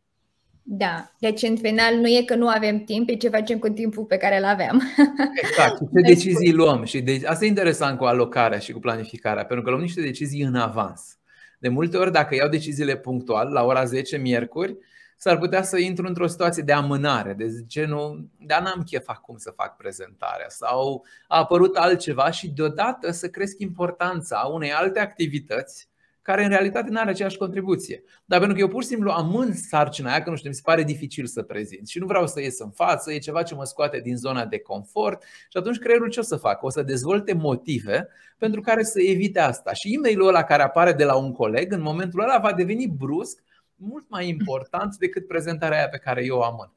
Da, 0.70 1.12
deci 1.18 1.42
în 1.42 1.57
final 1.57 1.94
nu 1.94 2.07
e 2.07 2.22
că 2.22 2.35
nu 2.35 2.48
avem 2.48 2.85
timp, 2.85 3.09
e 3.09 3.16
ce 3.16 3.28
facem 3.28 3.59
cu 3.59 3.68
timpul 3.68 4.04
pe 4.04 4.16
care 4.16 4.38
îl 4.38 4.44
avem. 4.44 4.83
Exact, 5.42 5.78
ce 5.78 5.85
deci, 5.90 6.07
decizii 6.07 6.52
luăm. 6.52 6.85
Și 6.85 7.00
de, 7.00 7.20
asta 7.26 7.44
e 7.44 7.48
interesant 7.48 7.98
cu 7.98 8.04
alocarea 8.04 8.59
și 8.59 8.72
cu 8.72 8.78
planificarea, 8.78 9.44
pentru 9.44 9.64
că 9.64 9.70
luăm 9.70 9.83
niște 9.83 10.00
decizii 10.00 10.42
în 10.42 10.54
avans. 10.54 11.18
De 11.59 11.68
multe 11.68 11.96
ori, 11.96 12.12
dacă 12.12 12.35
iau 12.35 12.48
deciziile 12.48 12.96
punctual, 12.96 13.52
la 13.52 13.64
ora 13.64 13.85
10 13.85 14.16
miercuri, 14.16 14.76
s-ar 15.16 15.38
putea 15.38 15.62
să 15.62 15.78
intru 15.78 16.07
într-o 16.07 16.26
situație 16.26 16.62
de 16.62 16.72
amânare, 16.72 17.33
de 17.33 17.46
genul, 17.66 18.28
dar 18.38 18.62
n-am 18.62 18.83
chef 18.83 19.09
acum 19.09 19.37
să 19.37 19.52
fac 19.57 19.76
prezentarea 19.76 20.48
sau 20.48 21.04
a 21.28 21.38
apărut 21.38 21.76
altceva 21.76 22.31
și 22.31 22.48
deodată 22.48 23.11
să 23.11 23.28
cresc 23.28 23.59
importanța 23.59 24.50
unei 24.52 24.72
alte 24.72 24.98
activități 24.98 25.88
care 26.29 26.43
în 26.43 26.49
realitate 26.49 26.91
nu 26.91 26.99
are 26.99 27.11
aceeași 27.11 27.37
contribuție. 27.37 28.03
Dar 28.25 28.38
pentru 28.38 28.57
că 28.57 28.62
eu 28.62 28.69
pur 28.69 28.83
și 28.83 28.88
simplu 28.88 29.11
amân 29.11 29.53
sarcina 29.53 30.11
aia, 30.11 30.23
că 30.23 30.31
nu 30.31 30.37
știu, 30.37 30.49
mi 30.49 30.55
se 30.55 30.61
pare 30.64 30.83
dificil 30.83 31.27
să 31.27 31.43
prezint 31.43 31.88
și 31.88 31.99
nu 31.99 32.07
vreau 32.07 32.27
să 32.27 32.41
ies 32.41 32.59
în 32.59 32.71
față, 32.71 33.12
e 33.12 33.19
ceva 33.19 33.43
ce 33.43 33.55
mă 33.55 33.64
scoate 33.64 34.01
din 34.01 34.17
zona 34.17 34.47
de 34.47 34.59
confort 34.59 35.23
și 35.23 35.57
atunci 35.57 35.79
creierul 35.79 36.09
ce 36.09 36.21
o 36.21 36.23
să 36.23 36.37
facă? 36.37 36.67
O 36.67 36.71
să 36.71 36.83
dezvolte 36.83 37.33
motive 37.33 38.09
pentru 38.38 38.61
care 38.61 38.83
să 38.83 39.01
evite 39.01 39.41
asta. 39.41 39.73
Și 39.73 39.95
e-mailul 39.95 40.29
ăla 40.29 40.43
care 40.43 40.62
apare 40.62 40.93
de 40.93 41.05
la 41.05 41.17
un 41.17 41.33
coleg, 41.33 41.73
în 41.73 41.83
momentul 41.83 42.21
ăla 42.21 42.38
va 42.38 42.53
deveni 42.53 42.87
brusc 42.87 43.43
mult 43.75 44.05
mai 44.09 44.29
important 44.29 44.97
decât 44.97 45.27
prezentarea 45.27 45.79
aia 45.79 45.88
pe 45.88 45.99
care 45.99 46.25
eu 46.25 46.37
o 46.37 46.43
amân. 46.43 46.73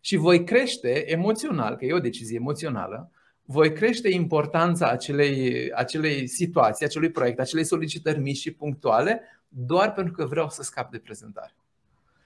Și 0.00 0.16
voi 0.16 0.44
crește 0.44 1.10
emoțional, 1.10 1.76
că 1.76 1.84
e 1.84 1.92
o 1.92 1.98
decizie 1.98 2.36
emoțională, 2.36 3.10
voi 3.44 3.72
crește 3.72 4.08
importanța 4.08 4.90
acelei, 4.90 5.72
acelei 5.72 6.26
situații, 6.26 6.86
acelui 6.86 7.10
proiect, 7.10 7.38
acelei 7.40 7.64
solicitări 7.64 8.18
mici 8.18 8.36
și 8.36 8.52
punctuale, 8.52 9.20
doar 9.48 9.92
pentru 9.92 10.12
că 10.12 10.24
vreau 10.24 10.48
să 10.48 10.62
scap 10.62 10.90
de 10.90 10.98
prezentare. 10.98 11.54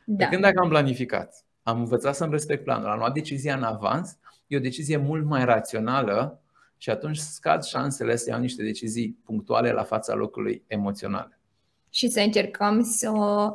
Da. 0.05 0.17
De 0.17 0.31
când 0.31 0.43
dacă 0.43 0.61
am 0.61 0.69
planificat, 0.69 1.45
am 1.63 1.79
învățat 1.79 2.15
să-mi 2.15 2.31
respect 2.31 2.65
planul, 2.65 2.89
am 2.89 2.99
luat 2.99 3.13
decizia 3.13 3.57
în 3.57 3.63
avans, 3.63 4.19
e 4.47 4.57
o 4.57 4.61
decizie 4.61 4.97
mult 4.97 5.25
mai 5.25 5.45
rațională 5.45 6.41
și 6.77 6.91
atunci 6.91 7.17
scad 7.17 7.63
șansele 7.63 8.17
să 8.17 8.31
iau 8.31 8.41
niște 8.41 8.63
decizii 8.63 9.19
punctuale 9.25 9.73
la 9.73 9.83
fața 9.83 10.15
locului 10.15 10.63
emoționale 10.67 11.36
și 11.97 12.09
să 12.09 12.21
încercăm 12.21 12.83
să 12.83 13.11
o 13.11 13.53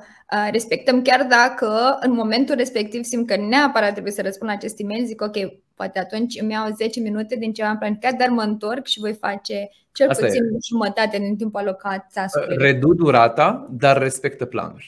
respectăm, 0.52 1.02
chiar 1.02 1.26
dacă 1.30 1.98
în 2.00 2.14
momentul 2.14 2.56
respectiv 2.56 3.04
simt 3.04 3.28
că 3.28 3.36
neapărat 3.36 3.92
trebuie 3.92 4.14
să 4.14 4.22
răspund 4.22 4.50
la 4.50 4.56
acest 4.56 4.80
e-mail, 4.80 5.06
zic 5.06 5.22
ok, 5.22 5.36
poate 5.76 6.00
atunci 6.00 6.40
îmi 6.42 6.52
iau 6.52 6.72
10 6.76 7.00
minute 7.00 7.36
din 7.36 7.54
ce 7.54 7.64
am 7.64 7.78
planificat, 7.78 8.14
dar 8.14 8.30
mă 8.30 8.42
întorc 8.42 8.86
și 8.86 9.00
voi 9.00 9.14
face 9.14 9.70
cel 9.92 10.10
Asta 10.10 10.26
puțin 10.26 10.44
e. 10.44 10.58
jumătate 10.68 11.18
din 11.18 11.38
timpul 11.38 11.60
alocat 11.60 12.12
task 12.14 12.38
Redu 12.48 12.94
durata, 12.94 13.68
dar 13.72 13.98
respectă 13.98 14.46
planul. 14.46 14.84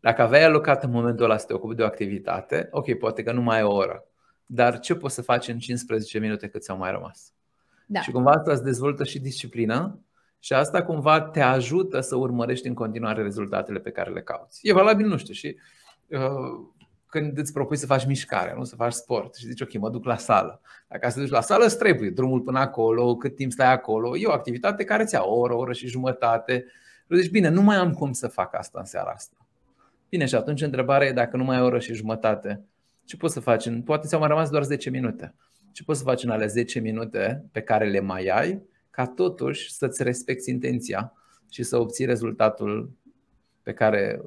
Dacă 0.00 0.22
aveai 0.22 0.44
alocat 0.44 0.84
în 0.84 0.90
momentul 0.90 1.24
ăla 1.24 1.36
să 1.36 1.46
te 1.46 1.52
ocupi 1.52 1.74
de 1.74 1.82
o 1.82 1.86
activitate, 1.86 2.68
ok, 2.70 2.98
poate 2.98 3.22
că 3.22 3.32
nu 3.32 3.42
mai 3.42 3.60
e 3.60 3.62
o 3.62 3.74
oră, 3.74 4.04
dar 4.46 4.78
ce 4.78 4.94
poți 4.94 5.14
să 5.14 5.22
faci 5.22 5.48
în 5.48 5.58
15 5.58 6.18
minute 6.18 6.48
cât 6.48 6.62
ți-au 6.62 6.76
mai 6.76 6.90
rămas? 6.90 7.32
Da. 7.86 8.00
Și 8.00 8.10
cumva 8.10 8.30
asta 8.30 8.52
îți 8.52 8.64
dezvoltă 8.64 9.04
și 9.04 9.20
disciplina 9.20 9.98
și 10.38 10.52
asta 10.52 10.82
cumva 10.82 11.20
te 11.20 11.40
ajută 11.40 12.00
să 12.00 12.16
urmărești 12.16 12.68
în 12.68 12.74
continuare 12.74 13.22
rezultatele 13.22 13.78
pe 13.78 13.90
care 13.90 14.10
le 14.10 14.22
cauți. 14.22 14.60
E 14.62 14.72
valabil, 14.72 15.06
nu 15.06 15.16
știu, 15.16 15.34
și 15.34 15.56
uh, 16.08 16.68
când 17.06 17.38
îți 17.38 17.52
propui 17.52 17.76
să 17.76 17.86
faci 17.86 18.06
mișcare, 18.06 18.54
nu 18.56 18.64
să 18.64 18.76
faci 18.76 18.92
sport 18.92 19.34
și 19.34 19.46
zici, 19.46 19.60
ok, 19.60 19.72
mă 19.78 19.90
duc 19.90 20.04
la 20.04 20.16
sală. 20.16 20.60
Dacă 20.88 21.08
să 21.08 21.20
duci 21.20 21.30
la 21.30 21.40
sală, 21.40 21.64
îți 21.64 21.78
trebuie 21.78 22.10
drumul 22.10 22.40
până 22.40 22.58
acolo, 22.58 23.16
cât 23.16 23.34
timp 23.34 23.52
stai 23.52 23.72
acolo. 23.72 24.16
E 24.16 24.26
o 24.26 24.32
activitate 24.32 24.84
care 24.84 25.04
ți-a 25.04 25.24
o 25.24 25.38
oră, 25.38 25.54
o 25.54 25.58
oră 25.58 25.72
și 25.72 25.86
jumătate. 25.86 26.64
Deci, 27.06 27.30
bine, 27.30 27.48
nu 27.48 27.62
mai 27.62 27.76
am 27.76 27.92
cum 27.92 28.12
să 28.12 28.28
fac 28.28 28.54
asta 28.54 28.78
în 28.78 28.84
seara 28.84 29.10
asta. 29.10 29.36
Bine, 30.08 30.26
și 30.26 30.34
atunci 30.34 30.62
întrebarea 30.62 31.06
e 31.06 31.12
dacă 31.12 31.36
nu 31.36 31.44
mai 31.44 31.56
ai 31.56 31.62
o 31.62 31.64
oră 31.64 31.78
și 31.78 31.94
jumătate, 31.94 32.64
ce 33.04 33.16
poți 33.16 33.32
să 33.32 33.40
faci? 33.40 33.68
Poate 33.84 34.06
ți-au 34.06 34.20
mai 34.20 34.28
rămas 34.28 34.50
doar 34.50 34.62
10 34.62 34.90
minute. 34.90 35.34
Ce 35.72 35.84
poți 35.84 35.98
să 35.98 36.04
faci 36.04 36.22
în 36.22 36.30
alea 36.30 36.46
10 36.46 36.80
minute 36.80 37.44
pe 37.52 37.60
care 37.60 37.88
le 37.88 38.00
mai 38.00 38.26
ai 38.26 38.62
ca 38.98 39.06
totuși 39.06 39.72
să-ți 39.72 40.02
respecti 40.02 40.50
intenția 40.50 41.12
și 41.50 41.62
să 41.62 41.76
obții 41.76 42.04
rezultatul 42.04 42.92
pe 43.62 43.72
care 43.72 44.22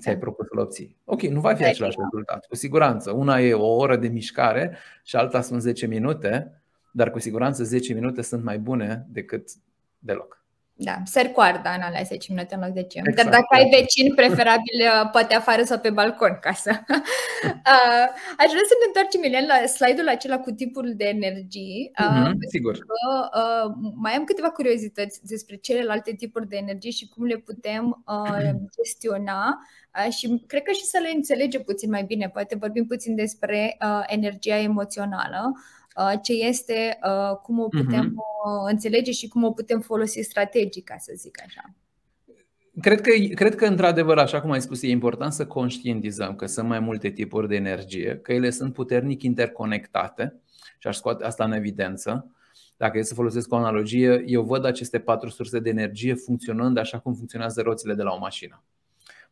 ți-ai 0.00 0.18
propus 0.18 0.46
să-l 0.46 0.58
obții. 0.58 0.96
Ok, 1.04 1.22
nu 1.22 1.40
va 1.40 1.54
fi 1.54 1.64
același 1.64 1.96
rezultat, 2.00 2.46
cu 2.46 2.56
siguranță. 2.56 3.10
Una 3.10 3.40
e 3.40 3.54
o 3.54 3.74
oră 3.74 3.96
de 3.96 4.08
mișcare 4.08 4.76
și 5.02 5.16
alta 5.16 5.40
sunt 5.40 5.60
10 5.60 5.86
minute, 5.86 6.62
dar 6.92 7.10
cu 7.10 7.18
siguranță 7.18 7.64
10 7.64 7.94
minute 7.94 8.22
sunt 8.22 8.44
mai 8.44 8.58
bune 8.58 9.06
decât 9.08 9.50
deloc. 9.98 10.43
Da, 10.76 10.96
sări 11.04 11.32
coarda 11.32 11.70
în 11.74 11.80
alea 11.80 12.02
10 12.02 12.32
minute 12.32 12.54
în 12.54 12.60
loc 12.60 12.70
de 12.70 12.80
10. 12.80 12.98
Exact, 12.98 13.16
Dar 13.16 13.26
dacă 13.26 13.46
ai 13.50 13.68
vecin, 13.80 14.14
preferabil 14.14 14.78
uh, 14.80 15.10
poate 15.10 15.34
afară 15.34 15.62
sau 15.62 15.78
pe 15.78 15.90
balcon 15.90 16.38
ca 16.40 16.52
să... 16.52 16.70
uh, 17.72 18.06
aș 18.42 18.50
vrea 18.54 18.66
să 18.70 18.74
ne 18.78 18.86
întoarcem, 18.86 19.20
Milen, 19.20 19.46
la 19.46 19.66
slide-ul 19.66 20.08
acela 20.08 20.38
cu 20.38 20.50
tipul 20.50 20.92
de 20.96 21.04
energii. 21.04 21.90
Uh, 22.00 22.28
mm-hmm, 22.28 22.48
sigur. 22.48 22.72
Că, 22.72 23.30
uh, 23.40 23.74
mai 23.94 24.12
am 24.12 24.24
câteva 24.24 24.50
curiozități 24.50 25.26
despre 25.26 25.56
celelalte 25.56 26.12
tipuri 26.12 26.48
de 26.48 26.56
energii 26.56 26.92
și 26.92 27.08
cum 27.08 27.24
le 27.24 27.36
putem 27.36 28.04
uh, 28.06 28.50
gestiona 28.76 29.58
uh, 30.06 30.12
și 30.12 30.42
cred 30.46 30.62
că 30.62 30.72
și 30.72 30.84
să 30.84 30.98
le 31.02 31.10
înțelege 31.14 31.58
puțin 31.60 31.90
mai 31.90 32.02
bine. 32.02 32.28
Poate 32.28 32.56
vorbim 32.56 32.86
puțin 32.86 33.14
despre 33.14 33.76
uh, 33.80 34.02
energia 34.06 34.58
emoțională. 34.58 35.52
Uh, 35.52 35.82
ce 36.22 36.32
este, 36.32 36.98
uh, 37.04 37.36
cum 37.36 37.58
o 37.58 37.68
putem 37.68 38.10
uh-huh. 38.10 38.70
înțelege 38.70 39.10
și 39.10 39.28
cum 39.28 39.44
o 39.44 39.50
putem 39.50 39.80
folosi 39.80 40.20
strategic, 40.22 40.84
ca 40.84 40.96
să 40.98 41.12
zic 41.16 41.42
așa. 41.46 41.74
Cred 42.80 43.00
că, 43.00 43.10
cred 43.34 43.54
că, 43.54 43.66
într-adevăr, 43.66 44.18
așa 44.18 44.40
cum 44.40 44.50
ai 44.50 44.60
spus, 44.60 44.82
e 44.82 44.88
important 44.88 45.32
să 45.32 45.46
conștientizăm 45.46 46.36
că 46.36 46.46
sunt 46.46 46.68
mai 46.68 46.78
multe 46.78 47.10
tipuri 47.10 47.48
de 47.48 47.54
energie, 47.54 48.18
că 48.22 48.32
ele 48.32 48.50
sunt 48.50 48.72
puternic 48.72 49.22
interconectate 49.22 50.40
și 50.78 50.86
aș 50.88 50.96
scoate 50.96 51.24
asta 51.24 51.44
în 51.44 51.52
evidență. 51.52 52.30
Dacă 52.76 52.98
e 52.98 53.02
să 53.02 53.14
folosesc 53.14 53.52
o 53.52 53.56
analogie, 53.56 54.22
eu 54.26 54.42
văd 54.42 54.64
aceste 54.64 54.98
patru 54.98 55.28
surse 55.28 55.58
de 55.58 55.68
energie 55.68 56.14
funcționând 56.14 56.78
așa 56.78 56.98
cum 56.98 57.14
funcționează 57.14 57.62
roțile 57.62 57.94
de 57.94 58.02
la 58.02 58.12
o 58.12 58.18
mașină. 58.18 58.62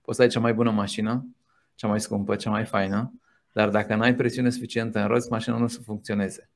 Poți 0.02 0.16
să 0.16 0.22
ai 0.22 0.28
cea 0.28 0.40
mai 0.40 0.54
bună 0.54 0.70
mașină, 0.70 1.26
cea 1.74 1.88
mai 1.88 2.00
scumpă, 2.00 2.36
cea 2.36 2.50
mai 2.50 2.64
faină, 2.64 3.12
dar 3.52 3.68
dacă 3.68 3.94
nu 3.94 4.02
ai 4.02 4.14
presiune 4.14 4.50
suficientă 4.50 5.00
în 5.00 5.06
roți, 5.06 5.30
mașina 5.30 5.56
nu 5.56 5.64
o 5.64 5.66
să 5.66 5.80
funcționeze. 5.80 6.50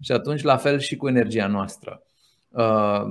Și 0.00 0.12
atunci, 0.12 0.42
la 0.42 0.56
fel 0.56 0.78
și 0.78 0.96
cu 0.96 1.08
energia 1.08 1.46
noastră. 1.46 2.02
Uh, 2.48 3.04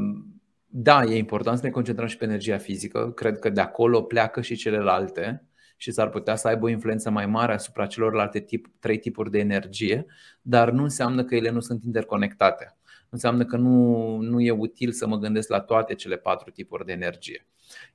da, 0.66 1.04
e 1.04 1.18
important 1.18 1.58
să 1.58 1.66
ne 1.66 1.72
concentrăm 1.72 2.08
și 2.08 2.18
pe 2.18 2.26
energia 2.26 2.58
fizică. 2.58 3.12
Cred 3.12 3.40
că 3.40 3.50
de 3.50 3.62
acolo 3.62 4.02
pleacă 4.02 4.42
și 4.42 4.56
celelalte 4.56 5.48
și 5.78 5.92
s-ar 5.92 6.10
putea 6.10 6.36
să 6.36 6.48
aibă 6.48 6.66
o 6.66 6.70
influență 6.70 7.10
mai 7.10 7.26
mare 7.26 7.54
asupra 7.54 7.86
celorlalte 7.86 8.40
tip, 8.40 8.68
trei 8.80 8.98
tipuri 8.98 9.32
de 9.32 9.40
energie, 9.40 10.06
dar 10.42 10.72
nu 10.72 10.84
înseamnă 10.84 11.24
că 11.24 11.36
ele 11.36 11.50
nu 11.50 11.60
sunt 11.60 11.84
interconectate. 11.84 12.76
Nu 12.86 13.10
înseamnă 13.10 13.46
că 13.46 13.58
nu, 13.58 14.18
nu 14.18 14.42
e 14.42 14.52
util 14.52 14.92
să 14.92 15.08
mă 15.08 15.18
gândesc 15.18 15.50
la 15.50 15.60
toate 15.60 15.94
cele 15.94 16.18
patru 16.18 16.52
tipuri 16.52 16.86
de 16.86 16.92
energie. 16.92 17.46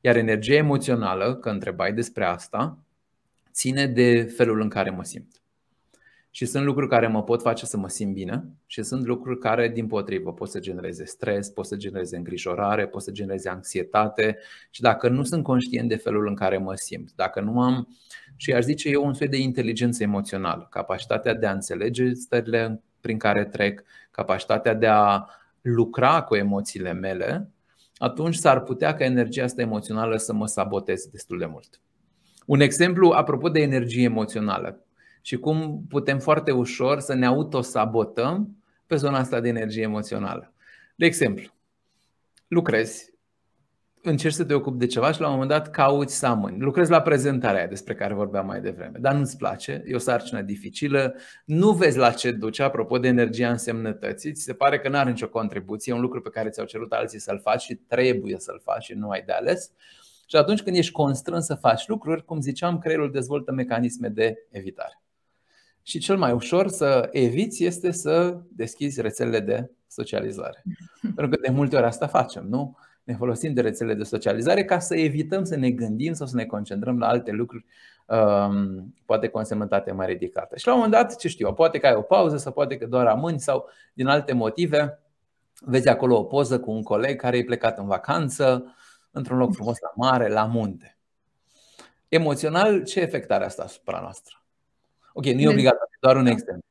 Iar 0.01 0.17
energia 0.17 0.55
emoțională, 0.55 1.35
că 1.35 1.51
întrebai 1.51 1.93
despre 1.93 2.25
asta, 2.25 2.79
ține 3.59 3.87
de 3.87 4.23
felul 4.23 4.61
în 4.61 4.69
care 4.69 4.91
mă 4.91 5.05
simt. 5.05 5.43
Și 6.31 6.47
sunt 6.47 6.65
lucruri 6.65 6.89
care 6.89 7.07
mă 7.07 7.23
pot 7.23 7.43
face 7.43 7.67
să 7.67 7.77
mă 7.77 7.89
simt 7.89 8.13
bine 8.15 8.45
și 8.67 8.83
sunt 8.83 9.07
lucruri 9.07 9.39
care, 9.39 9.69
din 9.69 9.87
potrivă, 9.87 10.33
pot 10.33 10.49
să 10.49 10.59
genereze 10.59 11.05
stres, 11.05 11.49
pot 11.49 11.67
să 11.67 11.77
genereze 11.77 12.17
îngrijorare, 12.17 12.87
pot 12.87 13.03
să 13.03 13.11
genereze 13.11 13.49
anxietate 13.49 14.39
și 14.71 14.81
dacă 14.81 15.09
nu 15.09 15.23
sunt 15.23 15.43
conștient 15.43 15.89
de 15.89 15.97
felul 15.97 16.27
în 16.27 16.35
care 16.35 16.59
mă 16.59 16.75
simt, 16.75 17.13
dacă 17.15 17.41
nu 17.41 17.61
am, 17.61 17.97
și 18.37 18.53
aș 18.53 18.63
zice 18.65 18.89
eu, 18.89 19.07
un 19.07 19.15
soi 19.15 19.29
de 19.29 19.37
inteligență 19.37 20.03
emoțională, 20.03 20.67
capacitatea 20.71 21.35
de 21.35 21.47
a 21.47 21.53
înțelege 21.53 22.13
stările 22.13 22.83
prin 23.01 23.19
care 23.19 23.45
trec, 23.45 23.83
capacitatea 24.11 24.75
de 24.75 24.87
a 24.87 25.25
lucra 25.61 26.23
cu 26.23 26.35
emoțiile 26.37 26.93
mele, 26.93 27.51
atunci 27.97 28.35
s-ar 28.35 28.61
putea 28.61 28.95
ca 28.95 29.05
energia 29.05 29.45
asta 29.45 29.63
emoțională 29.63 30.17
să 30.17 30.33
mă 30.33 30.47
saboteze 30.47 31.09
destul 31.13 31.39
de 31.39 31.47
mult. 31.47 31.81
Un 32.49 32.61
exemplu 32.61 33.11
apropo 33.11 33.49
de 33.49 33.61
energie 33.61 34.05
emoțională 34.05 34.85
și 35.21 35.37
cum 35.37 35.85
putem 35.89 36.19
foarte 36.19 36.51
ușor 36.51 37.01
să 37.01 37.15
ne 37.15 37.27
autosabotăm 37.27 38.57
pe 38.87 38.97
zona 38.97 39.19
asta 39.19 39.41
de 39.41 39.49
energie 39.49 39.83
emoțională. 39.83 40.53
De 40.97 41.07
exemplu, 41.07 41.53
lucrezi, 42.47 43.13
încerci 44.03 44.35
să 44.35 44.45
te 44.45 44.55
ocupi 44.55 44.79
de 44.79 44.87
ceva 44.87 45.13
și 45.13 45.21
la 45.21 45.27
un 45.27 45.33
moment 45.33 45.51
dat 45.51 45.71
cauți 45.71 46.19
să 46.19 46.27
amâni. 46.27 46.61
Lucrezi 46.61 46.91
la 46.91 47.03
prezentarea 47.03 47.59
aia 47.59 47.69
despre 47.69 47.95
care 47.95 48.15
vorbeam 48.15 48.47
mai 48.47 48.61
devreme, 48.61 48.99
dar 48.99 49.15
nu-ți 49.15 49.37
place, 49.37 49.83
e 49.87 49.95
o 49.95 49.99
sarcină 49.99 50.43
dificilă, 50.43 51.15
nu 51.45 51.73
vezi 51.73 51.99
la 51.99 52.11
ce 52.11 52.31
duce, 52.31 52.63
apropo 52.63 52.99
de 52.99 53.09
energia 53.09 53.51
însemnătății, 53.51 54.33
ți 54.33 54.43
se 54.43 54.53
pare 54.53 54.79
că 54.79 54.89
nu 54.89 54.97
are 54.97 55.11
nicio 55.11 55.29
contribuție, 55.29 55.93
e 55.93 55.97
un 55.97 56.03
lucru 56.03 56.21
pe 56.21 56.31
care 56.31 56.49
ți-au 56.49 56.67
cerut 56.67 56.93
alții 56.93 57.21
să-l 57.21 57.41
faci 57.41 57.63
și 57.63 57.75
trebuie 57.75 58.39
să-l 58.39 58.61
faci 58.65 58.85
și 58.85 58.95
nu 58.95 59.09
ai 59.09 59.23
de 59.27 59.33
ales. 59.33 59.71
Și 60.31 60.37
atunci 60.37 60.63
când 60.63 60.77
ești 60.77 60.93
constrâns 60.93 61.45
să 61.45 61.55
faci 61.55 61.87
lucruri, 61.87 62.25
cum 62.25 62.41
ziceam, 62.41 62.79
creierul 62.79 63.11
dezvoltă 63.13 63.53
mecanisme 63.53 64.09
de 64.09 64.47
evitare. 64.51 65.03
Și 65.83 65.99
cel 65.99 66.17
mai 66.17 66.33
ușor 66.33 66.69
să 66.69 67.09
eviți 67.13 67.65
este 67.65 67.91
să 67.91 68.41
deschizi 68.49 69.01
rețelele 69.01 69.41
de 69.41 69.71
socializare. 69.87 70.63
Pentru 71.01 71.29
că 71.29 71.39
de 71.43 71.51
multe 71.51 71.77
ori 71.77 71.85
asta 71.85 72.07
facem, 72.07 72.47
nu? 72.49 72.77
Ne 73.05 73.15
folosim 73.15 73.53
de 73.53 73.61
rețelele 73.61 73.97
de 73.97 74.03
socializare 74.03 74.65
ca 74.65 74.79
să 74.79 74.97
evităm 74.97 75.45
să 75.45 75.57
ne 75.57 75.71
gândim 75.71 76.13
sau 76.13 76.27
să 76.27 76.37
ne 76.37 76.45
concentrăm 76.45 76.99
la 76.99 77.09
alte 77.09 77.31
lucruri, 77.31 77.65
um, 78.07 78.95
poate 79.05 79.29
cu 79.29 79.39
însemnătate 79.39 79.93
mai 79.93 80.07
ridicată. 80.07 80.57
Și 80.57 80.67
la 80.67 80.73
un 80.73 80.79
moment 80.79 80.97
dat, 80.97 81.17
ce 81.17 81.29
știu, 81.29 81.53
poate 81.53 81.79
că 81.79 81.87
ai 81.87 81.95
o 81.95 82.03
pauză 82.03 82.37
sau 82.37 82.53
poate 82.53 82.77
că 82.77 82.87
doar 82.87 83.07
amâni 83.07 83.41
sau 83.41 83.69
din 83.93 84.07
alte 84.07 84.33
motive, 84.33 85.03
vezi 85.61 85.89
acolo 85.89 86.19
o 86.19 86.25
poză 86.25 86.61
cu 86.61 86.71
un 86.71 86.83
coleg 86.83 87.21
care 87.21 87.37
e 87.37 87.45
plecat 87.45 87.79
în 87.79 87.87
vacanță, 87.87 88.75
într-un 89.19 89.39
loc 89.39 89.55
frumos 89.55 89.77
la 89.81 89.93
mare, 90.09 90.29
la 90.29 90.45
munte. 90.45 90.97
Emoțional, 92.09 92.85
ce 92.85 93.01
efect 93.01 93.31
are 93.31 93.45
asta 93.45 93.63
asupra 93.63 94.01
noastră? 94.01 94.43
Ok, 95.13 95.25
nu 95.25 95.41
e 95.41 95.49
obligat, 95.49 95.77
doar 96.01 96.17
un 96.17 96.27
exemplu. 96.27 96.65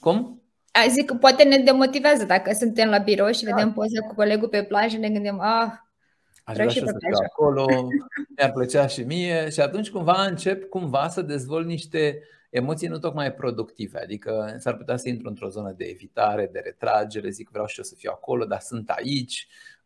Cum? 0.00 0.42
A, 0.72 0.88
zic 0.88 1.06
că 1.06 1.14
poate 1.14 1.44
ne 1.44 1.58
demotivează 1.58 2.24
dacă 2.24 2.52
suntem 2.52 2.88
la 2.88 2.98
birou 2.98 3.30
și 3.30 3.44
vedem 3.44 3.72
poze 3.72 4.00
cu 4.00 4.14
colegul 4.14 4.48
pe 4.48 4.62
plajă, 4.62 4.96
ne 4.96 5.10
gândim, 5.10 5.40
ah, 5.40 5.72
Aș 6.44 6.54
vrea 6.54 6.68
și 6.68 6.78
să 6.78 6.94
fiu 6.98 7.16
acolo, 7.30 7.66
mi-ar 8.36 8.52
plăcea 8.52 8.86
și 8.86 9.02
mie 9.02 9.50
și 9.50 9.60
atunci 9.60 9.90
cumva 9.90 10.22
încep 10.22 10.68
cumva 10.68 11.08
să 11.08 11.22
dezvolt 11.22 11.66
niște 11.66 12.22
emoții 12.50 12.88
nu 12.88 12.98
tocmai 12.98 13.32
productive, 13.32 14.00
adică 14.00 14.56
s-ar 14.58 14.76
putea 14.76 14.96
să 14.96 15.08
intru 15.08 15.28
într-o 15.28 15.48
zonă 15.48 15.74
de 15.76 15.84
evitare, 15.84 16.48
de 16.52 16.60
retragere, 16.64 17.30
zic 17.30 17.48
vreau 17.50 17.66
și 17.66 17.78
eu 17.78 17.84
să 17.84 17.94
fiu 17.94 18.10
acolo, 18.14 18.44
dar 18.44 18.60
sunt 18.60 18.88
aici, 18.88 19.48
uh, 19.48 19.77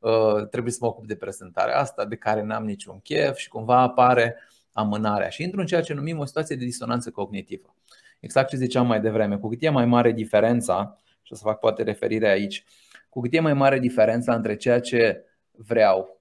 trebuie 0.50 0.72
să 0.72 0.78
mă 0.80 0.86
ocup 0.86 1.06
de 1.06 1.16
prezentarea 1.16 1.78
asta 1.78 2.04
de 2.04 2.16
care 2.16 2.42
n-am 2.42 2.64
niciun 2.64 3.00
chef 3.00 3.36
și 3.36 3.48
cumva 3.48 3.80
apare 3.80 4.36
amânarea 4.72 5.28
și 5.28 5.42
intru 5.42 5.60
în 5.60 5.66
ceea 5.66 5.80
ce 5.80 5.94
numim 5.94 6.18
o 6.18 6.24
situație 6.24 6.56
de 6.56 6.64
disonanță 6.64 7.10
cognitivă. 7.10 7.76
Exact 8.20 8.48
ce 8.48 8.56
ziceam 8.56 8.86
mai 8.86 9.00
devreme, 9.00 9.36
cu 9.36 9.48
cât 9.48 9.62
e 9.62 9.68
mai 9.68 9.86
mare 9.86 10.12
diferența, 10.12 10.98
și 11.22 11.32
o 11.32 11.36
să 11.36 11.42
fac 11.42 11.58
poate 11.58 11.82
referire 11.82 12.28
aici, 12.28 12.64
cu 13.08 13.20
cât 13.20 13.34
e 13.34 13.40
mai 13.40 13.54
mare 13.54 13.78
diferența 13.78 14.34
între 14.34 14.56
ceea 14.56 14.80
ce 14.80 15.24
vreau 15.50 16.20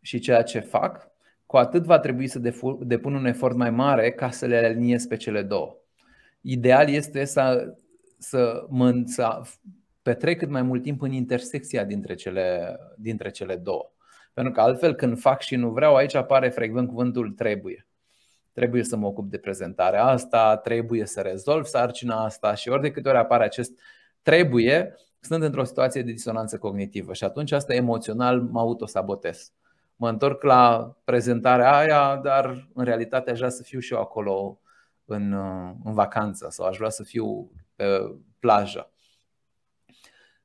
și 0.00 0.18
ceea 0.18 0.42
ce 0.42 0.60
fac, 0.60 1.10
cu 1.46 1.56
atât 1.56 1.84
va 1.84 1.98
trebui 1.98 2.26
să 2.26 2.38
depun 2.80 3.14
un 3.14 3.24
efort 3.24 3.56
mai 3.56 3.70
mare 3.70 4.12
ca 4.12 4.30
să 4.30 4.46
le 4.46 4.56
aliniez 4.56 5.06
pe 5.06 5.16
cele 5.16 5.42
două. 5.42 5.76
Ideal 6.40 6.88
este 6.88 7.24
să, 7.24 7.74
să, 8.18 8.66
mă, 8.68 9.02
să 9.04 9.40
petrec 10.08 10.38
cât 10.38 10.48
mai 10.48 10.62
mult 10.62 10.82
timp 10.82 11.02
în 11.02 11.12
intersecția 11.12 11.84
dintre 11.84 12.14
cele, 12.14 12.76
dintre 12.96 13.30
cele 13.30 13.56
două. 13.56 13.90
Pentru 14.32 14.52
că 14.52 14.60
altfel 14.60 14.94
când 14.94 15.18
fac 15.18 15.40
și 15.40 15.56
nu 15.56 15.70
vreau, 15.70 15.94
aici 15.94 16.14
apare 16.14 16.48
frecvent 16.48 16.88
cuvântul 16.88 17.30
trebuie. 17.30 17.86
Trebuie 18.52 18.84
să 18.84 18.96
mă 18.96 19.06
ocup 19.06 19.30
de 19.30 19.38
prezentarea 19.38 20.04
asta, 20.04 20.56
trebuie 20.56 21.06
să 21.06 21.20
rezolv 21.20 21.64
sarcina 21.64 22.24
asta 22.24 22.54
și 22.54 22.68
ori 22.68 22.82
de 22.82 22.90
câte 22.90 23.08
ori 23.08 23.18
apare 23.18 23.44
acest 23.44 23.72
trebuie, 24.22 24.94
sunt 25.20 25.42
într-o 25.42 25.64
situație 25.64 26.02
de 26.02 26.12
disonanță 26.12 26.58
cognitivă 26.58 27.12
și 27.12 27.24
atunci 27.24 27.52
asta 27.52 27.74
emoțional 27.74 28.40
mă 28.40 28.60
autosabotez 28.60 29.52
mă 29.96 30.08
întorc 30.08 30.42
la 30.42 30.92
prezentarea 31.04 31.76
aia, 31.76 32.20
dar 32.22 32.68
în 32.74 32.84
realitate 32.84 33.30
aș 33.30 33.38
vrea 33.38 33.48
să 33.48 33.62
fiu 33.62 33.78
și 33.78 33.92
eu 33.92 34.00
acolo 34.00 34.60
în, 35.04 35.32
în 35.84 35.92
vacanță 35.92 36.46
sau 36.50 36.66
aș 36.66 36.76
vrea 36.76 36.88
să 36.88 37.02
fiu 37.02 37.50
pe 37.74 37.84
plajă. 38.38 38.90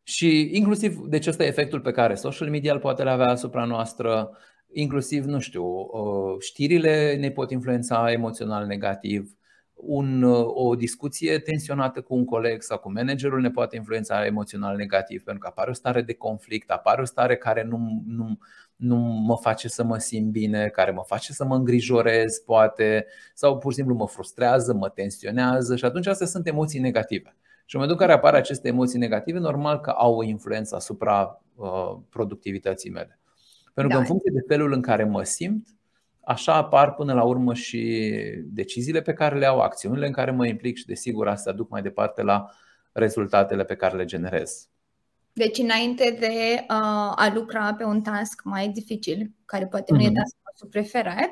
Și 0.04 0.50
inclusiv, 0.54 0.98
deci 0.98 1.28
ăsta 1.28 1.44
e 1.44 1.48
efectul 1.48 1.82
pe 1.82 1.92
care 1.92 2.16
social 2.16 2.50
media 2.50 2.74
îl 2.74 2.80
poate 2.80 3.02
avea 3.02 3.28
asupra 3.28 3.66
noastră, 3.66 4.38
inclusiv, 4.74 5.26
nu 5.26 5.40
știu, 5.40 5.66
uh, 5.66 6.36
știrile 6.40 7.16
ne 7.20 7.32
pot 7.32 7.52
influența 7.52 8.12
emoțional 8.12 8.66
negativ, 8.66 9.38
un, 9.86 10.24
o 10.48 10.76
discuție 10.76 11.40
tensionată 11.40 12.02
cu 12.02 12.16
un 12.16 12.26
coleg 12.26 12.62
sau 12.62 12.78
cu 12.78 12.92
managerul 12.92 13.42
ne 13.42 13.50
poate 13.52 13.76
influența 13.76 14.26
emoțional 14.26 14.76
negativ, 14.76 15.24
pentru 15.24 15.42
că 15.42 15.48
apare 15.48 15.70
o 15.70 15.74
stare 15.74 16.02
de 16.02 16.14
conflict, 16.14 16.70
apare 16.70 17.02
o 17.02 17.06
stare 17.06 17.36
care 17.36 17.64
nu, 17.64 18.04
nu, 18.06 18.38
nu 18.76 18.96
mă 18.98 19.38
face 19.38 19.68
să 19.68 19.84
mă 19.84 19.98
simt 19.98 20.32
bine, 20.32 20.68
care 20.68 20.92
mă 20.92 21.04
face 21.06 21.34
să 21.34 21.46
mă 21.46 21.56
îngrijorez, 21.56 22.38
poate, 22.38 23.06
sau 23.34 23.58
pur 23.58 23.72
și 23.72 23.78
simplu 23.78 23.96
mă 23.96 24.08
frustrează, 24.08 24.74
mă 24.74 24.90
tensionează 24.90 25.76
și 25.76 25.86
atunci 25.86 26.08
astea 26.08 26.28
sunt 26.28 26.48
emoții 26.48 26.80
negative. 26.80 27.36
Și 27.66 27.76
în 27.76 27.82
momentul 27.82 28.02
în 28.02 28.08
care 28.08 28.20
apar 28.20 28.34
aceste 28.34 28.68
emoții 28.68 29.00
negative, 29.00 29.40
normal 29.40 29.80
că 29.80 29.90
au 29.90 30.16
o 30.16 30.24
influență 30.24 30.76
asupra 30.76 31.42
uh, 31.56 31.96
productivității 32.10 32.90
mele. 32.90 33.20
Pentru 33.74 33.88
că 33.88 33.94
da. 33.94 34.00
în 34.00 34.06
funcție 34.06 34.32
de 34.34 34.44
felul 34.48 34.74
în 34.74 34.82
care 34.82 35.04
mă 35.04 35.24
simt, 35.24 35.68
așa 36.24 36.54
apar 36.54 36.94
până 36.94 37.14
la 37.14 37.24
urmă 37.24 37.54
și 37.54 38.12
deciziile 38.46 39.02
pe 39.02 39.14
care 39.14 39.38
le 39.38 39.46
au, 39.46 39.60
acțiunile 39.60 40.06
în 40.06 40.12
care 40.12 40.32
mă 40.32 40.48
implic 40.48 40.78
și 40.78 40.86
desigur 40.86 41.28
asta 41.28 41.52
duc 41.52 41.70
mai 41.70 41.82
departe 41.82 42.22
la 42.22 42.50
rezultatele 42.92 43.64
pe 43.64 43.76
care 43.76 43.98
le 43.98 44.06
generez. 44.06 44.70
Deci, 45.34 45.58
înainte 45.58 46.18
de 46.20 46.60
uh, 46.60 47.14
a 47.16 47.32
lucra 47.34 47.74
pe 47.74 47.84
un 47.84 48.02
task 48.02 48.42
mai 48.44 48.70
dificil, 48.70 49.32
care 49.46 49.68
poate 49.68 49.94
mm-hmm. 49.94 49.98
nu 49.98 50.04
e 50.04 50.08
mhm. 50.08 50.16
task 50.16 50.36
nostru 50.54 50.68
preferat, 50.68 51.30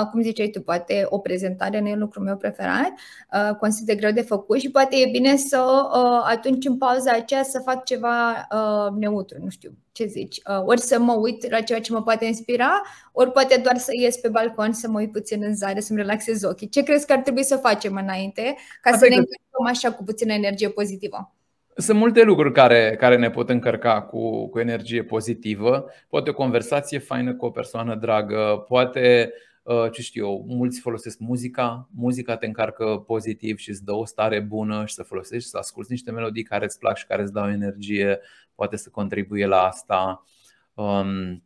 uh, 0.00 0.06
cum 0.10 0.22
ziceai 0.22 0.48
tu, 0.48 0.60
poate 0.60 1.06
o 1.08 1.18
prezentare 1.18 1.80
nu 1.80 1.88
e 1.88 1.94
lucrul 1.94 2.24
meu 2.24 2.36
preferat, 2.36 2.92
uh, 3.32 3.56
consider 3.56 3.96
greu 3.96 4.10
de 4.10 4.20
făcut 4.20 4.60
și 4.60 4.70
poate 4.70 4.96
e 4.96 5.10
bine 5.10 5.36
să 5.36 5.88
uh, 5.94 6.24
atunci 6.24 6.64
în 6.64 6.76
pauza 6.76 7.12
aceea 7.12 7.42
să 7.42 7.60
fac 7.64 7.84
ceva 7.84 8.48
uh, 8.52 8.92
neutru, 8.98 9.38
nu 9.42 9.48
știu 9.48 9.72
ce 9.92 10.04
zici, 10.04 10.36
uh, 10.36 10.62
ori 10.64 10.80
să 10.80 10.98
mă 10.98 11.12
uit 11.12 11.50
la 11.50 11.60
ceea 11.60 11.80
ce 11.80 11.92
mă 11.92 12.02
poate 12.02 12.24
inspira, 12.24 12.82
ori 13.12 13.32
poate 13.32 13.60
doar 13.62 13.76
să 13.78 13.90
ies 13.92 14.16
pe 14.16 14.28
balcon, 14.28 14.72
să 14.72 14.88
mă 14.88 14.98
uit 14.98 15.12
puțin 15.12 15.42
în 15.42 15.56
zare, 15.56 15.80
să-mi 15.80 15.98
relaxez 15.98 16.42
ochii. 16.42 16.68
Ce 16.68 16.82
crezi 16.82 17.06
că 17.06 17.12
ar 17.12 17.18
trebui 17.18 17.44
să 17.44 17.56
facem 17.56 17.96
înainte 17.96 18.56
ca 18.80 18.90
Asta 18.90 18.98
să 18.98 19.08
ne 19.08 19.14
încărcăm 19.14 19.66
așa 19.66 19.92
cu 19.92 20.04
puțină 20.04 20.32
energie 20.32 20.68
pozitivă? 20.68 21.34
Sunt 21.76 21.98
multe 21.98 22.22
lucruri 22.22 22.52
care, 22.52 22.96
care 22.98 23.16
ne 23.16 23.30
pot 23.30 23.48
încărca 23.48 24.02
cu, 24.02 24.48
cu 24.48 24.58
energie 24.58 25.04
pozitivă. 25.04 25.90
Poate 26.08 26.30
o 26.30 26.34
conversație 26.34 26.98
faină 26.98 27.34
cu 27.34 27.44
o 27.44 27.50
persoană 27.50 27.94
dragă, 27.94 28.64
poate, 28.68 29.32
uh, 29.62 29.90
ce 29.92 30.02
știu 30.02 30.26
eu, 30.26 30.44
mulți 30.48 30.80
folosesc 30.80 31.18
muzica. 31.18 31.88
Muzica 31.94 32.36
te 32.36 32.46
încarcă 32.46 33.04
pozitiv 33.06 33.58
și 33.58 33.70
îți 33.70 33.84
dă 33.84 33.92
o 33.92 34.04
stare 34.04 34.40
bună 34.40 34.84
și 34.86 34.94
să 34.94 35.02
folosești, 35.02 35.48
să 35.48 35.58
asculti 35.58 35.90
niște 35.90 36.10
melodii 36.10 36.42
care 36.42 36.64
îți 36.64 36.78
plac 36.78 36.96
și 36.96 37.06
care 37.06 37.22
îți 37.22 37.32
dau 37.32 37.50
energie, 37.50 38.20
poate 38.54 38.76
să 38.76 38.88
contribuie 38.90 39.46
la 39.46 39.62
asta. 39.62 40.24
Um, 40.74 41.42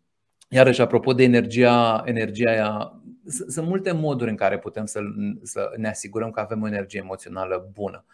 iarăși, 0.48 0.80
apropo 0.80 1.12
de 1.12 1.22
energia, 1.22 2.02
energia 2.04 2.50
aia, 2.50 3.00
sunt 3.48 3.66
multe 3.66 3.92
moduri 3.92 4.30
în 4.30 4.36
care 4.36 4.58
putem 4.58 4.84
să, 4.86 5.00
să 5.42 5.70
ne 5.76 5.88
asigurăm 5.88 6.30
că 6.30 6.40
avem 6.40 6.62
o 6.62 6.66
energie 6.66 7.00
emoțională 7.02 7.70
bună. 7.72 8.04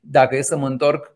Dacă 0.00 0.36
e 0.36 0.42
să 0.42 0.56
mă 0.56 0.66
întorc 0.66 1.12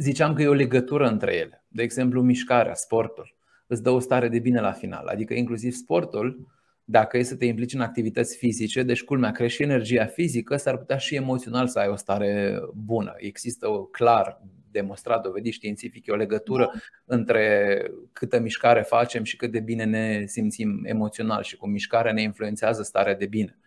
ziceam 0.00 0.34
că 0.34 0.42
e 0.42 0.48
o 0.48 0.52
legătură 0.52 1.08
între 1.08 1.34
ele. 1.34 1.64
De 1.68 1.82
exemplu, 1.82 2.22
mișcarea, 2.22 2.74
sportul, 2.74 3.34
îți 3.66 3.82
dă 3.82 3.90
o 3.90 3.98
stare 3.98 4.28
de 4.28 4.38
bine 4.38 4.60
la 4.60 4.72
final. 4.72 5.06
Adică 5.06 5.34
inclusiv 5.34 5.72
sportul, 5.72 6.46
dacă 6.84 7.18
e 7.18 7.22
să 7.22 7.36
te 7.36 7.44
implici 7.44 7.74
în 7.74 7.80
activități 7.80 8.36
fizice, 8.36 8.82
deci 8.82 9.02
culmea, 9.02 9.30
crește 9.30 9.54
și 9.54 9.62
energia 9.62 10.04
fizică, 10.04 10.56
s-ar 10.56 10.76
putea 10.76 10.96
și 10.96 11.14
emoțional 11.14 11.68
să 11.68 11.78
ai 11.78 11.88
o 11.88 11.96
stare 11.96 12.60
bună. 12.74 13.14
Există 13.16 13.68
o 13.68 13.84
clar 13.84 14.40
demonstrat, 14.70 15.22
dovedit 15.22 15.52
științific, 15.52 16.06
e 16.06 16.12
o 16.12 16.16
legătură 16.16 16.70
între 17.04 17.78
câtă 18.12 18.40
mișcare 18.40 18.82
facem 18.82 19.24
și 19.24 19.36
cât 19.36 19.50
de 19.50 19.60
bine 19.60 19.84
ne 19.84 20.24
simțim 20.26 20.80
emoțional 20.84 21.42
și 21.42 21.56
cum 21.56 21.70
mișcarea 21.70 22.12
ne 22.12 22.22
influențează 22.22 22.82
starea 22.82 23.14
de 23.14 23.26
bine. 23.26 23.58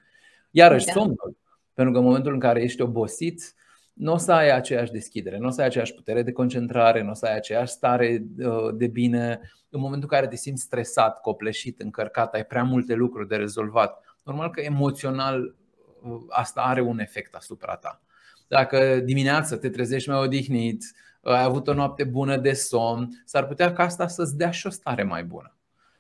Iarăși, 0.52 0.86
da. 0.86 0.92
somnul. 0.92 1.38
Pentru 1.74 1.94
că 1.94 2.00
în 2.00 2.06
momentul 2.06 2.34
în 2.34 2.40
care 2.40 2.62
ești 2.62 2.82
obosit, 2.82 3.54
nu 3.94 4.14
o 4.14 4.18
să 4.18 4.32
ai 4.32 4.52
aceeași 4.52 4.92
deschidere, 4.92 5.38
nu 5.38 5.48
o 5.48 5.50
să 5.50 5.62
ai 5.62 5.68
aceeași 5.68 5.94
putere 5.94 6.24
de 6.24 6.32
concentrare, 6.32 7.02
nu 7.02 7.10
o 7.10 7.14
să 7.14 7.26
ai 7.26 7.36
aceeași 7.36 7.72
stare 7.72 8.26
uh, 8.38 8.70
de 8.74 8.88
bine. 8.88 9.40
În 9.70 9.80
momentul 9.80 10.10
în 10.12 10.18
care 10.18 10.28
te 10.28 10.36
simți 10.36 10.64
stresat, 10.64 11.22
copleșit, 11.22 11.80
încărcat, 11.80 12.34
ai 12.34 12.46
prea 12.46 12.64
multe 12.64 12.94
lucruri 12.94 13.28
de 13.28 13.36
rezolvat, 13.36 14.04
normal 14.24 14.50
că 14.50 14.62
emoțional 14.62 15.56
uh, 16.02 16.12
asta 16.30 16.62
are 16.62 16.82
un 16.82 17.00
efect 17.00 17.36
asupra 17.36 17.76
ta. 17.76 18.02
Dacă 18.48 19.00
dimineața 19.00 19.58
te 19.58 19.70
trezești 19.70 20.10
mai 20.10 20.20
odihnit, 20.20 20.84
ai 21.22 21.44
avut 21.44 21.68
o 21.68 21.74
noapte 21.74 22.04
bună 22.04 22.38
de 22.38 22.54
somn, 22.54 23.22
s-ar 23.26 23.46
putea 23.46 23.74
ca 23.74 23.84
asta 23.84 24.08
să-ți 24.08 24.38
dea 24.38 24.52
și 24.52 24.68
o 24.68 24.70
stare 24.70 25.04
mai 25.04 25.24
bună. 25.24 25.56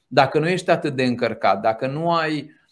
Dacă 0.07 0.39
nu 0.39 0.47
ești 0.47 0.69
atât 0.69 0.95
de 0.95 1.03
încărcat, 1.03 1.61
dacă 1.61 1.87
nu 1.87 2.11
ai 2.11 2.41
Uh, 2.41 2.62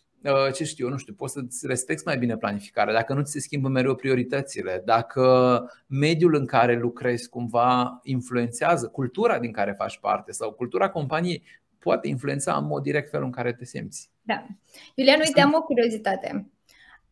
ce 0.54 0.64
știu, 0.64 0.90
nu 0.90 0.98
știu, 0.98 1.14
poți 1.14 1.34
să-ți 1.34 1.68
respecti 1.68 2.06
mai 2.06 2.18
bine 2.18 2.38
planificarea, 2.38 2.94
dacă 2.94 3.14
nu 3.14 3.22
ți 3.22 3.32
se 3.32 3.40
schimbă 3.40 3.68
mereu 3.68 3.96
prioritățile, 3.96 4.82
dacă 4.86 5.72
mediul 5.88 6.36
în 6.36 6.46
care 6.46 6.80
lucrezi 6.80 7.30
cumva 7.30 8.00
influențează 8.04 8.88
cultura 8.88 9.40
din 9.40 9.52
care 9.52 9.76
faci 9.78 10.00
parte 10.00 10.32
sau 10.32 10.52
cultura 10.52 10.90
companiei 10.90 11.44
poate 11.80 12.08
influența 12.08 12.56
în 12.56 12.66
mod 12.66 12.84
direct 12.84 13.10
felul 13.10 13.26
în 13.26 13.32
care 13.32 13.54
te 13.54 13.66
simți. 13.66 14.10
Da. 14.22 14.46
Iulian, 14.96 15.20
uite, 15.20 15.42
am 15.42 15.54
o 15.54 15.62
curiozitate. 15.62 16.52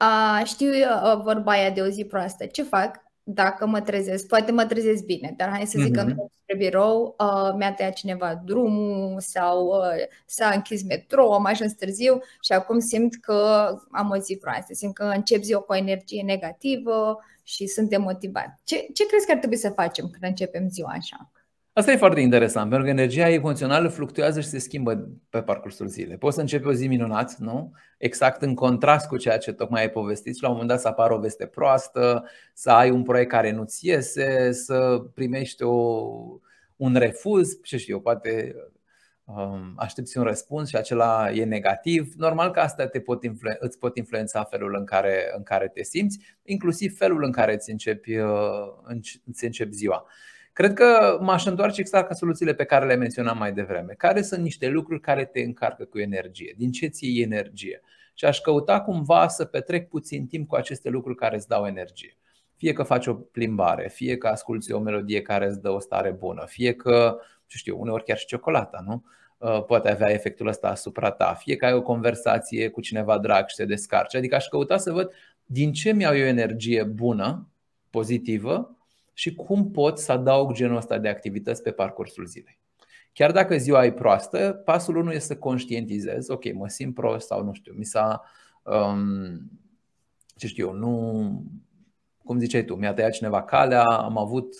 Uh, 0.01 0.45
știu 0.45 0.69
uh, 0.69 1.21
vorba 1.23 1.51
aia 1.51 1.69
de 1.69 1.81
o 1.81 1.87
zi 1.87 2.05
proastă. 2.05 2.45
Ce 2.45 2.63
fac 2.63 3.08
dacă 3.33 3.65
mă 3.65 3.81
trezesc, 3.81 4.27
poate 4.27 4.51
mă 4.51 4.65
trezesc 4.65 5.03
bine, 5.03 5.33
dar 5.37 5.49
hai 5.49 5.65
să 5.65 5.79
zic 5.81 5.95
că 5.95 6.03
mm-hmm. 6.03 6.41
spre 6.41 6.55
birou 6.57 7.15
uh, 7.19 7.53
mi-a 7.57 7.73
tăiat 7.73 7.93
cineva 7.93 8.41
drumul 8.45 9.19
sau 9.19 9.65
uh, 9.65 10.05
s-a 10.25 10.51
închis 10.55 10.83
metrou, 10.83 11.31
am 11.31 11.45
ajuns 11.45 11.73
târziu 11.73 12.19
și 12.41 12.51
acum 12.51 12.79
simt 12.79 13.15
că 13.15 13.69
am 13.91 14.09
o 14.09 14.17
zi 14.17 14.37
proastă, 14.37 14.73
simt 14.73 14.93
că 14.93 15.03
încep 15.03 15.41
ziua 15.41 15.59
cu 15.61 15.71
o 15.71 15.75
energie 15.75 16.23
negativă 16.23 17.17
și 17.43 17.67
sunt 17.67 17.89
demotivat. 17.89 18.59
Ce, 18.63 18.75
ce 18.93 19.05
crezi 19.05 19.25
că 19.25 19.31
ar 19.31 19.37
trebui 19.37 19.57
să 19.57 19.69
facem 19.69 20.09
când 20.11 20.23
începem 20.23 20.69
ziua 20.69 20.89
așa? 20.89 21.31
Asta 21.79 21.91
e 21.91 21.97
foarte 21.97 22.19
interesant, 22.19 22.69
pentru 22.69 22.87
că 22.87 22.93
energia 22.93 23.29
emoțională 23.29 23.87
fluctuează 23.87 24.41
și 24.41 24.47
se 24.47 24.59
schimbă 24.59 25.09
pe 25.29 25.41
parcursul 25.41 25.87
zilei. 25.87 26.17
Poți 26.17 26.35
să 26.35 26.41
începi 26.41 26.67
o 26.67 26.73
zi 26.73 26.87
minunat, 26.87 27.37
nu? 27.37 27.73
exact 27.97 28.41
în 28.41 28.55
contrast 28.55 29.07
cu 29.07 29.17
ceea 29.17 29.37
ce 29.37 29.51
tocmai 29.51 29.81
ai 29.81 29.89
povestit 29.89 30.35
și 30.35 30.41
la 30.41 30.47
un 30.47 30.53
moment 30.53 30.71
dat 30.71 30.81
să 30.81 30.87
apară 30.87 31.13
o 31.13 31.19
veste 31.19 31.45
proastă, 31.45 32.25
să 32.53 32.69
ai 32.69 32.89
un 32.89 33.03
proiect 33.03 33.29
care 33.29 33.51
nu-ți 33.51 33.87
iese, 33.87 34.51
să 34.51 35.03
primești 35.13 35.63
o, 35.63 35.73
un 36.75 36.95
refuz, 36.95 37.59
ce 37.63 37.77
știu 37.77 37.93
eu, 37.93 38.01
poate 38.01 38.55
um, 39.25 39.73
aștepți 39.77 40.17
un 40.17 40.23
răspuns 40.23 40.69
și 40.69 40.75
acela 40.75 41.31
e 41.31 41.43
negativ, 41.43 42.13
normal 42.17 42.51
că 42.51 42.59
asta 42.59 42.87
te 42.87 42.99
pot 42.99 43.23
influ- 43.23 43.57
îți 43.59 43.77
pot 43.77 43.97
influența 43.97 44.43
felul 44.43 44.75
în 44.77 44.85
care, 44.85 45.31
în 45.37 45.43
care 45.43 45.67
te 45.67 45.83
simți, 45.83 46.19
inclusiv 46.43 46.97
felul 46.97 47.23
în 47.23 47.31
care 47.31 47.53
îți 47.53 47.71
începi, 47.71 48.17
uh, 48.17 48.67
îți 49.25 49.45
începi 49.45 49.75
ziua. 49.75 50.05
Cred 50.59 50.73
că 50.73 51.17
m-aș 51.21 51.45
întoarce 51.45 51.81
exact 51.81 52.07
ca 52.07 52.13
soluțiile 52.13 52.53
pe 52.53 52.63
care 52.63 52.85
le 52.85 52.95
menționam 52.95 53.37
mai 53.37 53.53
devreme. 53.53 53.93
Care 53.93 54.21
sunt 54.21 54.41
niște 54.41 54.67
lucruri 54.67 55.01
care 55.01 55.25
te 55.25 55.41
încarcă 55.41 55.83
cu 55.83 55.99
energie? 55.99 56.55
Din 56.57 56.71
ce 56.71 56.87
ți 56.87 57.05
iei 57.05 57.23
energie? 57.23 57.81
Și 58.13 58.25
aș 58.25 58.39
căuta 58.39 58.81
cumva 58.81 59.27
să 59.27 59.45
petrec 59.45 59.87
puțin 59.87 60.27
timp 60.27 60.47
cu 60.47 60.55
aceste 60.55 60.89
lucruri 60.89 61.17
care 61.17 61.35
îți 61.35 61.47
dau 61.47 61.65
energie. 61.65 62.17
Fie 62.55 62.73
că 62.73 62.83
faci 62.83 63.07
o 63.07 63.13
plimbare, 63.13 63.87
fie 63.87 64.17
că 64.17 64.27
asculți 64.27 64.71
o 64.71 64.79
melodie 64.79 65.21
care 65.21 65.47
îți 65.47 65.61
dă 65.61 65.69
o 65.69 65.79
stare 65.79 66.11
bună, 66.11 66.43
fie 66.47 66.73
că, 66.73 67.19
ce 67.45 67.57
știu, 67.57 67.79
uneori 67.79 68.03
chiar 68.03 68.17
și 68.17 68.25
ciocolata, 68.25 68.83
nu? 68.85 69.03
Uh, 69.37 69.63
poate 69.65 69.91
avea 69.91 70.11
efectul 70.11 70.47
ăsta 70.47 70.69
asupra 70.69 71.11
ta, 71.11 71.33
fie 71.33 71.55
că 71.55 71.65
ai 71.65 71.73
o 71.73 71.81
conversație 71.81 72.69
cu 72.69 72.81
cineva 72.81 73.17
drag 73.17 73.47
și 73.47 73.55
te 73.55 73.65
descarci. 73.65 74.15
Adică 74.15 74.35
aș 74.35 74.47
căuta 74.47 74.77
să 74.77 74.91
văd 74.91 75.11
din 75.45 75.71
ce 75.71 75.91
mi-au 75.91 76.17
eu 76.17 76.25
energie 76.25 76.83
bună, 76.83 77.49
pozitivă 77.89 78.78
și 79.19 79.35
cum 79.35 79.71
pot 79.71 79.99
să 79.99 80.11
adaug 80.11 80.53
genul 80.53 80.77
ăsta 80.77 80.97
de 80.97 81.09
activități 81.09 81.61
pe 81.61 81.71
parcursul 81.71 82.25
zilei. 82.25 82.59
Chiar 83.13 83.31
dacă 83.31 83.57
ziua 83.57 83.85
e 83.85 83.91
proastă, 83.91 84.61
pasul 84.65 84.95
1 84.95 85.11
este 85.11 85.33
să 85.33 85.39
conștientizez, 85.39 86.29
ok, 86.29 86.53
mă 86.53 86.67
simt 86.67 86.93
prost 86.93 87.27
sau 87.27 87.43
nu 87.43 87.53
știu, 87.53 87.73
mi 87.77 87.83
s-a, 87.85 88.21
um, 88.63 89.51
ce 90.35 90.47
știu 90.47 90.67
eu, 90.67 90.73
nu, 90.73 91.43
cum 92.23 92.39
ziceai 92.39 92.63
tu, 92.63 92.75
mi-a 92.75 92.93
tăiat 92.93 93.11
cineva 93.11 93.43
calea, 93.43 93.83
am 93.83 94.17
avut 94.17 94.55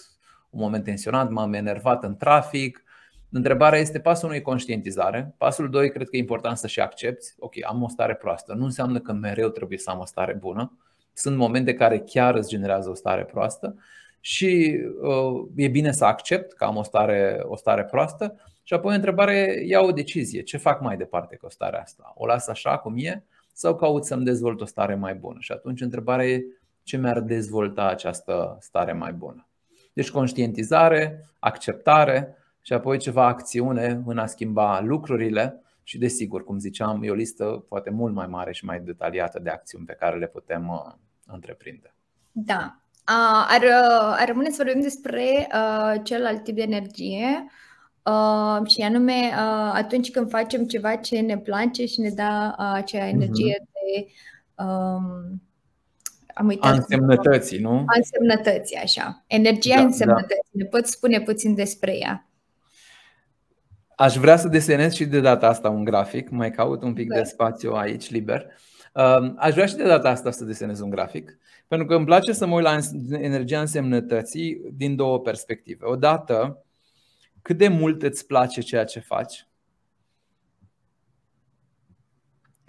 un 0.50 0.60
moment 0.62 0.84
tensionat, 0.84 1.30
m-am 1.30 1.54
enervat 1.54 2.04
în 2.04 2.18
trafic. 2.18 2.84
Întrebarea 3.30 3.80
este, 3.80 4.00
pasul 4.00 4.28
1 4.28 4.38
e 4.38 4.42
conștientizare, 4.42 5.36
pasul 5.38 5.70
2 5.70 5.92
cred 5.92 6.10
că 6.10 6.16
e 6.16 6.20
important 6.20 6.58
să 6.58 6.68
și 6.68 6.80
accepti, 6.80 7.28
ok, 7.38 7.54
am 7.66 7.84
o 7.84 7.88
stare 7.88 8.16
proastă, 8.16 8.54
nu 8.54 8.64
înseamnă 8.64 9.00
că 9.00 9.14
mereu 9.14 9.50
trebuie 9.50 9.78
să 9.78 9.90
am 9.90 10.00
o 10.00 10.06
stare 10.06 10.34
bună, 10.34 10.78
sunt 11.14 11.38
momente 11.38 11.74
care 11.74 12.00
chiar 12.00 12.36
îți 12.36 12.50
generează 12.50 12.90
o 12.90 12.94
stare 12.94 13.26
proastă 13.26 13.76
și 14.20 14.80
uh, 15.02 15.48
e 15.56 15.68
bine 15.68 15.92
să 15.92 16.06
accept 16.06 16.54
că 16.54 16.64
am 16.64 16.76
o 16.76 16.84
stare, 16.84 17.40
o 17.44 17.56
stare 17.56 17.86
proastă 17.86 18.36
și 18.64 18.74
apoi 18.74 18.96
întrebare, 18.96 19.64
iau 19.66 19.88
o 19.88 19.92
decizie, 19.92 20.42
ce 20.42 20.58
fac 20.58 20.82
mai 20.82 20.98
departe 20.98 21.36
cu 21.36 21.50
starea 21.50 21.82
asta? 21.82 22.14
O 22.16 22.26
las 22.26 22.48
așa 22.48 22.78
cum 22.78 22.94
e 22.98 23.24
sau 23.54 23.76
caut 23.76 24.06
să-mi 24.06 24.26
dezvolt 24.26 24.62
o 24.62 24.66
stare 24.66 24.96
mai 24.96 25.16
bună? 25.16 25.38
Și 25.40 25.52
atunci 25.52 25.82
întrebarea 25.82 26.28
e 26.28 26.44
ce 26.84 26.98
mi-ar 26.98 27.20
dezvolta 27.20 27.88
această 27.88 28.58
stare 28.60 28.94
mai 28.94 29.14
bună. 29.14 29.48
Deci 29.94 30.12
conștientizare, 30.12 31.26
acceptare 31.40 32.38
și 32.62 32.74
apoi 32.74 32.98
ceva 32.98 33.26
acțiune 33.26 34.02
în 34.06 34.18
a 34.18 34.26
schimba 34.26 34.82
lucrurile 34.82 35.62
și 35.84 35.98
desigur, 35.98 36.44
cum 36.44 36.60
ziceam, 36.60 37.04
e 37.04 37.10
o 37.10 37.14
listă 37.14 37.66
poate 37.68 37.90
mult 37.90 38.14
mai 38.14 38.28
mare 38.28 38.52
și 38.52 38.66
mai 38.66 38.80
detaliată 38.80 39.40
de 39.40 39.50
acțiuni 39.50 39.86
pe 39.86 39.94
care 39.94 40.18
le 40.18 40.28
putem 40.28 40.68
uh, 40.68 40.94
întreprinde. 41.26 41.96
Da, 42.32 42.80
ar, 43.48 43.64
ar 44.18 44.28
rămâne 44.28 44.50
să 44.50 44.64
vorbim 44.64 44.82
despre 44.82 45.48
uh, 45.54 46.02
celălalt 46.04 46.44
tip 46.44 46.56
de 46.56 46.62
energie 46.62 47.46
uh, 48.04 48.68
și 48.68 48.82
anume 48.82 49.14
uh, 49.14 49.72
atunci 49.74 50.12
când 50.12 50.30
facem 50.30 50.66
ceva 50.66 50.96
ce 50.96 51.20
ne 51.20 51.38
place 51.38 51.86
și 51.86 52.00
ne 52.00 52.10
dă 52.10 52.56
uh, 52.60 52.72
acea 52.74 53.06
mhm. 53.06 53.16
energie 53.16 53.56
uh-huh. 53.56 53.70
de 53.74 54.06
um, 54.64 55.42
am 56.40 56.48
uitat 56.48 56.76
însemnătății, 56.76 57.60
nu? 57.60 57.86
Însemnătății, 57.96 58.78
așa. 58.78 59.24
Energia 59.28 59.76
da, 59.76 59.82
însemnătății. 59.82 60.52
Da. 60.52 60.64
Ne 60.64 60.66
poți 60.66 60.92
spune 60.92 61.22
puțin 61.22 61.56
despre 61.56 61.98
ea? 61.98 62.28
Aș 63.96 64.16
vrea 64.16 64.38
să 64.38 64.48
desenez 64.48 64.94
și 64.94 65.06
de 65.06 65.20
data 65.20 65.48
asta 65.48 65.70
un 65.70 65.84
grafic, 65.84 66.30
mai 66.30 66.52
caut 66.52 66.84
un 66.84 66.94
pic 66.94 67.08
da. 67.10 67.16
de 67.16 67.24
spațiu 67.24 67.72
aici 67.72 68.10
liber. 68.10 68.46
Um, 68.94 69.36
aș 69.38 69.54
vrea 69.54 69.66
și 69.66 69.76
de 69.76 69.84
data 69.84 70.10
asta 70.10 70.32
să 70.32 70.44
desenez 70.44 70.80
un 70.80 70.90
grafic, 70.90 71.38
pentru 71.70 71.88
că 71.88 71.96
îmi 71.96 72.06
place 72.06 72.32
să 72.32 72.46
mă 72.46 72.56
uit 72.56 72.64
la 72.64 72.78
energia 73.18 73.60
însemnătății 73.60 74.62
din 74.74 74.96
două 74.96 75.20
perspective. 75.20 75.86
Odată, 75.86 76.66
cât 77.42 77.58
de 77.58 77.68
mult 77.68 78.04
îți 78.04 78.28
place 78.28 78.62
ceea 78.62 78.84
ce 78.84 79.00
faci, 79.00 79.48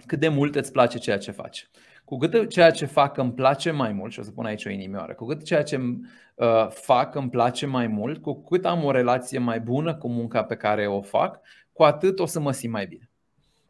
cât 0.05 0.19
de 0.19 0.27
mult 0.27 0.55
îți 0.55 0.71
place 0.71 0.97
ceea 0.97 1.17
ce 1.17 1.31
faci. 1.31 1.69
Cu 2.05 2.17
cât 2.17 2.49
ceea 2.49 2.71
ce 2.71 2.85
fac 2.85 3.17
îmi 3.17 3.33
place 3.33 3.71
mai 3.71 3.93
mult, 3.93 4.11
și 4.11 4.19
o 4.19 4.23
să 4.23 4.31
pun 4.31 4.45
aici 4.45 4.65
o 4.65 4.69
inimioară, 4.69 5.13
cu 5.13 5.25
cât 5.25 5.43
ceea 5.43 5.63
ce 5.63 5.77
uh, 5.77 6.67
fac 6.69 7.15
îmi 7.15 7.29
place 7.29 7.65
mai 7.65 7.87
mult, 7.87 8.21
cu 8.21 8.43
cât 8.43 8.65
am 8.65 8.83
o 8.83 8.91
relație 8.91 9.39
mai 9.39 9.59
bună 9.59 9.95
cu 9.95 10.09
munca 10.09 10.43
pe 10.43 10.55
care 10.55 10.87
o 10.87 11.01
fac, 11.01 11.39
cu 11.73 11.83
atât 11.83 12.19
o 12.19 12.25
să 12.25 12.39
mă 12.39 12.51
simt 12.51 12.73
mai 12.73 12.87
bine. 12.87 13.09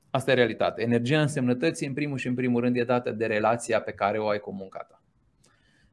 Asta 0.10 0.32
e 0.32 0.34
realitatea. 0.34 0.84
Energia 0.84 1.22
însemnătății, 1.22 1.88
în 1.88 1.94
primul 1.94 2.18
și 2.18 2.28
în 2.28 2.36
primul 2.36 2.62
rând, 2.62 2.76
e 2.76 2.84
dată 2.84 3.12
de 3.12 3.26
relația 3.26 3.82
pe 3.82 3.92
care 3.92 4.18
o 4.18 4.28
ai 4.28 4.40
cu 4.40 4.54
munca 4.54 4.80
ta. 4.80 5.01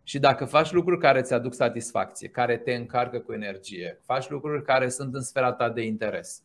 Și 0.08 0.18
dacă 0.18 0.44
faci 0.44 0.72
lucruri 0.72 1.00
care 1.00 1.18
îți 1.18 1.32
aduc 1.32 1.54
satisfacție, 1.54 2.28
care 2.28 2.56
te 2.56 2.74
încarcă 2.74 3.18
cu 3.18 3.32
energie, 3.32 4.00
faci 4.02 4.28
lucruri 4.28 4.64
care 4.64 4.88
sunt 4.88 5.14
în 5.14 5.22
sfera 5.22 5.52
ta 5.52 5.68
de 5.70 5.82
interes. 5.82 6.42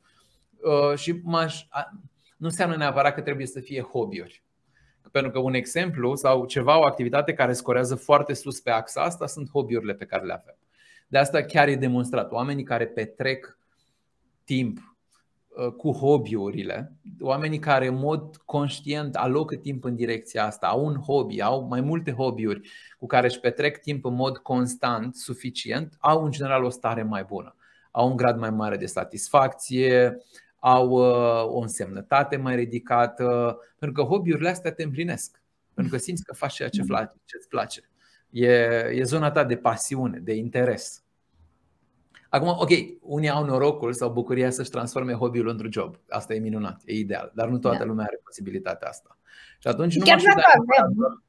Uh, 0.62 0.98
și 0.98 1.22
nu 2.38 2.48
înseamnă 2.48 2.76
neapărat 2.76 3.14
că 3.14 3.22
trebuie 3.22 3.46
să 3.46 3.60
fie 3.60 3.82
hobby-uri. 3.82 4.44
Pentru 5.12 5.32
că 5.32 5.40
un 5.40 5.54
exemplu 5.54 6.16
sau 6.16 6.46
ceva, 6.46 6.80
o 6.80 6.86
activitate 6.86 7.34
care 7.34 7.54
scorează 7.54 7.96
foarte 7.96 8.34
sus 8.34 8.60
pe 8.60 8.70
axa 8.70 9.02
asta 9.02 9.28
sunt 9.28 9.50
hobby-urile 9.50 9.94
pe 9.94 10.06
care 10.06 10.26
le 10.26 10.34
avem. 10.34 10.58
De 11.08 11.18
asta 11.18 11.44
chiar 11.44 11.68
e 11.68 11.76
demonstrat. 11.76 12.32
Oamenii 12.32 12.64
care 12.64 12.86
petrec 12.88 13.58
timp 14.44 14.78
Uh, 14.78 14.93
cu 15.78 15.92
hobby-urile, 15.92 16.92
oamenii 17.20 17.60
care 17.60 17.88
în 17.88 17.96
mod 17.96 18.38
conștient 18.46 19.16
alocă 19.16 19.56
timp 19.56 19.84
în 19.84 19.96
direcția 19.96 20.46
asta, 20.46 20.68
au 20.68 20.86
un 20.86 20.96
hobby, 20.96 21.42
au 21.42 21.68
mai 21.68 21.82
multe 21.82 22.12
hobby-uri 22.12 22.70
cu 23.00 23.06
care 23.06 23.28
își 23.28 23.40
petrec 23.40 23.78
timp 23.78 24.06
în 24.06 24.14
mod 24.14 24.38
constant, 24.38 25.16
suficient, 25.16 25.98
au 26.00 26.24
în 26.24 26.32
general 26.32 26.64
o 26.64 26.70
stare 26.70 27.04
mai 27.04 27.24
bună. 27.24 27.56
Au 27.92 28.10
un 28.10 28.16
grad 28.16 28.38
mai 28.38 28.50
mare 28.50 28.78
de 28.78 28.86
satisfacție, 28.86 30.18
au 30.60 30.90
uh, 30.90 31.44
o 31.46 31.60
însemnătate 31.60 32.38
mai 32.38 32.56
ridicată, 32.56 33.58
pentru 33.80 34.04
că 34.04 34.10
hobby-urile 34.10 34.50
astea 34.50 34.72
te 34.72 34.84
împlinesc, 34.84 35.42
pentru 35.74 35.94
că 35.94 36.00
simți 36.00 36.24
că 36.24 36.34
faci 36.34 36.54
ceea 36.54 36.70
ce 36.70 36.82
îți 37.38 37.48
place. 37.48 37.82
E, 38.30 38.48
e 38.92 39.04
zona 39.04 39.32
ta 39.32 39.44
de 39.44 39.56
pasiune, 39.56 40.20
de 40.20 40.34
interes. 40.34 41.03
Acum, 42.34 42.48
ok, 42.48 42.70
unii 43.02 43.30
au 43.30 43.46
norocul 43.46 43.94
sau 43.94 44.10
bucuria 44.10 44.50
să-și 44.50 44.70
transforme 44.70 45.14
hobby-ul 45.14 45.48
într-un 45.48 45.72
job. 45.72 45.96
Asta 46.10 46.34
e 46.34 46.40
minunat, 46.40 46.82
e 46.86 46.94
ideal, 46.94 47.32
dar 47.36 47.48
nu 47.48 47.58
toată 47.58 47.78
da. 47.78 47.86
lumea 47.86 48.06
are 48.06 48.20
posibilitatea 48.24 48.88
asta. 48.88 49.18
Și 49.60 49.68
atunci 49.68 49.96
nu 49.96 50.06
chiar 50.06 50.20
vreau 50.20 50.36
avem. 50.38 51.24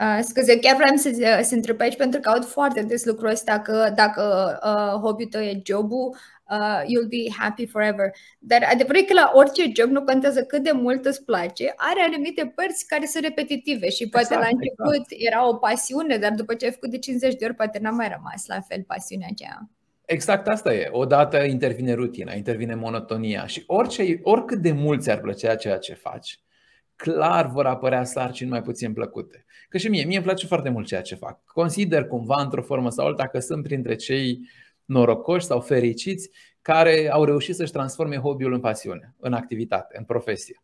Uh, 0.00 0.18
scuze, 0.22 0.58
chiar 0.58 0.76
vreau 0.76 0.96
să, 0.96 1.40
să 1.42 1.54
întreb 1.54 1.80
aici 1.80 1.96
pentru 1.96 2.20
că 2.20 2.28
aud 2.28 2.44
foarte 2.44 2.82
des 2.82 3.04
lucrul 3.04 3.30
ăsta 3.30 3.60
că 3.60 3.92
dacă 3.94 4.22
uh, 4.64 5.00
hobby-ul 5.00 5.28
tău 5.30 5.40
e 5.40 5.62
jobul, 5.64 6.16
uh, 6.50 6.80
you'll 6.82 7.08
be 7.08 7.34
happy 7.38 7.66
forever. 7.66 8.10
Dar 8.38 8.68
adevărul 8.72 9.00
e 9.00 9.04
că 9.04 9.14
la 9.14 9.30
orice 9.34 9.72
job, 9.76 9.90
nu 9.90 10.02
contează 10.02 10.42
cât 10.42 10.62
de 10.62 10.72
mult 10.72 11.04
îți 11.04 11.24
place, 11.24 11.74
are 11.76 12.00
anumite 12.00 12.52
părți 12.54 12.86
care 12.86 13.06
sunt 13.06 13.24
repetitive 13.24 13.88
și 13.88 14.08
poate 14.08 14.26
exact, 14.26 14.42
la 14.42 14.48
început 14.52 15.10
exact. 15.10 15.26
era 15.32 15.48
o 15.48 15.54
pasiune, 15.54 16.16
dar 16.16 16.32
după 16.32 16.54
ce 16.54 16.64
ai 16.64 16.72
făcut 16.72 16.90
de 16.90 16.98
50 16.98 17.34
de 17.34 17.44
ori, 17.44 17.54
poate 17.54 17.78
n-a 17.78 17.90
mai 17.90 18.08
rămas 18.16 18.46
la 18.46 18.60
fel 18.60 18.82
pasiunea 18.86 19.28
aceea. 19.30 19.70
Exact 20.06 20.46
asta 20.48 20.74
e. 20.74 20.88
Odată 20.90 21.38
intervine 21.38 21.92
rutina, 21.92 22.34
intervine 22.34 22.74
monotonia 22.74 23.46
și 23.46 23.62
orice, 23.66 24.18
oricât 24.22 24.58
de 24.58 24.72
mult 24.72 25.02
ți-ar 25.02 25.20
plăcea 25.20 25.54
ceea 25.54 25.78
ce 25.78 25.94
faci, 25.94 26.40
clar 26.96 27.46
vor 27.46 27.66
apărea 27.66 28.04
sarcini 28.04 28.50
mai 28.50 28.62
puțin 28.62 28.92
plăcute. 28.92 29.44
Că 29.68 29.78
și 29.78 29.88
mie, 29.88 30.04
mie 30.04 30.16
îmi 30.16 30.24
place 30.24 30.46
foarte 30.46 30.68
mult 30.68 30.86
ceea 30.86 31.00
ce 31.00 31.14
fac. 31.14 31.44
Consider 31.44 32.06
cumva, 32.06 32.42
într-o 32.42 32.62
formă 32.62 32.90
sau 32.90 33.06
alta, 33.06 33.26
că 33.26 33.38
sunt 33.38 33.62
printre 33.62 33.94
cei 33.94 34.48
norocoși 34.84 35.46
sau 35.46 35.60
fericiți 35.60 36.30
care 36.62 37.10
au 37.10 37.24
reușit 37.24 37.54
să-și 37.54 37.72
transforme 37.72 38.16
hobby-ul 38.16 38.52
în 38.52 38.60
pasiune, 38.60 39.14
în 39.18 39.32
activitate, 39.32 39.98
în 39.98 40.04
profesie. 40.04 40.62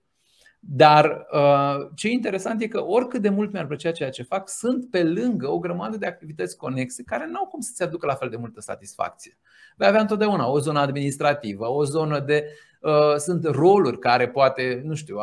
Dar 0.65 1.27
uh, 1.33 1.91
ce 1.95 2.09
e 2.09 2.11
interesant 2.11 2.61
e 2.61 2.67
că 2.67 2.85
oricât 2.85 3.23
de 3.23 3.29
mult 3.29 3.53
mi-ar 3.53 3.67
plăcea 3.67 3.93
ceea 3.93 4.11
ce 4.11 4.23
fac, 4.23 4.49
sunt 4.49 4.91
pe 4.91 5.05
lângă 5.05 5.49
o 5.49 5.59
grămadă 5.59 5.97
de 5.97 6.07
activități 6.07 6.57
conexe 6.57 7.03
care 7.03 7.27
nu 7.27 7.39
au 7.39 7.47
cum 7.47 7.61
să-ți 7.61 7.83
aducă 7.83 8.07
la 8.07 8.15
fel 8.15 8.29
de 8.29 8.37
multă 8.37 8.61
satisfacție. 8.61 9.39
Vei 9.77 9.89
avea 9.89 10.01
întotdeauna 10.01 10.49
o 10.49 10.59
zonă 10.59 10.81
administrativă, 10.81 11.69
o 11.69 11.85
zonă 11.85 12.21
de. 12.21 12.49
Uh, 12.81 13.17
sunt 13.17 13.45
roluri 13.45 13.99
care 13.99 14.29
poate, 14.29 14.83
nu 14.85 14.95
știu, 14.95 15.17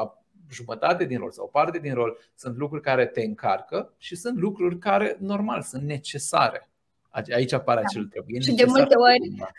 jumătate 0.49 1.05
din 1.05 1.17
rol 1.17 1.31
sau 1.31 1.45
o 1.45 1.47
parte 1.47 1.79
din 1.79 1.93
rol 1.93 2.17
sunt 2.35 2.57
lucruri 2.57 2.81
care 2.81 3.05
te 3.05 3.21
încarcă 3.21 3.93
și 3.97 4.15
sunt 4.15 4.37
lucruri 4.37 4.77
care, 4.77 5.17
normal, 5.19 5.61
sunt 5.61 5.83
necesare. 5.83 6.69
Aici 7.11 7.53
apare 7.53 7.79
da. 7.81 7.85
acel 7.89 8.05
trebuie. 8.05 8.39
Și 8.39 8.53
de 8.53 8.63
multe 8.67 8.95
ori, 8.95 9.49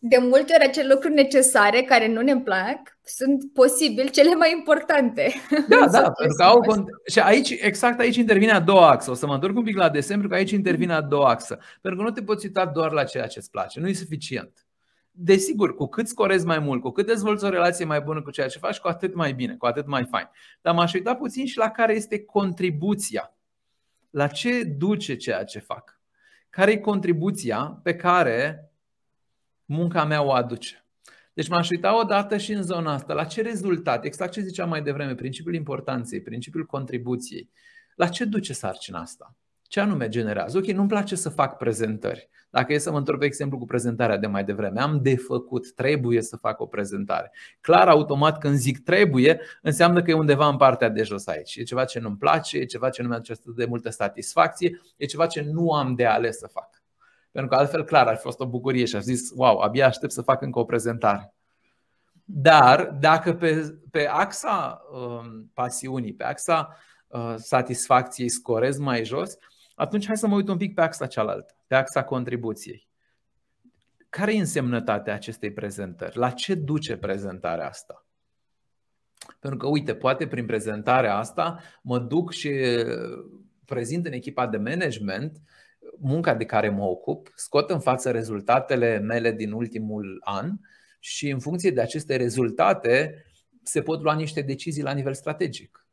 de 0.00 0.16
multe 0.20 0.52
ori 0.58 0.68
acele 0.68 0.92
lucruri 0.92 1.14
necesare 1.14 1.82
care 1.82 2.08
nu 2.08 2.20
ne 2.20 2.36
plac 2.36 2.98
sunt 3.04 3.52
posibil 3.52 4.08
cele 4.08 4.34
mai 4.34 4.52
importante. 4.52 5.32
Da, 5.68 5.86
da, 6.00 6.10
pentru 6.10 6.36
că 6.36 6.42
au 6.42 6.60
și 7.06 7.18
aici, 7.20 7.50
exact 7.50 8.00
aici 8.00 8.16
intervine 8.16 8.52
a 8.52 8.60
doua 8.60 8.90
axă. 8.90 9.10
O 9.10 9.14
să 9.14 9.26
mă 9.26 9.34
întorc 9.34 9.56
un 9.56 9.62
pic 9.62 9.76
la 9.76 9.88
desen, 9.88 10.10
pentru 10.10 10.28
că 10.28 10.34
aici 10.34 10.50
intervine 10.50 10.92
a 10.92 11.00
doua 11.00 11.28
axă. 11.28 11.58
Pentru 11.80 12.00
că 12.00 12.06
nu 12.06 12.14
te 12.14 12.22
poți 12.22 12.46
uita 12.46 12.66
doar 12.66 12.92
la 12.92 13.04
ceea 13.04 13.26
ce 13.26 13.38
îți 13.38 13.50
place, 13.50 13.80
nu 13.80 13.88
e 13.88 13.92
suficient. 13.92 14.66
desigur, 15.10 15.74
cu 15.74 15.86
cât 15.86 16.08
scorezi 16.08 16.46
mai 16.46 16.58
mult, 16.58 16.82
cu 16.82 16.90
cât 16.90 17.06
dezvolți 17.06 17.44
o 17.44 17.48
relație 17.48 17.84
mai 17.84 18.00
bună 18.00 18.22
cu 18.22 18.30
ceea 18.30 18.48
ce 18.48 18.58
faci, 18.58 18.78
cu 18.78 18.88
atât 18.88 19.14
mai 19.14 19.32
bine, 19.32 19.56
cu 19.56 19.66
atât 19.66 19.86
mai 19.86 20.04
fain. 20.10 20.28
Dar 20.60 20.74
m-aș 20.74 20.92
uita 20.92 21.14
puțin 21.14 21.46
și 21.46 21.58
la 21.58 21.70
care 21.70 21.94
este 21.94 22.24
contribuția. 22.24 23.34
La 24.10 24.26
ce 24.26 24.62
duce 24.64 25.16
ceea 25.16 25.44
ce 25.44 25.58
fac? 25.58 25.97
Care 26.50 26.70
e 26.70 26.78
contribuția 26.78 27.80
pe 27.82 27.96
care 27.96 28.70
munca 29.64 30.04
mea 30.04 30.22
o 30.22 30.32
aduce? 30.32 30.86
Deci 31.32 31.48
m-aș 31.48 31.70
uita 31.70 31.98
odată 32.00 32.36
și 32.36 32.52
în 32.52 32.62
zona 32.62 32.92
asta 32.92 33.14
la 33.14 33.24
ce 33.24 33.42
rezultat, 33.42 34.04
exact 34.04 34.32
ce 34.32 34.40
ziceam 34.40 34.68
mai 34.68 34.82
devreme, 34.82 35.14
principiul 35.14 35.54
importanței, 35.54 36.22
principiul 36.22 36.66
contribuției. 36.66 37.50
La 37.94 38.08
ce 38.08 38.24
duce 38.24 38.52
sarcina 38.52 39.00
asta? 39.00 39.36
Ce 39.68 39.80
anume 39.80 40.08
generează? 40.08 40.58
Ok, 40.58 40.64
nu-mi 40.64 40.88
place 40.88 41.14
să 41.16 41.28
fac 41.28 41.56
prezentări. 41.56 42.28
Dacă 42.50 42.72
e 42.72 42.78
să 42.78 42.90
mă 42.90 42.98
întorc, 42.98 43.18
pe 43.18 43.24
exemplu, 43.24 43.58
cu 43.58 43.64
prezentarea 43.64 44.16
de 44.16 44.26
mai 44.26 44.44
devreme, 44.44 44.80
am 44.80 45.02
de 45.02 45.16
făcut, 45.16 45.74
trebuie 45.74 46.22
să 46.22 46.36
fac 46.36 46.60
o 46.60 46.66
prezentare. 46.66 47.32
Clar, 47.60 47.88
automat, 47.88 48.38
când 48.38 48.56
zic 48.56 48.82
trebuie, 48.82 49.40
înseamnă 49.62 50.02
că 50.02 50.10
e 50.10 50.14
undeva 50.14 50.48
în 50.48 50.56
partea 50.56 50.88
de 50.88 51.02
jos 51.02 51.26
aici. 51.26 51.56
E 51.56 51.62
ceva 51.62 51.84
ce 51.84 51.98
nu-mi 51.98 52.16
place, 52.16 52.58
e 52.58 52.64
ceva 52.64 52.88
ce 52.88 53.02
nu 53.02 53.08
mi-aduce 53.08 53.34
de 53.56 53.64
multă 53.64 53.90
satisfacție, 53.90 54.80
e 54.96 55.04
ceva 55.04 55.26
ce 55.26 55.40
nu 55.52 55.72
am 55.72 55.94
de 55.94 56.06
ales 56.06 56.38
să 56.38 56.46
fac. 56.46 56.82
Pentru 57.30 57.50
că 57.50 57.56
altfel, 57.56 57.84
clar, 57.84 58.06
ar 58.06 58.14
fi 58.14 58.22
fost 58.22 58.40
o 58.40 58.46
bucurie 58.46 58.84
și 58.84 58.96
aș 58.96 59.02
zis, 59.02 59.30
wow, 59.34 59.58
abia 59.58 59.86
aștept 59.86 60.12
să 60.12 60.22
fac 60.22 60.42
încă 60.42 60.58
o 60.58 60.64
prezentare. 60.64 61.34
Dar 62.24 62.96
dacă 63.00 63.34
pe, 63.34 63.78
pe 63.90 64.06
axa 64.06 64.82
um, 64.92 65.50
pasiunii, 65.54 66.14
pe 66.14 66.24
axa 66.24 66.76
uh, 67.06 67.34
satisfacției 67.36 68.28
scorez 68.28 68.78
mai 68.78 69.04
jos, 69.04 69.36
atunci 69.78 70.06
hai 70.06 70.16
să 70.16 70.26
mă 70.26 70.34
uit 70.34 70.48
un 70.48 70.56
pic 70.56 70.74
pe 70.74 70.80
axa 70.80 71.06
cealaltă, 71.06 71.56
pe 71.66 71.74
axa 71.74 72.04
contribuției. 72.04 72.88
Care 74.08 74.34
e 74.34 74.38
însemnătatea 74.38 75.14
acestei 75.14 75.52
prezentări? 75.52 76.16
La 76.16 76.30
ce 76.30 76.54
duce 76.54 76.96
prezentarea 76.96 77.68
asta? 77.68 78.06
Pentru 79.40 79.58
că, 79.58 79.66
uite, 79.66 79.94
poate 79.94 80.26
prin 80.26 80.46
prezentarea 80.46 81.16
asta 81.16 81.60
mă 81.82 81.98
duc 81.98 82.32
și 82.32 82.50
prezint 83.64 84.06
în 84.06 84.12
echipa 84.12 84.46
de 84.46 84.56
management 84.56 85.40
munca 85.98 86.34
de 86.34 86.44
care 86.44 86.68
mă 86.68 86.84
ocup, 86.84 87.32
scot 87.34 87.70
în 87.70 87.80
față 87.80 88.10
rezultatele 88.10 88.98
mele 88.98 89.32
din 89.32 89.52
ultimul 89.52 90.20
an 90.24 90.52
și 90.98 91.30
în 91.30 91.38
funcție 91.38 91.70
de 91.70 91.80
aceste 91.80 92.16
rezultate 92.16 93.24
se 93.62 93.82
pot 93.82 94.02
lua 94.02 94.14
niște 94.14 94.40
decizii 94.40 94.82
la 94.82 94.92
nivel 94.92 95.14
strategic. 95.14 95.87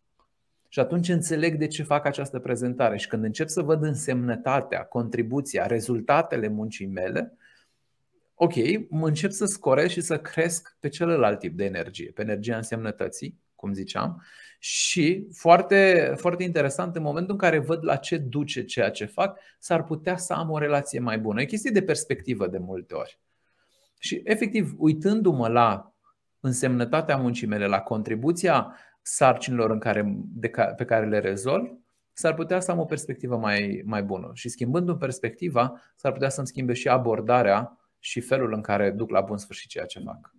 Și 0.76 0.82
atunci 0.82 1.10
înțeleg 1.10 1.58
de 1.58 1.68
ce 1.68 1.84
fac 1.84 2.06
această 2.06 2.40
prezentare. 2.40 2.98
Și 2.98 3.08
când 3.08 3.24
încep 3.24 3.48
să 3.48 3.62
văd 3.62 3.84
însemnătatea, 3.84 4.84
contribuția, 4.84 5.66
rezultatele 5.66 6.48
muncii 6.48 6.86
mele, 6.86 7.38
ok, 8.34 8.54
mă 8.90 9.08
încep 9.08 9.32
să 9.32 9.46
scoresc 9.46 9.92
și 9.92 10.02
să 10.02 10.20
cresc 10.20 10.78
pe 10.80 10.88
celălalt 10.88 11.40
tip 11.40 11.58
de 11.58 11.64
energie, 11.66 12.12
pe 12.12 12.22
energia 12.22 12.56
însemnătății, 12.56 13.40
cum 13.56 13.74
ziceam. 13.74 14.24
Și 14.60 15.28
foarte, 15.32 16.14
foarte 16.18 16.44
interesant, 16.44 16.96
în 16.96 17.02
momentul 17.02 17.32
în 17.32 17.40
care 17.40 17.60
văd 17.60 17.84
la 17.86 17.96
ce 17.96 18.18
duce 18.18 18.64
ceea 18.64 18.90
ce 18.90 19.06
fac, 19.06 19.40
s-ar 19.60 19.84
putea 19.84 20.18
să 20.18 20.34
am 20.34 20.50
o 20.50 20.58
relație 20.58 21.00
mai 21.00 21.18
bună. 21.18 21.42
E 21.42 21.46
chestie 21.46 21.72
de 21.72 21.84
perspectivă 21.84 22.48
de 22.48 22.58
multe 22.58 22.94
ori. 22.94 23.20
Și 24.00 24.22
efectiv, 24.24 24.74
uitându-mă 24.78 25.48
la 25.48 25.94
însemnătatea 26.40 27.18
muncii 27.18 27.48
mele, 27.48 27.68
la 27.68 27.80
contribuția 27.80 28.76
sarcinilor 29.08 29.72
în 29.72 29.80
care, 29.80 30.16
de, 30.16 30.52
pe 30.76 30.86
care 30.86 31.08
le 31.08 31.20
rezolv, 31.20 31.78
s-ar 32.14 32.34
putea 32.34 32.60
să 32.60 32.72
am 32.72 32.80
o 32.80 32.86
perspectivă 32.86 33.38
mai, 33.38 33.82
mai 33.86 34.04
bună. 34.04 34.32
Și 34.34 34.50
schimbând 34.50 34.98
perspectiva, 34.98 35.82
s-ar 35.96 36.12
putea 36.12 36.30
să-mi 36.30 36.48
schimbe 36.48 36.74
și 36.74 36.88
abordarea 36.88 37.78
și 38.00 38.20
felul 38.20 38.54
în 38.54 38.62
care 38.62 38.92
duc 38.92 39.10
la 39.10 39.22
bun 39.22 39.38
sfârșit 39.38 39.70
ceea 39.70 39.86
ce 39.86 40.00
fac. 40.00 40.34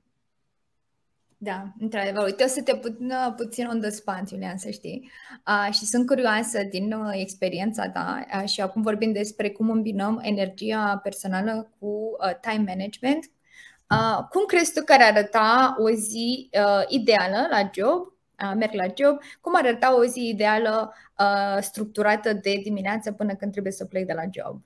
Da, 1.38 1.72
într-adevăr. 1.78 2.24
Uite, 2.24 2.44
o 2.44 2.46
să 2.46 2.62
te 2.62 2.76
pun 2.76 2.96
uh, 3.00 3.34
puțin 3.36 3.66
on 3.66 3.80
the 3.80 3.90
spot, 3.90 4.30
Iulian, 4.30 4.56
să 4.56 4.70
știi. 4.70 5.10
Uh, 5.46 5.74
și 5.74 5.84
sunt 5.84 6.06
curioasă 6.06 6.62
din 6.62 6.92
uh, 6.92 7.10
experiența 7.12 7.88
ta 7.88 8.26
uh, 8.40 8.48
și 8.48 8.60
acum 8.60 8.82
vorbim 8.82 9.12
despre 9.12 9.50
cum 9.50 9.70
îmbinăm 9.70 10.20
energia 10.22 11.00
personală 11.02 11.72
cu 11.78 11.86
uh, 11.86 12.38
time 12.40 12.64
management. 12.66 13.30
Uh, 13.90 14.24
cum 14.30 14.44
crezi 14.46 14.72
tu 14.72 14.84
că 14.84 14.92
ar 14.92 15.00
arăta 15.00 15.76
o 15.78 15.90
zi 15.90 16.50
uh, 16.52 16.84
ideală 16.88 17.46
la 17.50 17.70
job 17.74 18.15
merg 18.56 18.72
la 18.72 18.84
job, 18.84 19.18
cum 19.40 19.56
ar 19.56 19.64
arăta 19.64 19.96
o 19.98 20.04
zi 20.04 20.28
ideală 20.28 20.94
structurată 21.60 22.32
de 22.32 22.60
dimineață 22.62 23.12
până 23.12 23.34
când 23.34 23.52
trebuie 23.52 23.72
să 23.72 23.84
plec 23.84 24.06
de 24.06 24.12
la 24.12 24.22
job? 24.22 24.62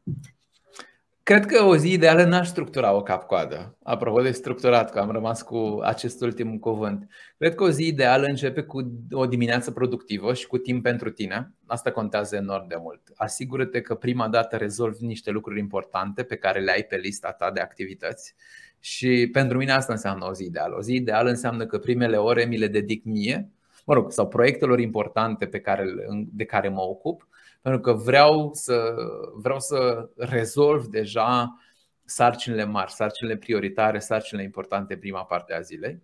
Cred 1.23 1.47
că 1.47 1.65
o 1.65 1.77
zi 1.77 1.93
ideală 1.93 2.25
n-aș 2.25 2.49
structura-o 2.49 3.03
cap-coadă. 3.03 3.77
Apropo 3.83 4.21
de 4.21 4.31
structurat, 4.31 4.91
că 4.91 4.99
am 4.99 5.11
rămas 5.11 5.43
cu 5.43 5.81
acest 5.83 6.21
ultim 6.21 6.59
cuvânt. 6.59 7.09
Cred 7.39 7.55
că 7.55 7.63
o 7.63 7.71
zi 7.71 7.87
ideală 7.87 8.25
începe 8.29 8.63
cu 8.63 8.93
o 9.11 9.27
dimineață 9.27 9.71
productivă 9.71 10.35
și 10.35 10.47
cu 10.47 10.59
timp 10.59 10.83
pentru 10.83 11.11
tine. 11.11 11.55
Asta 11.67 11.91
contează 11.91 12.37
enorm 12.37 12.69
de 12.69 12.77
mult. 12.79 13.01
Asigură-te 13.15 13.81
că 13.81 13.95
prima 13.95 14.29
dată 14.29 14.57
rezolvi 14.57 15.05
niște 15.05 15.31
lucruri 15.31 15.59
importante 15.59 16.23
pe 16.23 16.37
care 16.37 16.61
le 16.61 16.71
ai 16.71 16.83
pe 16.83 16.97
lista 16.97 17.33
ta 17.33 17.51
de 17.51 17.61
activități. 17.61 18.35
Și 18.81 19.29
pentru 19.33 19.59
mine 19.59 19.73
asta 19.73 19.93
înseamnă 19.93 20.27
o 20.27 20.33
zi 20.33 20.45
ideală. 20.45 20.77
O 20.77 20.83
zi 20.83 20.95
ideală 20.95 21.29
înseamnă 21.29 21.67
că 21.67 21.79
primele 21.79 22.17
ore 22.17 22.45
mi 22.45 22.59
le 22.59 22.67
dedic 22.67 23.05
mie 23.05 23.51
mă 23.91 23.97
rog, 23.97 24.13
sau 24.13 24.29
proiectelor 24.29 24.81
importante 24.81 25.47
pe 25.47 25.61
care, 25.61 25.85
de 26.33 26.45
care 26.45 26.69
mă 26.69 26.81
ocup, 26.81 27.29
pentru 27.61 27.81
că 27.81 27.93
vreau 27.93 28.51
să, 28.53 28.95
vreau 29.35 29.61
să 29.61 30.09
rezolv 30.17 30.87
deja 30.87 31.59
sarcinile 32.05 32.65
mari, 32.65 32.93
sarcinile 32.93 33.37
prioritare, 33.37 33.99
sarcinile 33.99 34.45
importante 34.45 34.97
prima 34.97 35.25
parte 35.25 35.55
a 35.55 35.61
zilei. 35.61 36.03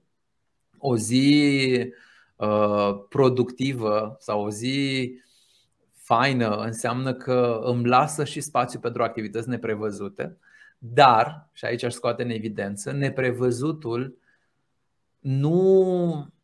O 0.79 0.97
zi 0.97 1.93
uh, 2.37 2.91
productivă 3.09 4.17
sau 4.19 4.45
o 4.45 4.51
zi 4.51 5.13
faină 5.93 6.57
înseamnă 6.57 7.15
că 7.15 7.61
îmi 7.63 7.87
lasă 7.87 8.25
și 8.25 8.41
spațiu 8.41 8.79
pentru 8.79 9.03
activități 9.03 9.49
neprevăzute, 9.49 10.39
dar, 10.79 11.49
și 11.53 11.65
aici 11.65 11.83
aș 11.83 11.93
scoate 11.93 12.23
în 12.23 12.31
evidență, 12.31 12.93
neprevăzutul 12.93 14.19
nu 15.19 16.35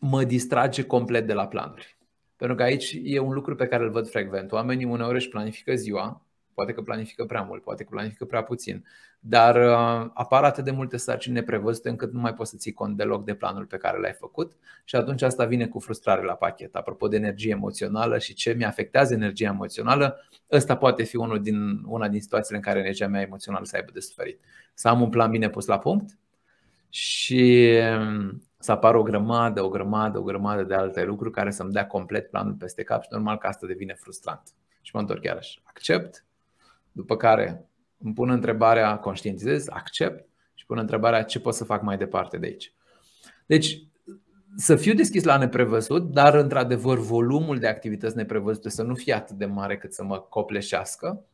mă 0.00 0.24
distrage 0.24 0.82
complet 0.82 1.26
de 1.26 1.32
la 1.32 1.46
planuri. 1.46 1.98
Pentru 2.36 2.56
că 2.56 2.62
aici 2.62 2.98
e 3.02 3.18
un 3.18 3.32
lucru 3.32 3.54
pe 3.54 3.66
care 3.66 3.82
îl 3.82 3.90
văd 3.90 4.08
frecvent. 4.08 4.52
Oamenii 4.52 4.84
uneori 4.84 5.14
își 5.14 5.28
planifică 5.28 5.74
ziua, 5.74 6.24
poate 6.54 6.72
că 6.72 6.82
planifică 6.82 7.24
prea 7.24 7.42
mult, 7.42 7.62
poate 7.62 7.82
că 7.82 7.88
planifică 7.90 8.24
prea 8.24 8.42
puțin, 8.42 8.84
dar 9.20 9.56
uh, 9.56 10.10
apar 10.14 10.44
atât 10.44 10.64
de 10.64 10.70
multe 10.70 10.96
sarcini 10.96 11.34
neprevăzute 11.34 11.88
încât 11.88 12.12
nu 12.12 12.20
mai 12.20 12.34
poți 12.34 12.50
să 12.50 12.56
ții 12.56 12.72
cont 12.72 12.96
deloc 12.96 13.24
de 13.24 13.34
planul 13.34 13.64
pe 13.64 13.76
care 13.76 13.98
l-ai 13.98 14.12
făcut 14.12 14.52
și 14.84 14.96
atunci 14.96 15.22
asta 15.22 15.44
vine 15.44 15.66
cu 15.66 15.78
frustrare 15.78 16.22
la 16.22 16.34
pachet. 16.34 16.74
Apropo 16.74 17.08
de 17.08 17.16
energie 17.16 17.50
emoțională 17.50 18.18
și 18.18 18.34
ce 18.34 18.52
mi 18.52 18.64
afectează 18.64 19.14
energia 19.14 19.48
emoțională, 19.48 20.16
ăsta 20.50 20.76
poate 20.76 21.02
fi 21.02 21.16
unul 21.16 21.42
din, 21.42 21.82
una 21.84 22.08
din 22.08 22.20
situațiile 22.20 22.56
în 22.56 22.62
care 22.62 22.78
energia 22.78 23.06
mea 23.06 23.20
emoțională 23.20 23.64
să 23.64 23.76
aibă 23.76 23.90
de 23.92 24.00
suferit. 24.00 24.40
Să 24.74 24.88
am 24.88 25.00
un 25.00 25.10
plan 25.10 25.30
bine 25.30 25.50
pus 25.50 25.66
la 25.66 25.78
punct 25.78 26.18
și 26.88 27.72
să 28.60 28.72
apară 28.72 28.98
o 28.98 29.02
grămadă, 29.02 29.62
o 29.62 29.68
grămadă, 29.68 30.18
o 30.18 30.22
grămadă 30.22 30.62
de 30.62 30.74
alte 30.74 31.04
lucruri 31.04 31.32
care 31.32 31.50
să-mi 31.50 31.72
dea 31.72 31.86
complet 31.86 32.30
planul 32.30 32.52
peste 32.52 32.82
cap 32.82 33.02
și 33.02 33.08
normal 33.10 33.38
că 33.38 33.46
asta 33.46 33.66
devine 33.66 33.94
frustrant. 33.94 34.42
Și 34.80 34.90
mă 34.94 35.00
întorc 35.00 35.24
iarăși. 35.24 35.60
Accept, 35.64 36.24
după 36.92 37.16
care 37.16 37.68
îmi 37.98 38.14
pun 38.14 38.30
întrebarea, 38.30 38.98
conștientizez, 38.98 39.68
accept 39.68 40.28
și 40.54 40.66
pun 40.66 40.78
întrebarea 40.78 41.22
ce 41.22 41.40
pot 41.40 41.54
să 41.54 41.64
fac 41.64 41.82
mai 41.82 41.96
departe 41.96 42.38
de 42.38 42.46
aici. 42.46 42.74
Deci, 43.46 43.84
să 44.56 44.76
fiu 44.76 44.94
deschis 44.94 45.24
la 45.24 45.36
neprevăzut, 45.36 46.12
dar 46.12 46.34
într-adevăr 46.34 46.98
volumul 46.98 47.58
de 47.58 47.66
activități 47.66 48.16
neprevăzute 48.16 48.68
să 48.68 48.82
nu 48.82 48.94
fie 48.94 49.14
atât 49.14 49.36
de 49.36 49.46
mare 49.46 49.76
cât 49.76 49.92
să 49.92 50.04
mă 50.04 50.18
copleșească 50.18 51.06
Mhm. 51.08 51.29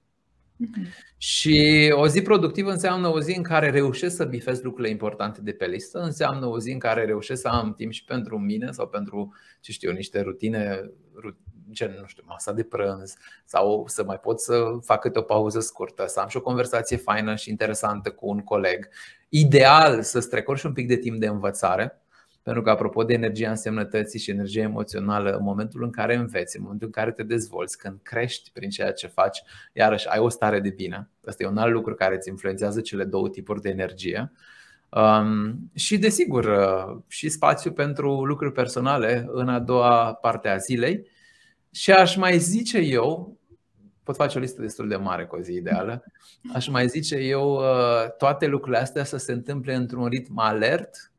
Și 1.16 1.88
o 1.94 2.09
zi 2.09 2.22
productivă 2.22 2.70
înseamnă 2.70 3.09
o 3.09 3.20
zi 3.20 3.36
în 3.36 3.42
care 3.42 3.70
reușesc 3.70 4.16
să 4.16 4.24
bifez 4.24 4.62
lucrurile 4.62 4.92
importante 4.92 5.40
de 5.40 5.52
pe 5.52 5.66
listă, 5.66 5.98
înseamnă 5.98 6.46
o 6.46 6.59
zi 6.59 6.70
în 6.72 6.78
care 6.78 7.04
reușesc 7.04 7.40
să 7.40 7.48
am 7.48 7.74
timp 7.74 7.92
și 7.92 8.04
pentru 8.04 8.38
mine 8.38 8.70
sau 8.70 8.88
pentru, 8.88 9.34
ce 9.61 9.72
știu, 9.72 9.92
niște 9.92 10.20
rutine, 10.20 10.90
gen, 11.70 11.96
nu 12.00 12.07
știu, 12.07 12.22
masa 12.26 12.52
de 12.52 12.62
prânz 12.62 13.14
sau 13.44 13.84
să 13.88 14.04
mai 14.04 14.18
pot 14.20 14.40
să 14.40 14.78
fac 14.82 15.00
câte 15.00 15.18
o 15.18 15.22
pauză 15.22 15.61
scurtă, 15.61 16.04
să 16.07 16.20
am 16.20 16.28
și 16.28 16.36
o 16.36 16.40
conversație 16.40 16.96
faină 16.96 17.34
și 17.34 17.50
interesantă 17.50 18.11
cu 18.11 18.28
un 18.28 18.38
coleg. 18.38 18.88
Ideal 19.28 20.02
să 20.02 20.20
strecor 20.20 20.59
și 20.59 20.66
un 20.66 20.72
pic 20.72 20.88
de 20.88 20.96
timp 20.96 21.20
de 21.20 21.26
învățare, 21.26 22.00
pentru 22.47 22.64
că, 22.64 22.70
apropo 22.70 23.05
de 23.05 23.12
energia 23.12 23.51
însemnătății 23.51 24.18
și 24.18 24.30
energia 24.30 24.61
emoțională, 24.61 25.30
în 25.30 25.42
momentul 25.42 25.82
în 25.82 25.90
care 25.90 26.14
înveți, 26.14 26.57
în 26.57 26.62
momentul 26.62 26.86
în 26.86 26.92
care 26.92 27.12
te 27.12 27.22
dezvolți, 27.22 27.78
când 27.78 27.99
crești 28.03 28.51
prin 28.53 28.70
ceea 28.70 28.92
ce 28.92 29.07
faci, 29.07 29.42
iarăși 29.72 30.09
ai 30.09 30.18
o 30.18 30.28
stare 30.28 30.61
de 30.61 30.68
bine. 30.68 31.11
Asta 31.24 31.42
e 31.42 31.47
un 31.47 31.57
alt 31.57 31.72
lucru 31.72 31.94
care 31.94 32.14
îți 32.14 32.28
influențează 32.28 32.80
cele 32.80 33.05
două 33.05 33.28
tipuri 33.28 33.61
de 33.61 33.68
energie. 33.68 34.32
Um, 34.88 35.70
și, 35.74 35.99
desigur, 35.99 36.44
uh, 36.44 37.03
și 37.07 37.28
spațiu 37.28 37.72
pentru 37.72 38.24
lucruri 38.24 38.53
personale 38.53 39.26
în 39.28 39.49
a 39.49 39.59
doua 39.59 40.14
parte 40.14 40.49
a 40.49 40.57
zilei. 40.57 41.07
Și 41.70 41.92
aș 41.92 42.16
mai 42.16 42.38
zice 42.38 42.78
eu, 42.78 43.38
pot 44.03 44.16
face 44.16 44.38
o 44.38 44.40
listă 44.40 44.61
destul 44.61 44.88
de 44.88 44.97
mare 44.97 45.24
cu 45.24 45.36
o 45.36 45.40
zi 45.40 45.53
ideală. 45.53 46.05
Aș 46.55 46.68
mai 46.68 46.88
zice 46.88 47.16
eu, 47.16 47.55
uh, 47.55 48.11
toate 48.18 48.47
lucrurile 48.47 48.82
astea 48.82 49.05
să 49.05 49.16
se 49.16 49.32
întâmple 49.32 49.74
într-un 49.74 50.07
ritm 50.07 50.38
alert, 50.38 51.11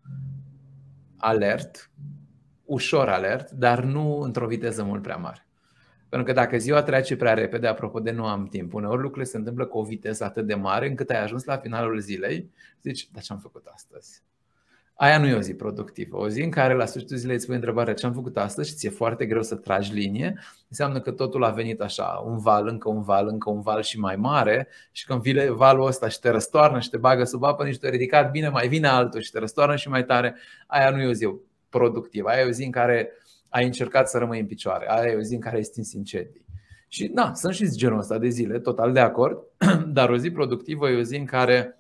alert, 1.18 1.92
ușor 2.66 3.10
alert, 3.10 3.52
dar 3.52 3.84
nu 3.84 4.20
într-o 4.20 4.48
viteză 4.48 4.84
mult 4.84 5.02
prea 5.02 5.16
mare. 5.16 5.48
Pentru 6.10 6.28
că 6.28 6.34
dacă 6.34 6.58
ziua 6.58 6.84
trece 6.84 7.16
prea 7.16 7.34
repede, 7.34 7.68
apropo 7.68 8.00
de 8.00 8.12
nu 8.12 8.26
am 8.26 8.46
timp, 8.46 8.74
uneori 8.74 9.02
lucrurile 9.02 9.32
se 9.32 9.38
întâmplă 9.38 9.66
cu 9.66 9.78
o 9.78 9.84
viteză 9.84 10.24
atât 10.24 10.48
de 10.48 10.56
mare 10.56 10.88
încât 10.88 11.10
ai 11.10 11.22
ajuns 11.24 11.44
la 11.44 11.58
finalul 11.58 12.00
zilei 12.00 12.52
zici, 12.82 13.10
dar 13.12 13.24
ce 13.24 13.34
am 13.34 13.40
făcut 13.40 13.66
astăzi? 13.66 14.24
Aia 15.00 15.18
nu 15.18 15.26
e 15.26 15.36
o 15.36 15.42
zi 15.42 15.54
productivă. 15.54 16.18
O 16.18 16.30
zi 16.30 16.42
în 16.42 16.50
care 16.50 16.74
la 16.74 16.86
sfârșitul 16.86 17.18
zilei 17.18 17.36
îți 17.36 17.46
pui 17.46 17.56
întrebarea 17.56 17.94
ce 17.94 18.06
am 18.06 18.14
făcut 18.14 18.38
astăzi 18.38 18.70
și 18.70 18.76
ți-e 18.76 18.90
foarte 18.90 19.26
greu 19.26 19.44
să 19.44 19.56
tragi 19.56 19.94
linie, 19.94 20.40
înseamnă 20.70 21.00
că 21.00 21.12
totul 21.12 21.44
a 21.44 21.50
venit 21.50 21.82
așa, 21.82 22.24
un 22.26 22.38
val, 22.38 22.68
încă 22.68 22.90
un 22.90 23.02
val, 23.02 23.28
încă 23.28 23.50
un 23.50 23.62
val 23.62 23.82
și 23.82 24.00
mai 24.00 24.16
mare 24.16 24.68
și 24.92 25.06
când 25.06 25.22
vine 25.22 25.50
valul 25.50 25.86
ăsta 25.86 26.08
și 26.08 26.20
te 26.20 26.30
răstoarnă 26.30 26.80
și 26.80 26.90
te 26.90 26.98
bagă 26.98 27.24
sub 27.24 27.44
apă, 27.44 27.64
nici 27.64 27.78
te 27.78 27.90
ridicat 27.90 28.32
bine, 28.32 28.50
mai 28.50 28.68
vine 28.68 28.88
altul 28.88 29.22
și 29.22 29.32
te 29.32 29.40
răstoarnă 29.40 29.76
și 29.76 29.90
mai 29.90 30.06
tare, 30.06 30.36
aia 30.68 30.90
nu 30.90 31.02
e 31.02 31.08
o 31.08 31.14
zi 31.14 31.30
productivă. 31.70 32.30
Aia 32.30 32.42
e 32.42 32.48
o 32.48 32.52
zi 32.52 32.64
în 32.64 32.72
care 32.72 33.12
ai 33.50 33.66
încercat 33.66 34.10
să 34.10 34.18
rămâi 34.18 34.40
în 34.40 34.46
picioare. 34.46 34.86
Aia 34.90 35.12
e 35.12 35.16
o 35.16 35.22
zi 35.22 35.34
în 35.34 35.40
care 35.40 35.56
ai 35.56 35.64
stins 35.64 35.94
incendii. 35.94 36.46
Și 36.88 37.08
da, 37.08 37.32
sunt 37.34 37.54
și 37.54 37.70
genul 37.70 38.00
ăsta 38.00 38.18
de 38.18 38.30
zile, 38.30 38.60
total 38.60 38.92
de 38.94 39.00
acord, 39.00 39.44
dar 39.98 40.10
o 40.10 40.18
zi 40.18 40.32
productivă 40.32 40.90
e 40.90 40.98
o 40.98 41.02
zi 41.02 41.16
în 41.16 41.26
care 41.26 41.78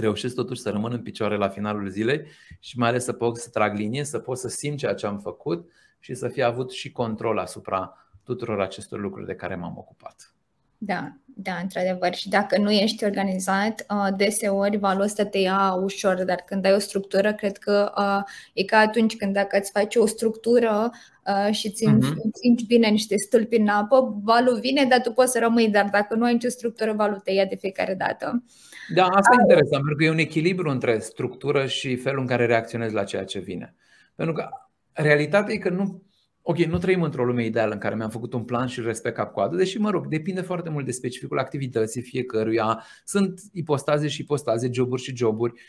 reușesc 0.00 0.34
totuși 0.34 0.60
să 0.60 0.70
rămân 0.70 0.92
în 0.92 1.02
picioare 1.02 1.36
la 1.36 1.48
finalul 1.48 1.88
zilei 1.88 2.26
și 2.60 2.78
mai 2.78 2.88
ales 2.88 3.04
să 3.04 3.12
pot 3.12 3.36
să 3.36 3.48
trag 3.48 3.76
linie, 3.76 4.04
să 4.04 4.18
pot 4.18 4.38
să 4.38 4.48
simt 4.48 4.78
ceea 4.78 4.94
ce 4.94 5.06
am 5.06 5.18
făcut 5.18 5.70
și 5.98 6.14
să 6.14 6.28
fie 6.28 6.42
avut 6.42 6.70
și 6.70 6.92
control 6.92 7.38
asupra 7.38 8.08
tuturor 8.24 8.60
acestor 8.60 9.00
lucruri 9.00 9.26
de 9.26 9.34
care 9.34 9.54
m-am 9.54 9.74
ocupat. 9.78 10.32
Da, 10.80 11.12
da, 11.24 11.58
într-adevăr. 11.62 12.14
Și 12.14 12.28
dacă 12.28 12.58
nu 12.58 12.70
ești 12.70 13.04
organizat, 13.04 13.86
uh, 13.90 14.06
deseori 14.16 14.76
valul 14.76 15.02
ăsta 15.02 15.24
te 15.24 15.38
ia 15.38 15.72
ușor, 15.82 16.24
dar 16.24 16.42
când 16.46 16.64
ai 16.64 16.72
o 16.72 16.78
structură, 16.78 17.34
cred 17.34 17.56
că 17.56 17.92
uh, 17.96 18.30
e 18.52 18.64
ca 18.64 18.78
atunci 18.78 19.16
când 19.16 19.32
dacă 19.32 19.58
îți 19.58 19.70
faci 19.70 19.96
o 19.96 20.06
structură 20.06 20.90
uh, 21.26 21.54
și 21.54 21.70
ți 21.70 21.86
uh-huh. 21.86 22.66
bine 22.66 22.88
niște 22.88 23.14
stâlpi 23.16 23.56
în 23.56 23.68
apă, 23.68 24.20
valul 24.22 24.58
vine, 24.60 24.84
dar 24.84 25.00
tu 25.00 25.12
poți 25.12 25.32
să 25.32 25.38
rămâi, 25.38 25.68
dar 25.68 25.88
dacă 25.92 26.14
nu 26.14 26.24
ai 26.24 26.32
nicio 26.32 26.48
structură, 26.48 26.92
valul 26.92 27.18
te 27.18 27.32
ia 27.32 27.44
de 27.44 27.56
fiecare 27.56 27.94
dată. 27.94 28.42
Da, 28.94 29.06
asta 29.06 29.36
e 29.38 29.40
interesant, 29.40 29.84
pentru 29.84 29.94
că 29.94 30.04
e 30.04 30.10
un 30.10 30.18
echilibru 30.18 30.70
între 30.70 30.98
structură 30.98 31.66
și 31.66 31.96
felul 31.96 32.20
în 32.20 32.26
care 32.26 32.46
reacționezi 32.46 32.94
la 32.94 33.04
ceea 33.04 33.24
ce 33.24 33.38
vine. 33.38 33.74
Pentru 34.14 34.34
că 34.34 34.48
realitatea 34.92 35.54
e 35.54 35.58
că 35.58 35.68
nu 35.68 36.02
ok, 36.42 36.58
nu 36.58 36.78
trăim 36.78 37.02
într-o 37.02 37.24
lume 37.24 37.44
ideală 37.44 37.72
în 37.72 37.78
care 37.78 37.94
mi-am 37.94 38.10
făcut 38.10 38.32
un 38.32 38.44
plan 38.44 38.66
și 38.66 38.78
îl 38.78 38.84
respect 38.84 39.16
cap-coadă, 39.16 39.56
deși, 39.56 39.78
mă 39.78 39.90
rog, 39.90 40.06
depinde 40.06 40.40
foarte 40.40 40.70
mult 40.70 40.84
de 40.84 40.90
specificul 40.90 41.38
activității 41.38 42.02
fiecăruia. 42.02 42.84
Sunt 43.04 43.40
ipostaze 43.52 44.08
și 44.08 44.20
ipostaze, 44.20 44.68
joburi 44.72 45.02
și 45.02 45.16
joburi, 45.16 45.60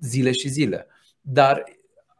zile 0.00 0.32
și 0.32 0.48
zile. 0.48 0.86
Dar 1.20 1.64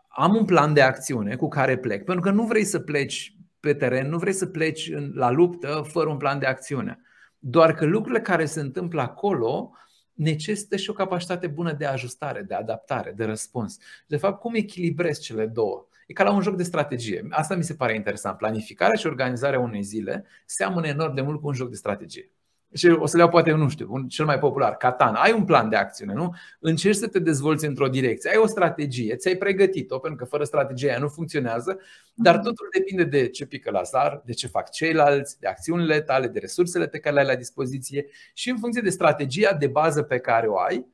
am 0.09 0.35
un 0.35 0.45
plan 0.45 0.73
de 0.73 0.81
acțiune 0.81 1.37
cu 1.37 1.49
care 1.49 1.79
plec, 1.79 2.05
pentru 2.05 2.23
că 2.23 2.31
nu 2.31 2.45
vrei 2.45 2.65
să 2.65 2.79
pleci 2.79 3.37
pe 3.61 3.75
teren, 3.75 4.09
nu 4.09 4.19
vrei 4.19 4.33
să 4.33 4.47
pleci 4.47 4.93
la 5.15 5.31
luptă 5.31 5.83
fără 5.87 6.09
un 6.09 6.17
plan 6.17 6.39
de 6.39 6.47
acțiune. 6.47 7.01
Doar 7.39 7.75
că 7.75 7.85
lucrurile 7.85 8.21
care 8.21 8.45
se 8.45 8.61
întâmplă 8.61 9.01
acolo 9.01 9.73
necesită 10.21 10.77
și 10.77 10.91
o 10.91 10.93
capacitate 10.93 11.47
bună 11.47 11.73
de 11.73 11.85
ajustare, 11.85 12.43
de 12.43 12.55
adaptare, 12.55 13.13
de 13.13 13.25
răspuns. 13.25 13.79
De 14.07 14.17
fapt, 14.17 14.41
cum 14.41 14.55
echilibrezi 14.55 15.21
cele 15.21 15.47
două? 15.47 15.87
E 16.07 16.13
ca 16.13 16.25
la 16.25 16.33
un 16.33 16.41
joc 16.41 16.57
de 16.57 16.63
strategie. 16.63 17.27
Asta 17.31 17.55
mi 17.55 17.65
se 17.65 17.75
pare 17.75 17.95
interesant. 17.95 18.37
Planificarea 18.37 18.95
și 18.95 19.07
organizarea 19.07 19.61
unei 19.61 19.83
zile 19.83 20.27
seamănă 20.47 20.87
enorm 20.87 21.15
de 21.15 21.21
mult 21.21 21.41
cu 21.41 21.47
un 21.47 21.53
joc 21.53 21.69
de 21.69 21.77
strategie. 21.77 22.31
Și 22.75 22.87
o 22.87 23.07
să 23.07 23.17
le 23.17 23.23
iau 23.23 23.31
poate, 23.31 23.53
nu 23.53 23.69
știu, 23.69 23.87
un, 23.91 24.09
cel 24.09 24.25
mai 24.25 24.39
popular, 24.39 24.77
Catan. 24.77 25.15
Ai 25.15 25.33
un 25.33 25.45
plan 25.45 25.69
de 25.69 25.77
acțiune, 25.77 26.13
nu? 26.13 26.35
Încerci 26.59 26.97
să 26.97 27.09
te 27.09 27.19
dezvolți 27.19 27.67
într-o 27.67 27.89
direcție, 27.89 28.31
ai 28.31 28.37
o 28.37 28.47
strategie, 28.47 29.17
ți-ai 29.17 29.37
pregătit-o, 29.37 29.99
pentru 29.99 30.25
că 30.25 30.31
fără 30.31 30.45
strategia 30.45 30.99
nu 30.99 31.09
funcționează, 31.09 31.79
dar 32.15 32.35
mhm. 32.35 32.45
totul 32.45 32.69
depinde 32.73 33.05
de 33.05 33.29
ce 33.29 33.47
pică 33.47 33.71
la 33.71 33.83
zar, 33.83 34.23
de 34.25 34.33
ce 34.33 34.47
fac 34.47 34.71
ceilalți, 34.71 35.41
de 35.41 35.47
acțiunile 35.47 36.01
tale, 36.01 36.27
de 36.27 36.39
resursele 36.39 36.89
pe 36.89 36.99
care 36.99 37.15
le 37.15 37.21
ai 37.21 37.27
la 37.27 37.35
dispoziție 37.35 38.07
și 38.35 38.51
în 38.51 38.59
funcție 38.59 38.83
de 38.83 38.91
strategia 38.91 39.53
de 39.53 39.67
bază 39.67 40.03
pe 40.03 40.19
care 40.19 40.47
o 40.47 40.59
ai, 40.59 40.87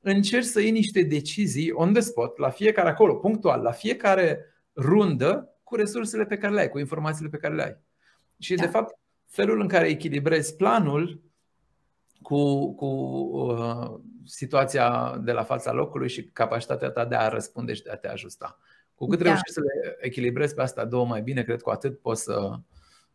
încerci 0.00 0.44
să 0.46 0.60
iei 0.60 0.70
niște 0.70 1.02
decizii 1.02 1.70
on 1.72 1.92
the 1.92 2.02
spot, 2.02 2.38
la 2.38 2.50
fiecare 2.50 2.88
acolo, 2.88 3.14
punctual, 3.14 3.62
la 3.62 3.72
fiecare 3.72 4.44
rundă 4.76 5.58
cu 5.62 5.76
resursele 5.76 6.24
pe 6.24 6.36
care 6.36 6.52
le 6.52 6.60
ai, 6.60 6.68
cu 6.68 6.78
informațiile 6.78 7.28
pe 7.28 7.36
care 7.36 7.54
le 7.54 7.62
ai. 7.62 7.76
Și, 8.38 8.54
da. 8.54 8.62
de 8.62 8.68
fapt, 8.68 8.98
felul 9.34 9.60
în 9.60 9.68
care 9.68 9.88
echilibrezi 9.88 10.56
planul 10.56 11.22
cu, 12.22 12.74
cu 12.74 12.86
uh, 12.86 14.00
situația 14.24 15.16
de 15.24 15.32
la 15.32 15.42
fața 15.42 15.72
locului 15.72 16.08
și 16.08 16.24
capacitatea 16.24 16.90
ta 16.90 17.04
de 17.04 17.14
a 17.14 17.28
răspunde 17.28 17.72
și 17.72 17.82
de 17.82 17.90
a 17.90 17.96
te 17.96 18.08
ajusta. 18.08 18.58
Cu 18.94 19.06
cât 19.06 19.18
da. 19.18 19.24
reușești 19.24 19.52
să 19.52 19.60
le 19.60 19.96
echilibrezi 20.00 20.54
pe 20.54 20.62
asta 20.62 20.84
două 20.84 21.06
mai 21.06 21.22
bine, 21.22 21.42
cred 21.42 21.56
că 21.56 21.62
cu 21.62 21.70
atât 21.70 22.00
poți 22.00 22.22
să 22.22 22.50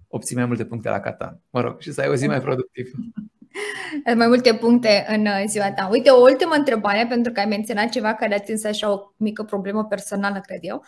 obții 0.07 0.36
mai 0.36 0.45
multe 0.45 0.65
puncte 0.65 0.89
la 0.89 0.99
Catan. 0.99 1.41
Mă 1.49 1.61
rog, 1.61 1.82
și 1.82 1.91
să 1.91 2.01
ai 2.01 2.09
o 2.09 2.15
zi 2.15 2.28
mai 2.28 2.41
productivă. 2.41 2.89
mai 4.15 4.28
multe 4.28 4.53
puncte 4.53 5.05
în 5.09 5.26
uh, 5.26 5.43
ziua 5.47 5.72
ta. 5.72 5.88
Uite, 5.91 6.09
o 6.09 6.22
ultimă 6.22 6.53
întrebare, 6.55 7.05
pentru 7.09 7.32
că 7.32 7.39
ai 7.39 7.45
menționat 7.45 7.89
ceva 7.89 8.13
care 8.13 8.34
a 8.34 8.38
atins 8.38 8.63
așa 8.63 8.91
o 8.91 9.11
mică 9.17 9.43
problemă 9.43 9.86
personală, 9.86 10.41
cred 10.45 10.59
eu. 10.61 10.84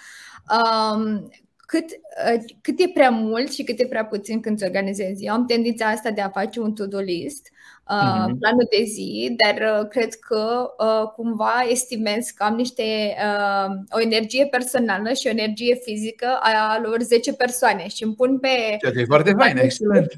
Um, 0.57 1.29
cât, 1.71 1.89
uh, 1.89 2.43
cât 2.61 2.79
e 2.79 2.91
prea 2.93 3.09
mult 3.09 3.51
și 3.51 3.63
cât 3.63 3.79
e 3.79 3.85
prea 3.85 4.05
puțin 4.05 4.39
când 4.39 4.55
îți 4.55 4.63
organizezi. 4.65 5.25
Eu 5.25 5.33
am 5.33 5.45
tendința 5.45 5.85
asta 5.85 6.11
de 6.11 6.21
a 6.21 6.29
face 6.29 6.59
un 6.59 6.73
to-do 6.73 6.99
list 6.99 7.51
uh, 7.91 8.25
mhm. 8.27 8.37
planul 8.37 8.67
de 8.69 8.83
zi, 8.83 9.35
dar 9.41 9.79
uh, 9.79 9.87
cred 9.87 10.13
că 10.13 10.73
uh, 10.77 11.07
cumva 11.15 11.65
estimez 11.69 12.29
că 12.29 12.43
am 12.43 12.55
niște 12.55 12.83
uh, 13.27 13.69
o 13.89 14.01
energie 14.01 14.45
personală 14.45 15.13
și 15.13 15.27
o 15.27 15.29
energie 15.29 15.75
fizică 15.75 16.39
a 16.41 16.79
lor 16.83 17.01
10 17.01 17.33
persoane 17.33 17.87
și 17.87 18.03
îmi 18.03 18.15
pun 18.15 18.39
pe. 18.39 18.77
Ceea 18.79 18.91
ce 18.91 18.99
e 18.99 19.05
foarte 19.05 19.33
fain, 19.37 19.57
excelent. 19.57 20.11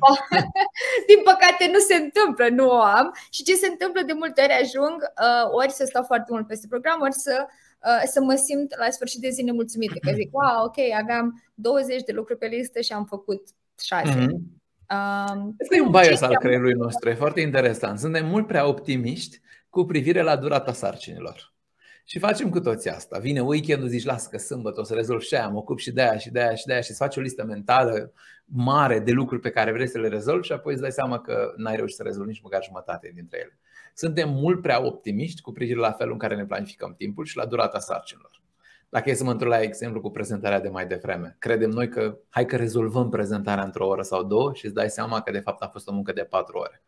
Din 1.10 1.20
păcate 1.24 1.70
nu 1.72 1.80
se 1.80 1.96
întâmplă, 1.96 2.48
nu 2.50 2.68
o 2.68 2.82
am. 2.82 3.16
Și 3.30 3.44
ce 3.44 3.54
se 3.56 3.68
întâmplă 3.68 4.02
de 4.06 4.14
multe 4.14 4.42
ori 4.42 4.60
ajung 4.62 4.98
uh, 5.02 5.52
ori 5.52 5.72
să 5.72 5.84
stau 5.86 6.04
foarte 6.04 6.30
mult 6.32 6.48
peste 6.48 6.68
program, 6.70 7.02
ori 7.02 7.14
să 7.14 7.36
uh, 7.40 7.63
să 8.06 8.22
mă 8.22 8.36
simt 8.36 8.78
la 8.78 8.90
sfârșit 8.90 9.20
de 9.20 9.30
zi 9.30 9.42
nemulțumită, 9.42 9.94
că 10.02 10.12
zic, 10.14 10.30
wow, 10.32 10.66
ok, 10.66 10.78
aveam 11.02 11.44
20 11.54 12.04
de 12.04 12.12
lucruri 12.12 12.40
pe 12.40 12.46
listă 12.46 12.82
și 12.82 12.94
am 12.94 13.06
făcut 13.06 13.48
6. 13.84 14.12
Mm-hmm. 14.12 14.62
Este 15.58 15.82
un 15.82 15.92
bias 15.92 16.22
al 16.22 16.38
creierului 16.38 16.74
nostru, 16.74 17.10
e 17.10 17.14
foarte 17.14 17.42
interesant. 17.42 18.00
Suntem 18.00 18.28
mult 18.28 18.48
prea 18.48 18.68
optimiști 18.68 19.40
cu 19.70 19.86
privire 19.86 20.22
la 20.22 20.36
durata 20.36 20.74
sarcinilor. 20.74 21.54
Și 22.06 22.20
facem 22.20 22.50
cu 22.50 22.60
toții 22.60 22.90
asta. 22.90 23.20
Vine 23.20 23.42
weekendul, 23.42 23.88
zici, 23.88 24.06
las 24.06 24.28
că 24.28 24.38
sâmbătă 24.38 24.80
o 24.80 24.84
să 24.84 24.94
rezolv 24.94 25.22
și 25.22 25.36
aia, 25.36 25.48
mă 25.48 25.58
ocup 25.58 25.80
și 25.80 25.92
de 25.92 26.02
aia 26.02 26.18
și 26.18 26.32
de 26.32 26.40
aia 26.40 26.56
și 26.56 26.66
de 26.66 26.72
aia 26.72 26.82
și 26.82 26.90
îți 26.90 27.00
faci 27.00 27.18
o 27.18 27.22
listă 27.22 27.44
mentală 27.44 28.14
mare 28.46 29.00
de 29.00 29.12
lucruri 29.12 29.42
pe 29.42 29.50
care 29.50 29.72
vrei 29.72 29.88
să 29.88 30.00
le 30.00 30.08
rezolvi 30.08 30.46
și 30.46 30.52
apoi 30.52 30.74
îți 30.74 30.82
dai 30.82 30.92
seama 30.92 31.20
că 31.20 31.54
n-ai 31.58 31.76
reușit 31.76 31.96
să 31.96 32.04
rezolvi 32.04 32.30
nici 32.30 32.42
măcar 32.42 32.64
jumătate 32.64 33.12
dintre 33.16 33.40
ele. 33.40 33.60
Suntem 33.94 34.30
mult 34.30 34.62
prea 34.62 34.86
optimiști 34.86 35.42
cu 35.42 35.52
privire 35.52 35.80
la 35.80 35.92
felul 35.92 36.14
în 36.14 36.20
care 36.20 36.36
ne 36.36 36.46
planificăm 36.46 36.94
timpul 36.98 37.26
și 37.26 37.38
la 37.38 37.46
durata 37.46 37.80
sarcinilor. 37.80 38.42
Dacă 38.90 39.10
e 39.10 39.14
să 39.14 39.24
mă 39.24 39.32
întorc 39.32 39.50
la 39.50 39.62
exemplu 39.62 40.02
cu 40.02 40.10
prezentarea 40.10 40.60
de 40.60 40.70
mai 40.70 40.88
devreme, 40.88 41.36
credem 41.40 41.70
noi 41.70 41.90
că 41.90 42.18
hai 42.30 42.46
că 42.46 42.56
rezolvăm 42.56 43.10
prezentarea 43.10 43.64
într-o 43.64 43.88
oră 43.88 44.02
sau 44.02 44.24
două 44.24 44.54
și 44.54 44.66
îți 44.66 44.74
dai 44.74 44.90
seama 44.90 45.22
că 45.22 45.32
de 45.32 45.40
fapt 45.40 45.62
a 45.62 45.68
fost 45.68 45.88
o 45.88 45.94
muncă 45.94 46.14
de 46.14 46.24
patru 46.24 46.58
ore. 46.58 46.84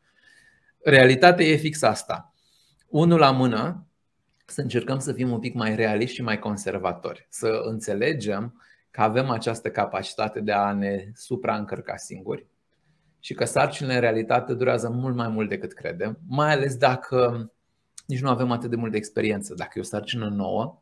Realitatea 0.84 1.46
e 1.46 1.56
fix 1.56 1.82
asta. 1.82 2.34
Unul 2.88 3.20
la 3.20 3.32
mână, 3.32 3.88
să 4.46 4.62
încercăm 4.62 5.00
să 5.00 5.14
fim 5.14 5.32
un 5.32 5.40
pic 5.40 5.54
mai 5.54 5.76
realiști 5.76 6.16
și 6.16 6.22
mai 6.22 6.40
conservatori, 6.40 7.28
să 7.30 7.62
înțelegem 7.64 8.62
că 8.92 9.02
avem 9.02 9.30
această 9.30 9.72
capacitate 9.72 10.40
de 10.40 10.52
a 10.52 10.74
ne 10.74 11.12
supraîncărca 11.14 11.96
singuri 11.96 12.48
și 13.26 13.34
că 13.34 13.46
sarcinile 13.46 13.94
în 13.94 14.00
realitate 14.00 14.54
durează 14.54 14.90
mult 14.90 15.16
mai 15.16 15.28
mult 15.28 15.50
decât 15.50 15.74
credem, 15.74 16.20
mai 16.28 16.52
ales 16.52 16.76
dacă 16.76 17.52
nici 18.06 18.22
nu 18.22 18.30
avem 18.30 18.52
atât 18.52 18.70
de 18.70 18.76
multă 18.76 18.96
experiență. 18.96 19.54
Dacă 19.54 19.72
e 19.76 19.82
o 19.82 19.84
sarcină 19.84 20.30
nouă, 20.30 20.82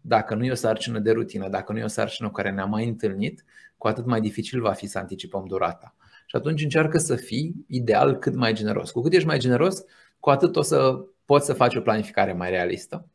dacă 0.00 0.34
nu 0.34 0.44
e 0.44 0.50
o 0.50 0.54
sarcină 0.54 0.98
de 0.98 1.10
rutină, 1.10 1.48
dacă 1.48 1.72
nu 1.72 1.78
e 1.78 1.84
o 1.84 1.88
sarcină 1.88 2.28
cu 2.28 2.34
care 2.34 2.50
ne-am 2.50 2.70
mai 2.70 2.88
întâlnit, 2.88 3.44
cu 3.76 3.86
atât 3.88 4.06
mai 4.06 4.20
dificil 4.20 4.60
va 4.60 4.72
fi 4.72 4.86
să 4.86 4.98
anticipăm 4.98 5.44
durata. 5.46 5.94
Și 6.26 6.36
atunci 6.36 6.62
încearcă 6.62 6.98
să 6.98 7.16
fii 7.16 7.54
ideal 7.66 8.16
cât 8.18 8.34
mai 8.34 8.52
generos. 8.52 8.90
Cu 8.90 9.00
cât 9.00 9.12
ești 9.12 9.26
mai 9.26 9.38
generos, 9.38 9.84
cu 10.20 10.30
atât 10.30 10.56
o 10.56 10.62
să 10.62 11.04
poți 11.24 11.46
să 11.46 11.52
faci 11.52 11.74
o 11.74 11.80
planificare 11.80 12.32
mai 12.32 12.50
realistă. 12.50 13.08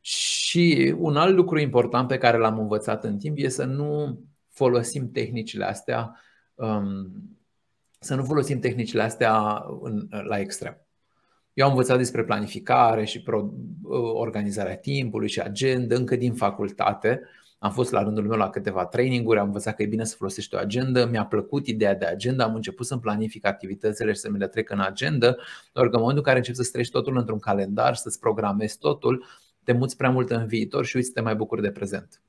Și 0.00 0.94
un 0.98 1.16
alt 1.16 1.34
lucru 1.34 1.58
important 1.58 2.08
pe 2.08 2.18
care 2.18 2.38
l-am 2.38 2.58
învățat 2.58 3.04
în 3.04 3.18
timp 3.18 3.36
e 3.38 3.48
să 3.48 3.64
nu 3.64 4.20
folosim 4.48 5.10
tehnicile 5.10 5.64
astea, 5.64 6.20
um, 6.54 7.12
să 8.00 8.14
nu 8.14 8.24
folosim 8.24 8.58
tehnicile 8.58 9.02
astea 9.02 9.64
în, 9.80 10.08
la 10.10 10.38
extrem. 10.38 10.86
Eu 11.52 11.64
am 11.64 11.70
învățat 11.70 11.96
despre 11.96 12.24
planificare 12.24 13.04
și 13.04 13.22
pro, 13.22 13.52
uh, 13.82 14.10
organizarea 14.12 14.76
timpului 14.76 15.28
și 15.28 15.40
agenda 15.40 15.94
încă 15.94 16.16
din 16.16 16.34
facultate 16.34 17.22
Am 17.62 17.72
fost 17.72 17.90
la 17.90 18.02
rândul 18.02 18.26
meu 18.26 18.38
la 18.38 18.50
câteva 18.50 18.86
traininguri, 18.86 19.38
am 19.38 19.46
învățat 19.46 19.74
că 19.74 19.82
e 19.82 19.86
bine 19.86 20.04
să 20.04 20.16
folosești 20.16 20.54
o 20.54 20.58
agenda, 20.58 21.06
mi-a 21.06 21.24
plăcut 21.24 21.66
ideea 21.66 21.94
de 21.94 22.04
agenda, 22.04 22.44
am 22.44 22.54
început 22.54 22.86
să-mi 22.86 23.00
planific 23.00 23.46
activitățile 23.46 24.12
și 24.12 24.18
să 24.18 24.30
mi 24.30 24.38
le 24.38 24.48
trec 24.48 24.70
în 24.70 24.80
agenda, 24.80 25.36
doar 25.72 25.88
că 25.88 25.94
în 25.94 26.00
momentul 26.00 26.16
în 26.16 26.22
care 26.22 26.36
începi 26.36 26.56
să 26.56 26.62
strești 26.62 26.92
totul 26.92 27.16
într-un 27.16 27.38
calendar, 27.38 27.94
să-ți 27.94 28.18
programezi 28.18 28.78
totul, 28.78 29.24
te 29.64 29.72
muți 29.72 29.96
prea 29.96 30.10
mult 30.10 30.30
în 30.30 30.46
viitor 30.46 30.84
și 30.84 30.96
uiți 30.96 31.08
să 31.08 31.14
te 31.14 31.20
mai 31.20 31.34
bucuri 31.34 31.62
de 31.62 31.70
prezent. 31.70 32.22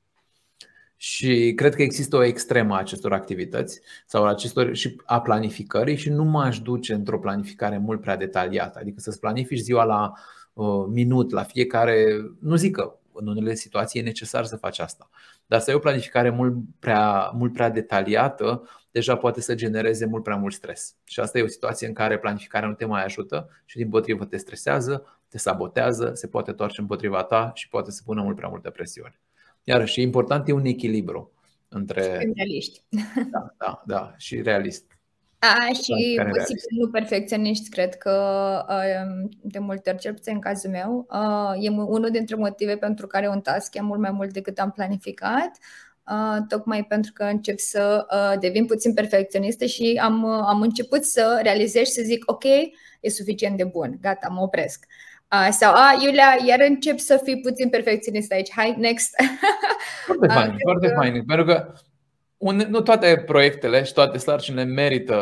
Și 1.04 1.52
cred 1.56 1.74
că 1.74 1.82
există 1.82 2.16
o 2.16 2.22
extremă 2.22 2.74
a 2.74 2.78
acestor 2.78 3.12
activități 3.12 3.80
sau 4.06 4.26
acestor 4.26 4.74
și 4.74 4.96
a 5.04 5.20
planificării 5.20 5.96
și 5.96 6.10
nu 6.10 6.24
m-aș 6.24 6.60
duce 6.60 6.94
într-o 6.94 7.18
planificare 7.18 7.78
mult 7.78 8.00
prea 8.00 8.16
detaliată. 8.16 8.78
Adică 8.78 9.00
să-ți 9.00 9.20
planifici 9.20 9.58
ziua 9.58 9.84
la 9.84 10.12
uh, 10.52 10.86
minut, 10.88 11.30
la 11.30 11.42
fiecare, 11.42 12.20
nu 12.40 12.56
zic 12.56 12.74
că 12.74 12.98
în 13.12 13.26
unele 13.26 13.54
situații 13.54 14.00
e 14.00 14.02
necesar 14.02 14.44
să 14.44 14.56
faci 14.56 14.78
asta. 14.78 15.08
Dar 15.46 15.60
să 15.60 15.70
ai 15.70 15.76
o 15.76 15.78
planificare 15.78 16.30
mult 16.30 16.54
prea, 16.78 17.30
mult 17.34 17.52
prea 17.52 17.70
detaliată, 17.70 18.68
deja 18.90 19.16
poate 19.16 19.40
să 19.40 19.54
genereze 19.54 20.06
mult 20.06 20.22
prea 20.22 20.36
mult 20.36 20.52
stres. 20.52 20.96
Și 21.04 21.20
asta 21.20 21.38
e 21.38 21.42
o 21.42 21.46
situație 21.46 21.86
în 21.86 21.92
care 21.92 22.18
planificarea 22.18 22.68
nu 22.68 22.74
te 22.74 22.84
mai 22.84 23.04
ajută 23.04 23.48
și 23.64 23.76
din 23.76 23.88
potrivă 23.88 24.24
te 24.24 24.36
stresează, 24.36 25.20
te 25.28 25.38
sabotează, 25.38 26.10
se 26.14 26.26
poate 26.26 26.52
toarce 26.52 26.80
împotriva 26.80 27.22
ta 27.22 27.50
și 27.54 27.68
poate 27.68 27.90
să 27.90 28.02
pună 28.04 28.22
mult 28.22 28.36
prea 28.36 28.48
multă 28.48 28.70
presiune. 28.70 29.20
Iarăși, 29.64 30.00
e 30.00 30.02
important 30.02 30.48
e 30.48 30.52
un 30.52 30.64
echilibru 30.64 31.32
între. 31.68 32.32
realiști. 32.34 32.82
Da, 33.30 33.54
da, 33.58 33.82
da, 33.86 34.14
și 34.16 34.42
realist. 34.42 34.84
A, 35.38 35.72
și 35.72 36.20
posibil 36.28 36.78
nu 36.78 36.88
perfecționiști, 36.88 37.68
cred 37.68 37.94
că 37.94 38.14
um, 38.68 39.28
de 39.42 39.58
multe 39.58 39.90
ori, 39.90 39.98
cel 39.98 40.14
puțin 40.14 40.32
în 40.34 40.40
cazul 40.40 40.70
meu, 40.70 41.06
uh, 41.10 41.64
e 41.64 41.68
unul 41.68 42.08
dintre 42.10 42.36
motive 42.36 42.76
pentru 42.76 43.06
care 43.06 43.28
un 43.28 43.40
task 43.40 43.74
e 43.74 43.80
mult 43.80 44.00
mai 44.00 44.10
mult 44.10 44.32
decât 44.32 44.58
am 44.58 44.70
planificat, 44.70 45.58
uh, 46.10 46.38
tocmai 46.48 46.84
pentru 46.84 47.12
că 47.12 47.24
încep 47.24 47.58
să 47.58 48.06
uh, 48.10 48.38
devin 48.40 48.66
puțin 48.66 48.94
perfecționistă 48.94 49.64
și 49.64 50.00
am, 50.02 50.24
am 50.24 50.60
început 50.60 51.04
să 51.04 51.40
realizez 51.42 51.86
și 51.86 51.92
să 51.92 52.02
zic, 52.04 52.30
ok, 52.30 52.44
e 53.00 53.08
suficient 53.08 53.56
de 53.56 53.64
bun, 53.64 53.98
gata, 54.00 54.28
mă 54.28 54.40
opresc. 54.40 54.86
Sau, 55.50 55.74
a, 55.74 55.98
Iulia, 56.02 56.36
iar 56.46 56.58
încep 56.68 56.98
să 56.98 57.20
fii 57.24 57.40
puțin 57.40 57.68
perfecționist 57.68 58.32
aici, 58.32 58.50
hai, 58.56 58.74
next. 58.78 59.14
Foarte 60.06 60.26
fain, 60.26 60.56
foarte 60.62 60.88
fain, 60.88 61.24
pentru 61.24 61.44
că 61.44 61.72
nu 62.68 62.80
toate 62.80 63.22
proiectele 63.26 63.82
și 63.82 63.92
toate 63.92 64.18
sarcinile 64.18 64.64
merită 64.64 65.16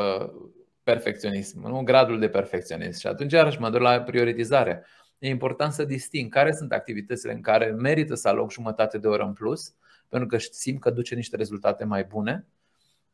perfecționism, 0.83 1.69
nu 1.69 1.83
gradul 1.83 2.19
de 2.19 2.29
perfecționism. 2.29 3.01
Și 3.01 3.07
atunci, 3.07 3.33
iarăși, 3.33 3.61
mă 3.61 3.71
duc 3.71 3.81
la 3.81 4.01
prioritizare. 4.01 4.87
E 5.19 5.29
important 5.29 5.73
să 5.73 5.85
disting 5.85 6.33
care 6.33 6.53
sunt 6.53 6.73
activitățile 6.73 7.33
în 7.33 7.41
care 7.41 7.67
merită 7.67 8.15
să 8.15 8.29
aloc 8.29 8.53
jumătate 8.53 8.99
de 8.99 9.07
oră 9.07 9.23
în 9.23 9.33
plus, 9.33 9.75
pentru 10.09 10.29
că 10.29 10.39
simt 10.39 10.81
că 10.81 10.91
duce 10.91 11.15
niște 11.15 11.37
rezultate 11.37 11.85
mai 11.85 12.05
bune. 12.05 12.47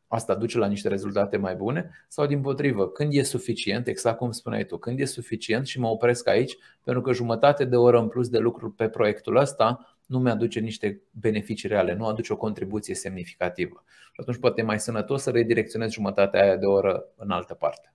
Asta 0.07 0.35
duce 0.35 0.57
la 0.57 0.67
niște 0.67 0.87
rezultate 0.87 1.37
mai 1.37 1.55
bune 1.55 1.89
sau 2.07 2.25
din 2.25 2.41
potrivă, 2.41 2.89
când 2.89 3.13
e 3.13 3.21
suficient, 3.21 3.87
exact 3.87 4.17
cum 4.17 4.31
spuneai 4.31 4.65
tu, 4.65 4.77
când 4.77 4.99
e 4.99 5.05
suficient 5.05 5.65
și 5.67 5.79
mă 5.79 5.87
opresc 5.87 6.27
aici, 6.27 6.57
pentru 6.83 7.01
că 7.01 7.13
jumătate 7.13 7.65
de 7.65 7.75
oră 7.75 7.99
în 7.99 8.07
plus 8.07 8.29
de 8.29 8.37
lucru 8.37 8.71
pe 8.71 8.87
proiectul 8.87 9.35
ăsta 9.35 9.97
nu 10.05 10.19
mi-aduce 10.19 10.59
niște 10.59 11.01
beneficii 11.11 11.69
reale, 11.69 11.93
nu 11.93 12.05
aduce 12.05 12.33
o 12.33 12.37
contribuție 12.37 12.95
semnificativă. 12.95 13.83
Și 13.87 14.19
atunci 14.21 14.37
poate 14.37 14.61
e 14.61 14.63
mai 14.63 14.79
sănătos 14.79 15.21
să 15.21 15.29
redirecționez 15.29 15.91
jumătatea 15.91 16.41
aia 16.41 16.55
de 16.55 16.65
oră 16.65 17.05
în 17.15 17.29
altă 17.29 17.53
parte. 17.53 17.91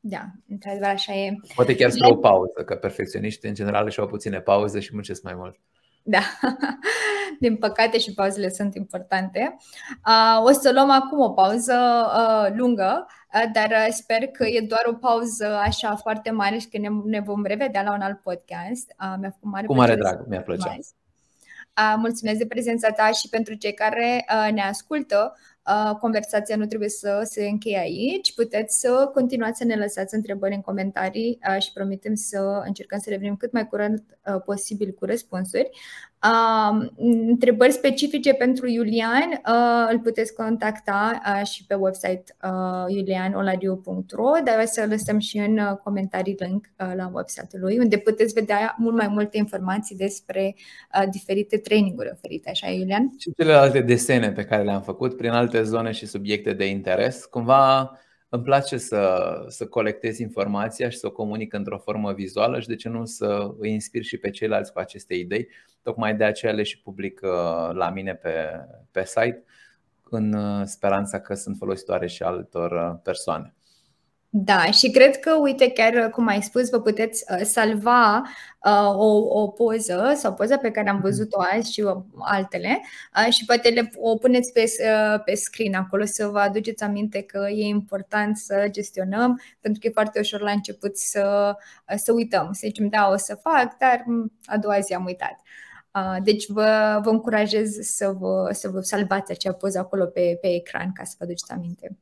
Da, 0.00 0.24
într-adevăr 0.48 0.88
așa 0.88 1.14
e. 1.14 1.36
Poate 1.54 1.74
chiar 1.74 1.90
spre 1.90 2.08
o 2.10 2.16
pauză, 2.16 2.64
că 2.64 2.74
perfecționiștii 2.74 3.48
în 3.48 3.54
general 3.54 3.90
și 3.90 4.00
au 4.00 4.06
puține 4.06 4.40
pauze 4.40 4.80
și 4.80 4.90
muncesc 4.92 5.22
mai 5.22 5.34
mult. 5.34 5.56
Da, 6.02 6.20
din 7.40 7.56
păcate 7.56 7.98
și 7.98 8.14
pauzele 8.14 8.48
sunt 8.48 8.74
importante. 8.74 9.56
O 10.44 10.50
să 10.50 10.72
luăm 10.72 10.90
acum 10.90 11.20
o 11.20 11.30
pauză 11.30 11.74
lungă, 12.54 13.06
dar 13.52 13.90
sper 13.90 14.26
că 14.26 14.44
e 14.46 14.66
doar 14.68 14.82
o 14.86 14.92
pauză 14.92 15.58
așa 15.64 15.96
foarte 15.96 16.30
mare 16.30 16.58
și 16.58 16.68
că 16.68 16.78
ne, 17.04 17.20
vom 17.20 17.44
revedea 17.44 17.82
la 17.82 17.92
un 17.92 18.00
alt 18.00 18.20
podcast. 18.20 18.94
Mi-a 18.98 19.30
făcut 19.30 19.50
mare 19.50 19.66
Cu 19.66 19.74
mare 19.74 19.94
drag, 19.94 20.24
mi-a 20.28 20.42
plăcea. 20.42 20.76
Mulțumesc 21.96 22.38
de 22.38 22.46
prezența 22.46 22.90
ta 22.90 23.10
și 23.10 23.28
pentru 23.28 23.54
cei 23.54 23.74
care 23.74 24.24
ne 24.52 24.62
ascultă. 24.62 25.36
Conversația 26.00 26.56
nu 26.56 26.66
trebuie 26.66 26.88
să 26.88 27.20
se 27.24 27.44
încheie 27.44 27.78
aici. 27.78 28.34
Puteți 28.34 28.80
să 28.80 29.10
continuați 29.14 29.58
să 29.58 29.64
ne 29.64 29.74
lăsați 29.74 30.14
întrebări 30.14 30.54
în 30.54 30.60
comentarii 30.60 31.38
și 31.58 31.72
promitem 31.72 32.14
să 32.14 32.62
încercăm 32.64 32.98
să 32.98 33.10
revenim 33.10 33.36
cât 33.36 33.52
mai 33.52 33.68
curând 33.68 34.02
posibil 34.44 34.90
cu 34.98 35.04
răspunsuri. 35.04 35.70
Întrebări 37.28 37.72
specifice 37.72 38.34
pentru 38.34 38.68
Iulian 38.68 39.40
îl 39.90 39.98
puteți 39.98 40.34
contacta 40.34 41.20
și 41.44 41.66
pe 41.66 41.74
website 41.74 42.24
iulianoladiu.ro, 42.88 44.30
dar 44.44 44.58
o 44.62 44.64
să 44.64 44.86
lăsăm 44.88 45.18
și 45.18 45.38
în 45.38 45.58
comentarii 45.84 46.36
link 46.38 46.66
la 46.76 47.10
website-ul 47.12 47.62
lui, 47.62 47.78
unde 47.78 47.96
puteți 47.96 48.32
vedea 48.32 48.74
mult 48.78 48.96
mai 48.96 49.08
multe 49.08 49.36
informații 49.36 49.96
despre 49.96 50.54
diferite 51.10 51.56
traininguri 51.56 52.10
oferite, 52.12 52.50
așa, 52.50 52.70
Iulian? 52.70 53.10
Și 53.18 53.32
celelalte 53.36 53.80
desene 53.80 54.32
pe 54.32 54.44
care 54.44 54.62
le-am 54.62 54.82
făcut 54.82 55.16
prin 55.16 55.30
alte 55.30 55.51
zone 55.60 55.90
și 55.90 56.06
subiecte 56.06 56.52
de 56.52 56.66
interes. 56.66 57.24
Cumva 57.24 57.92
îmi 58.28 58.42
place 58.42 58.76
să, 58.76 59.34
să 59.48 59.66
colectez 59.66 60.18
informația 60.18 60.88
și 60.88 60.98
să 60.98 61.06
o 61.06 61.10
comunic 61.10 61.52
într-o 61.52 61.78
formă 61.78 62.12
vizuală 62.12 62.60
și 62.60 62.66
de 62.66 62.74
ce 62.74 62.88
nu 62.88 63.04
să 63.04 63.54
îi 63.58 63.72
inspir 63.72 64.02
și 64.02 64.16
pe 64.16 64.30
ceilalți 64.30 64.72
cu 64.72 64.78
aceste 64.78 65.14
idei. 65.14 65.48
Tocmai 65.82 66.16
de 66.16 66.24
aceea 66.24 66.52
le 66.52 66.62
și 66.62 66.80
public 66.80 67.20
uh, 67.22 67.70
la 67.72 67.90
mine 67.90 68.14
pe, 68.14 68.34
pe 68.90 69.04
site 69.04 69.44
în 70.10 70.32
uh, 70.32 70.62
speranța 70.64 71.20
că 71.20 71.34
sunt 71.34 71.56
folositoare 71.56 72.06
și 72.06 72.22
altor 72.22 72.70
uh, 72.70 72.98
persoane. 73.02 73.54
Da, 74.34 74.70
și 74.70 74.90
cred 74.90 75.18
că, 75.18 75.34
uite, 75.34 75.70
chiar 75.70 76.10
cum 76.10 76.26
ai 76.26 76.42
spus, 76.42 76.70
vă 76.70 76.80
puteți 76.80 77.24
uh, 77.32 77.40
salva 77.44 78.22
uh, 78.64 78.94
o, 78.96 79.40
o 79.40 79.48
poză 79.48 80.12
sau 80.16 80.34
poza 80.34 80.56
pe 80.56 80.70
care 80.70 80.88
am 80.88 80.94
mhm. 80.94 81.04
văzut-o 81.04 81.40
azi 81.52 81.72
și 81.72 81.80
uh, 81.80 81.96
altele 82.18 82.80
uh, 83.26 83.32
și 83.32 83.44
poate 83.44 83.68
le, 83.68 83.90
o 83.96 84.16
puneți 84.16 84.52
pe, 84.52 84.64
uh, 84.64 85.22
pe 85.24 85.34
screen 85.34 85.74
acolo 85.74 86.04
să 86.04 86.26
vă 86.26 86.38
aduceți 86.38 86.82
aminte 86.82 87.22
că 87.22 87.46
e 87.50 87.64
important 87.66 88.36
să 88.36 88.66
gestionăm, 88.70 89.40
pentru 89.60 89.80
că 89.80 89.86
e 89.86 89.90
foarte 89.94 90.18
ușor 90.18 90.40
la 90.40 90.50
început 90.50 90.96
să, 90.96 91.54
uh, 91.88 91.96
să 91.96 92.12
uităm, 92.12 92.52
să 92.52 92.60
zicem, 92.64 92.88
da, 92.88 93.08
o 93.08 93.16
să 93.16 93.34
fac, 93.34 93.78
dar 93.78 94.02
mm, 94.06 94.32
a 94.44 94.58
doua 94.58 94.80
zi 94.80 94.94
am 94.94 95.04
uitat. 95.04 95.40
Uh, 95.94 96.16
deci 96.22 96.46
vă, 96.48 97.00
vă 97.02 97.10
încurajez 97.10 97.78
să 97.80 98.14
vă, 98.18 98.48
să 98.52 98.68
vă 98.68 98.80
salvați 98.80 99.32
acea 99.32 99.52
poză 99.52 99.78
acolo 99.78 100.04
pe, 100.04 100.38
pe 100.40 100.54
ecran 100.54 100.92
ca 100.92 101.04
să 101.04 101.14
vă 101.18 101.24
aduceți 101.24 101.52
aminte. 101.52 101.96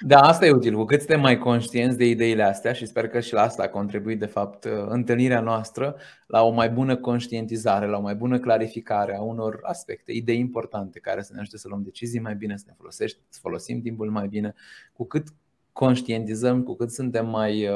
Da, 0.00 0.20
asta 0.20 0.46
e 0.46 0.50
util. 0.50 0.74
Cu 0.74 0.84
cât 0.84 0.98
suntem 0.98 1.20
mai 1.20 1.38
conștienți 1.38 1.96
de 1.96 2.04
ideile 2.04 2.42
astea 2.42 2.72
și 2.72 2.86
sper 2.86 3.08
că 3.08 3.20
și 3.20 3.32
la 3.32 3.42
asta 3.42 3.62
a 3.62 3.68
contribuit, 3.68 4.18
de 4.18 4.26
fapt, 4.26 4.64
întâlnirea 4.88 5.40
noastră 5.40 5.96
la 6.26 6.42
o 6.42 6.50
mai 6.50 6.70
bună 6.70 6.96
conștientizare, 6.96 7.86
la 7.86 7.98
o 7.98 8.00
mai 8.00 8.14
bună 8.14 8.38
clarificare 8.38 9.16
a 9.16 9.20
unor 9.20 9.58
aspecte, 9.62 10.12
idei 10.12 10.38
importante 10.38 10.98
care 10.98 11.22
să 11.22 11.32
ne 11.34 11.40
ajute 11.40 11.58
să 11.58 11.68
luăm 11.68 11.82
decizii 11.82 12.20
mai 12.20 12.34
bine, 12.34 12.56
să 12.56 12.64
ne 12.66 12.74
folosești, 12.76 13.18
să 13.28 13.38
folosim 13.42 13.80
timpul 13.80 14.10
mai 14.10 14.28
bine. 14.28 14.54
Cu 14.92 15.04
cât 15.04 15.28
conștientizăm, 15.72 16.62
cu 16.62 16.74
cât 16.74 16.90
suntem 16.90 17.26
mai, 17.28 17.68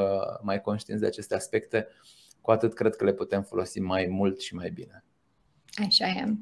mai 0.42 0.60
conștienți 0.60 1.02
de 1.02 1.08
aceste 1.08 1.34
aspecte, 1.34 1.86
cu 2.40 2.50
atât 2.50 2.74
cred 2.74 2.96
că 2.96 3.04
le 3.04 3.12
putem 3.12 3.42
folosi 3.42 3.80
mai 3.80 4.06
mult 4.10 4.40
și 4.40 4.54
mai 4.54 4.70
bine. 4.70 5.04
Așa 5.86 6.06
e. 6.06 6.34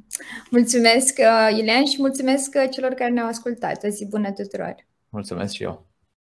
Mulțumesc, 0.50 1.18
Iulian, 1.56 1.84
și 1.84 1.96
mulțumesc 1.98 2.68
celor 2.70 2.92
care 2.92 3.10
ne-au 3.10 3.26
ascultat. 3.26 3.84
O 3.84 3.88
zi 3.88 4.06
bună 4.06 4.32
tuturor! 4.32 4.88
Mulțumesc 5.10 5.54
și 5.54 5.62
eu! 5.62 5.89